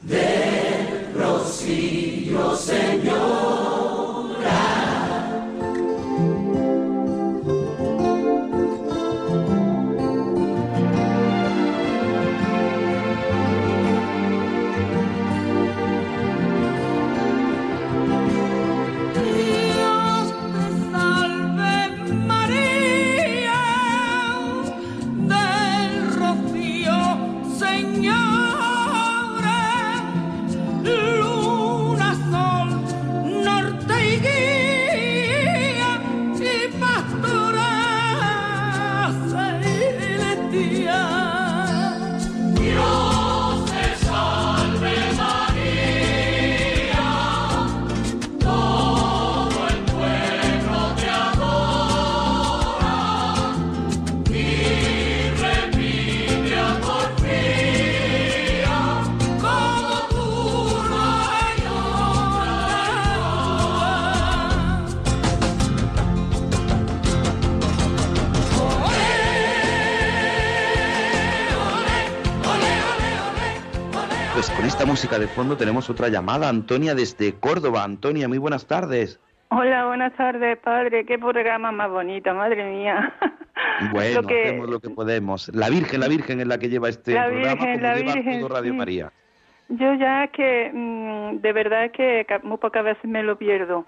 del 0.00 1.12
rocío 1.14 2.56
Señor. 2.56 3.43
Música 74.86 75.18
de 75.18 75.26
fondo 75.26 75.56
tenemos 75.56 75.88
otra 75.88 76.08
llamada, 76.08 76.48
Antonia 76.48 76.94
desde 76.94 77.34
Córdoba. 77.34 77.84
Antonia, 77.84 78.28
muy 78.28 78.38
buenas 78.38 78.66
tardes. 78.66 79.20
Hola, 79.48 79.86
buenas 79.86 80.12
tardes, 80.16 80.58
padre. 80.58 81.06
Qué 81.06 81.18
programa 81.18 81.72
más 81.72 81.90
bonito, 81.90 82.34
madre 82.34 82.64
mía. 82.70 83.14
Bueno, 83.92 84.20
hacemos 84.20 84.68
lo 84.68 84.78
que 84.78 84.90
podemos. 84.90 85.48
La 85.54 85.68
Virgen, 85.68 86.00
la 86.00 86.08
Virgen 86.08 86.40
es 86.40 86.46
la 86.46 86.58
que 86.58 86.68
lleva 86.68 86.88
este 86.88 87.12
la 87.12 87.26
programa, 87.26 87.54
Virgen, 87.54 87.72
como 87.72 87.82
la 87.82 87.94
lleva 87.96 88.12
Virgen, 88.14 88.40
todo 88.40 88.48
Radio 88.48 88.72
sí. 88.72 88.76
María. 88.76 89.12
Yo 89.68 89.94
ya 89.94 90.28
que, 90.28 90.70
mm, 90.72 91.40
de 91.40 91.52
verdad 91.52 91.90
que 91.90 92.26
muy 92.42 92.58
pocas 92.58 92.84
veces 92.84 93.04
me 93.04 93.22
lo 93.22 93.36
pierdo. 93.36 93.84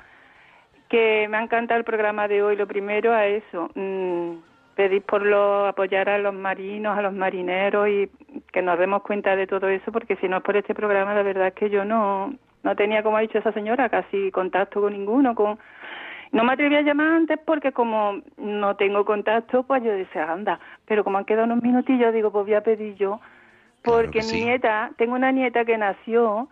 Que 0.89 1.29
me 1.29 1.37
ha 1.37 1.43
encantado 1.43 1.79
el 1.79 1.85
programa 1.85 2.27
de 2.27 2.43
hoy. 2.43 2.57
Lo 2.57 2.67
primero 2.67 3.13
a 3.13 3.27
eso, 3.27 3.71
mm, 3.75 4.37
pedir 4.77 5.03
por 5.03 5.23
lo, 5.23 5.67
apoyar 5.67 6.09
a 6.09 6.19
los 6.19 6.35
marinos, 6.35 6.97
a 6.97 7.03
los 7.03 7.15
marineros 7.15 7.89
y 7.89 8.11
que 8.53 8.63
nos 8.63 8.79
demos 8.79 9.03
cuenta 9.03 9.35
de 9.35 9.47
todo 9.47 9.69
eso, 9.69 9.91
porque 9.91 10.17
si 10.17 10.29
no 10.29 10.37
es 10.37 10.43
por 10.43 10.57
este 10.57 10.75
programa, 10.75 11.15
la 11.15 11.23
verdad 11.23 11.49
es 11.49 11.55
que 11.55 11.71
yo 11.71 11.85
no, 11.85 12.35
no 12.63 12.77
tenía, 12.77 13.03
como 13.03 13.17
ha 13.17 13.23
dicho 13.23 13.39
esa 13.39 13.53
señora, 13.53 13.89
casi 13.89 14.31
contacto 14.31 14.83
con 14.83 14.93
ninguno, 14.93 15.35
con 15.35 15.59
no 16.33 16.45
me 16.45 16.53
atreví 16.53 16.77
a 16.77 16.83
llamar 16.83 17.09
antes 17.09 17.39
porque 17.45 17.73
como 17.73 18.21
no 18.37 18.77
tengo 18.77 19.05
contacto, 19.05 19.63
pues 19.63 19.83
yo 19.83 19.93
decía, 19.93 20.31
anda, 20.31 20.61
pero 20.85 21.03
como 21.03 21.19
han 21.19 21.25
quedado 21.25 21.47
unos 21.47 21.63
minutillos, 21.63 22.13
digo, 22.13 22.31
pues 22.31 22.45
voy 22.45 22.55
a 22.55 22.61
pedir 22.61 22.95
yo, 22.97 23.21
porque 23.83 24.23
sí. 24.23 24.37
mi 24.37 24.45
nieta, 24.45 24.91
tengo 24.99 25.15
una 25.15 25.33
nieta 25.33 25.65
que 25.65 25.79
nació 25.79 26.49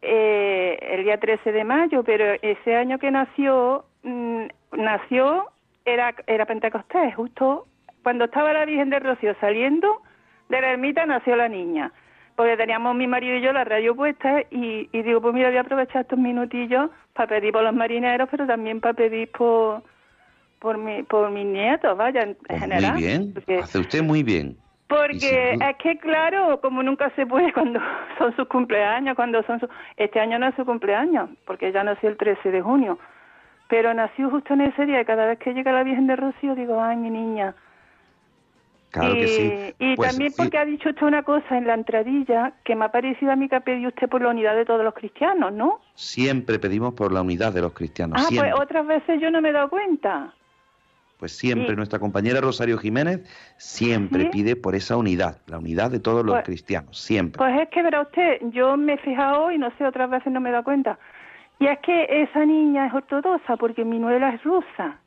eh, 0.00 0.78
el 0.80 1.04
día 1.04 1.18
13 1.18 1.52
de 1.52 1.64
mayo, 1.64 2.04
pero 2.04 2.24
ese 2.40 2.76
año 2.76 2.98
que 2.98 3.10
nació, 3.10 3.84
mm, 4.02 4.44
nació, 4.72 5.50
era, 5.86 6.14
era 6.26 6.44
Pentecostés, 6.44 7.14
justo 7.14 7.66
cuando 8.02 8.26
estaba 8.26 8.52
la 8.52 8.64
Virgen 8.66 8.90
del 8.90 9.02
Rocío 9.02 9.34
saliendo 9.40 10.02
de 10.48 10.60
la 10.60 10.72
ermita 10.72 11.06
nació 11.06 11.36
la 11.36 11.48
niña. 11.48 11.92
Porque 12.36 12.56
teníamos 12.56 12.94
mi 12.94 13.06
marido 13.06 13.36
y 13.36 13.40
yo 13.40 13.52
la 13.54 13.64
radio 13.64 13.96
puesta 13.96 14.42
y, 14.50 14.90
y 14.92 15.02
digo, 15.02 15.22
pues 15.22 15.32
mira, 15.32 15.48
voy 15.48 15.56
a 15.56 15.62
aprovechar 15.62 16.02
estos 16.02 16.18
minutillos 16.18 16.90
para 17.14 17.28
pedir 17.28 17.52
por 17.52 17.62
los 17.62 17.74
marineros, 17.74 18.28
pero 18.30 18.46
también 18.46 18.80
para 18.80 18.92
pedir 18.92 19.30
por 19.32 19.82
por 20.58 20.78
mi, 20.78 21.02
por 21.02 21.30
mis 21.30 21.46
nietos, 21.46 21.96
vaya, 21.96 22.22
en 22.22 22.36
Pues 22.46 22.60
general. 22.60 22.92
muy 22.92 23.02
bien, 23.02 23.34
Porque, 23.34 23.58
hace 23.58 23.78
usted 23.78 24.02
muy 24.02 24.22
bien. 24.22 24.56
Porque 24.88 25.52
es 25.52 25.76
que, 25.78 25.98
claro, 25.98 26.60
como 26.60 26.82
nunca 26.82 27.10
se 27.16 27.26
puede 27.26 27.52
cuando 27.54 27.80
son 28.18 28.34
sus 28.36 28.48
cumpleaños, 28.48 29.16
cuando 29.16 29.42
son 29.44 29.60
sus... 29.60 29.68
Este 29.96 30.20
año 30.20 30.38
no 30.38 30.48
es 30.48 30.54
su 30.54 30.64
cumpleaños, 30.64 31.30
porque 31.44 31.68
ella 31.68 31.84
nació 31.84 32.08
el 32.08 32.16
13 32.16 32.50
de 32.50 32.62
junio. 32.62 32.98
Pero 33.68 33.92
nació 33.94 34.30
justo 34.30 34.54
en 34.54 34.62
ese 34.62 34.86
día 34.86 35.00
y 35.00 35.04
cada 35.04 35.26
vez 35.26 35.38
que 35.38 35.52
llega 35.52 35.72
la 35.72 35.82
Virgen 35.82 36.06
de 36.06 36.16
Rocío 36.16 36.54
digo, 36.54 36.80
ay, 36.82 36.96
mi 36.96 37.10
niña. 37.10 37.54
Claro 38.90 39.14
y, 39.16 39.20
que 39.20 39.26
sí. 39.28 39.74
Y 39.78 39.96
Pues, 39.96 40.10
también 40.10 40.32
porque 40.36 40.58
ha 40.58 40.64
dicho 40.64 40.88
usted 40.90 41.02
una 41.06 41.22
cosa 41.22 41.58
en 41.58 41.66
la 41.66 41.74
entradilla 41.74 42.52
que 42.64 42.74
me 42.76 42.84
ha 42.86 42.92
parecido 42.92 43.32
a 43.32 43.36
mí 43.36 43.48
que 43.48 43.56
ha 43.56 43.60
pedido 43.60 43.88
usted 43.88 44.08
por 44.08 44.22
la 44.22 44.28
unidad 44.30 44.54
de 44.54 44.64
todos 44.64 44.82
los 44.84 44.94
cristianos, 44.94 45.52
¿no? 45.52 45.80
Siempre 45.94 46.58
pedimos 46.58 46.94
por 46.94 47.12
la 47.12 47.20
unidad 47.22 47.52
de 47.52 47.62
los 47.62 47.72
cristianos. 47.72 48.18
ah, 48.20 48.28
siempre. 48.28 48.50
pues 48.52 48.62
otras 48.62 48.86
veces 48.86 49.20
yo 49.20 49.30
no 49.30 49.40
me 49.42 49.50
he 49.50 49.52
dado 49.52 49.68
cuenta. 49.68 50.32
Pues 51.18 51.32
siempre, 51.32 51.70
Sí. 51.70 51.76
nuestra 51.76 51.98
compañera 51.98 52.40
Rosario 52.42 52.76
Jiménez 52.78 53.20
siempre 53.56 54.24
¿Sí? 54.24 54.28
pide 54.32 54.54
por 54.54 54.74
esa 54.74 54.96
unidad, 54.98 55.40
la 55.46 55.58
unidad 55.58 55.90
de 55.90 55.98
todos 55.98 56.24
los 56.24 56.34
Pues- 56.36 56.44
cristianos, 56.44 56.98
siempre. 56.98 57.38
Pues 57.38 57.58
es 57.60 57.68
que 57.70 57.82
verá 57.82 58.02
usted, 58.02 58.38
yo 58.50 58.76
me 58.76 58.94
he 58.94 58.98
fijado 58.98 59.50
y 59.50 59.58
no 59.58 59.70
sé, 59.78 59.86
otras 59.86 60.10
veces 60.10 60.30
no 60.32 60.40
me 60.40 60.50
he 60.50 60.52
dado 60.52 60.64
cuenta. 60.64 60.98
Y 61.58 61.66
es 61.66 61.78
que 61.80 62.22
esa 62.22 62.44
niña 62.44 62.86
es 62.86 62.94
ortodoxa 62.94 63.56
porque 63.56 63.84
mi 63.84 63.98
nuera 63.98 64.34
es 64.34 64.42
rusa. 64.44 64.98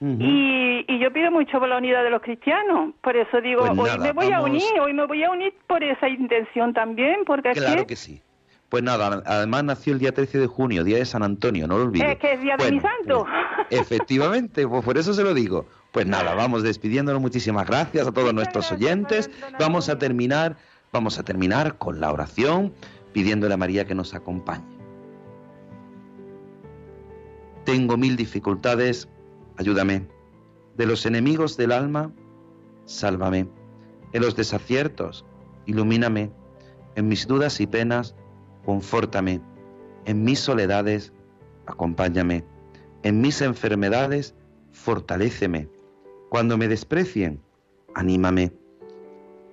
Y, 0.00 0.84
y 0.86 0.98
yo 0.98 1.10
pido 1.12 1.30
mucho 1.30 1.58
por 1.58 1.66
la 1.68 1.78
unidad 1.78 2.04
de 2.04 2.10
los 2.10 2.20
cristianos. 2.20 2.90
Por 3.00 3.16
eso 3.16 3.40
digo, 3.40 3.60
Pues 3.60 3.70
hoy 3.78 3.88
nada, 3.88 4.04
me 4.04 4.12
voy 4.12 4.26
a 4.26 4.40
vamos- 4.40 4.50
unir, 4.50 4.80
hoy 4.80 4.92
me 4.92 5.06
voy 5.06 5.22
a 5.24 5.30
unir 5.30 5.54
por 5.66 5.82
esa 5.82 6.08
intención 6.08 6.74
también, 6.74 7.20
porque 7.26 7.50
es 7.52 7.58
Claro 7.58 7.82
que, 7.82 7.86
que 7.86 7.96
sí. 7.96 8.20
Pues 8.68 8.82
nada, 8.82 9.22
además 9.24 9.64
nació 9.64 9.92
el 9.94 10.00
día 10.00 10.12
13 10.12 10.40
de 10.40 10.46
junio, 10.46 10.84
día 10.84 10.98
de 10.98 11.04
San 11.06 11.22
Antonio, 11.22 11.66
no 11.68 11.78
lo 11.78 11.84
olvides. 11.84 12.10
es, 12.12 12.18
que 12.18 12.32
es 12.34 12.40
día 12.42 12.56
de 12.56 12.72
mi 12.72 12.80
santo. 12.80 13.24
pues, 13.24 13.66
efectivamente, 13.80 14.66
pues 14.68 14.84
por 14.84 14.98
eso 14.98 15.14
se 15.14 15.22
lo 15.22 15.32
digo. 15.32 15.66
Pues 15.92 16.06
nada, 16.06 16.34
vamos 16.34 16.62
despidiéndonos. 16.64 17.22
Muchísimas 17.22 17.66
gracias 17.66 18.06
a 18.06 18.12
todos 18.12 18.34
nuestros 18.34 18.70
oyentes. 18.72 19.30
Vamos 19.60 19.88
a 19.88 19.96
terminar, 19.98 20.56
vamos 20.92 21.18
a 21.18 21.22
terminar 21.24 21.78
con 21.78 22.00
la 22.00 22.12
oración, 22.12 22.74
pidiéndole 23.12 23.54
a 23.54 23.56
María 23.56 23.86
que 23.86 23.94
nos 23.94 24.12
acompañe. 24.14 24.73
Tengo 27.64 27.96
mil 27.96 28.16
dificultades, 28.16 29.08
ayúdame. 29.56 30.06
De 30.76 30.86
los 30.86 31.06
enemigos 31.06 31.56
del 31.56 31.72
alma, 31.72 32.12
sálvame. 32.84 33.48
En 34.12 34.22
los 34.22 34.36
desaciertos, 34.36 35.24
ilumíname. 35.66 36.30
En 36.94 37.08
mis 37.08 37.26
dudas 37.26 37.60
y 37.60 37.66
penas, 37.66 38.14
confórtame. 38.64 39.40
En 40.04 40.24
mis 40.24 40.40
soledades, 40.40 41.12
acompáñame. 41.66 42.44
En 43.02 43.20
mis 43.20 43.40
enfermedades, 43.40 44.34
fortaléceme. 44.72 45.68
Cuando 46.28 46.58
me 46.58 46.68
desprecien, 46.68 47.40
anímame. 47.94 48.52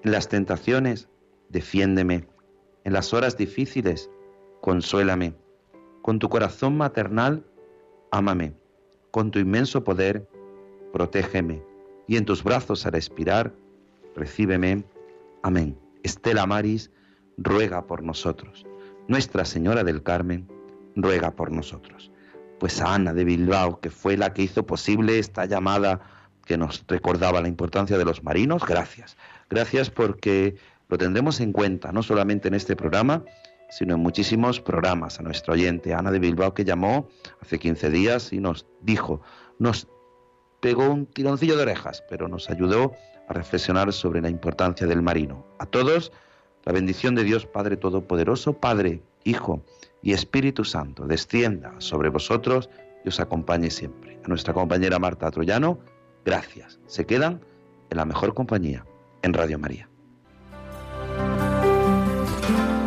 En 0.04 0.12
las 0.12 0.28
tentaciones, 0.28 1.08
defiéndeme. 1.50 2.28
En 2.84 2.94
las 2.94 3.14
horas 3.14 3.38
difíciles, 3.38 4.10
consuélame. 4.60 5.34
Con 6.02 6.20
tu 6.20 6.28
corazón 6.30 6.76
maternal, 6.76 7.46
ámame. 8.12 8.54
Con 9.12 9.32
tu 9.32 9.40
inmenso 9.40 9.84
poder, 9.84 10.28
protégeme. 10.94 11.62
Y 12.08 12.18
en 12.18 12.26
tus 12.26 12.44
brazos 12.44 12.86
al 12.86 12.96
expirar, 12.96 13.54
recíbeme. 14.16 14.84
Amén. 15.44 15.78
Estela 16.04 16.46
Maris, 16.46 16.92
ruega 17.38 17.88
por 17.88 18.04
nosotros. 18.04 18.66
Nuestra 19.08 19.46
Señora 19.46 19.84
del 19.84 20.04
Carmen, 20.04 20.48
ruega 20.96 21.32
por 21.32 21.52
nosotros. 21.52 22.12
Pues 22.60 22.80
a 22.82 22.94
Ana 22.94 23.14
de 23.14 23.24
Bilbao, 23.24 23.80
que 23.80 23.90
fue 23.90 24.18
la 24.18 24.34
que 24.34 24.44
hizo 24.44 24.66
posible 24.66 25.18
esta 25.20 25.46
llamada 25.46 26.02
que 26.46 26.58
nos 26.58 26.84
recordaba 26.88 27.42
la 27.42 27.48
importancia 27.48 27.98
de 27.98 28.06
los 28.06 28.24
marinos, 28.24 28.64
gracias. 28.66 29.18
Gracias 29.50 29.90
porque 29.90 30.56
lo 30.90 30.98
tendremos 30.98 31.40
en 31.40 31.54
cuenta, 31.54 31.92
no 31.92 32.04
solamente 32.04 32.50
en 32.50 32.54
este 32.54 32.76
programa, 32.76 33.24
sino 33.72 33.96
en 33.96 34.02
muchísimos 34.02 34.62
programas. 34.62 35.20
A 35.20 35.24
nuestro 35.24 35.54
oyente, 35.54 35.94
Ana 35.94 36.12
de 36.12 36.20
Bilbao, 36.20 36.54
que 36.54 36.64
llamó 36.64 37.08
hace 37.42 37.58
15 37.58 37.90
días 37.90 38.32
y 38.34 38.40
nos 38.40 38.68
dijo, 38.82 39.22
nos 39.58 39.88
pegó 40.60 40.90
un 40.90 41.08
tironcillo 41.08 41.56
de 41.56 41.64
orejas, 41.64 42.04
pero 42.10 42.28
nos 42.28 42.50
ayudó 42.50 42.94
a 43.28 43.34
reflexionar 43.34 43.92
sobre 43.94 44.22
la 44.22 44.30
importancia 44.30 44.86
del 44.86 45.02
marino. 45.02 45.46
A 45.58 45.66
todos, 45.66 46.12
la 46.66 46.74
bendición 46.74 47.16
de 47.16 47.24
Dios 47.24 47.46
Padre 47.46 47.78
Todopoderoso, 47.78 48.54
Padre, 48.54 49.02
Hijo 49.24 49.64
y 50.02 50.14
Espíritu 50.14 50.64
Santo, 50.66 51.08
descienda 51.08 51.74
sobre 51.80 52.10
vosotros 52.10 52.70
y 53.06 53.10
os 53.10 53.20
acompañe 53.20 53.70
siempre. 53.70 54.20
A 54.24 54.28
nuestra 54.28 54.54
compañera 54.54 55.00
Marta 55.00 55.32
Troyano, 55.32 55.80
gracias. 56.26 56.80
Se 56.88 57.06
quedan 57.06 57.42
en 57.90 57.98
la 57.98 58.06
mejor 58.06 58.34
compañía, 58.34 58.86
en 59.22 59.34
Radio 59.34 59.58
María. 59.58 59.91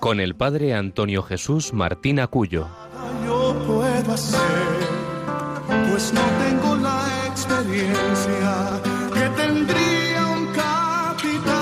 con 0.00 0.18
el 0.18 0.34
padre 0.34 0.74
Antonio 0.74 1.22
Jesús 1.22 1.72
Martín 1.74 2.18
Acuyo. 2.20 2.66
yo 3.24 3.54
puedo 3.66 4.12
hacer, 4.12 4.40
pues 5.90 6.12
no 6.14 6.22
tengo 6.44 6.76
la 6.76 7.06
experiencia 7.26 8.80
que 9.12 9.28
tendría 9.42 10.26
un 10.26 10.46
capitán 10.54 11.52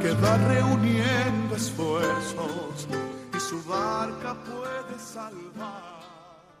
que 0.00 0.12
va 0.12 0.38
reuniendo 0.48 1.54
esfuerzos 1.54 2.88
y 3.36 3.40
su 3.40 3.62
barca 3.64 4.34
puede 4.44 4.98
salvar. 4.98 5.95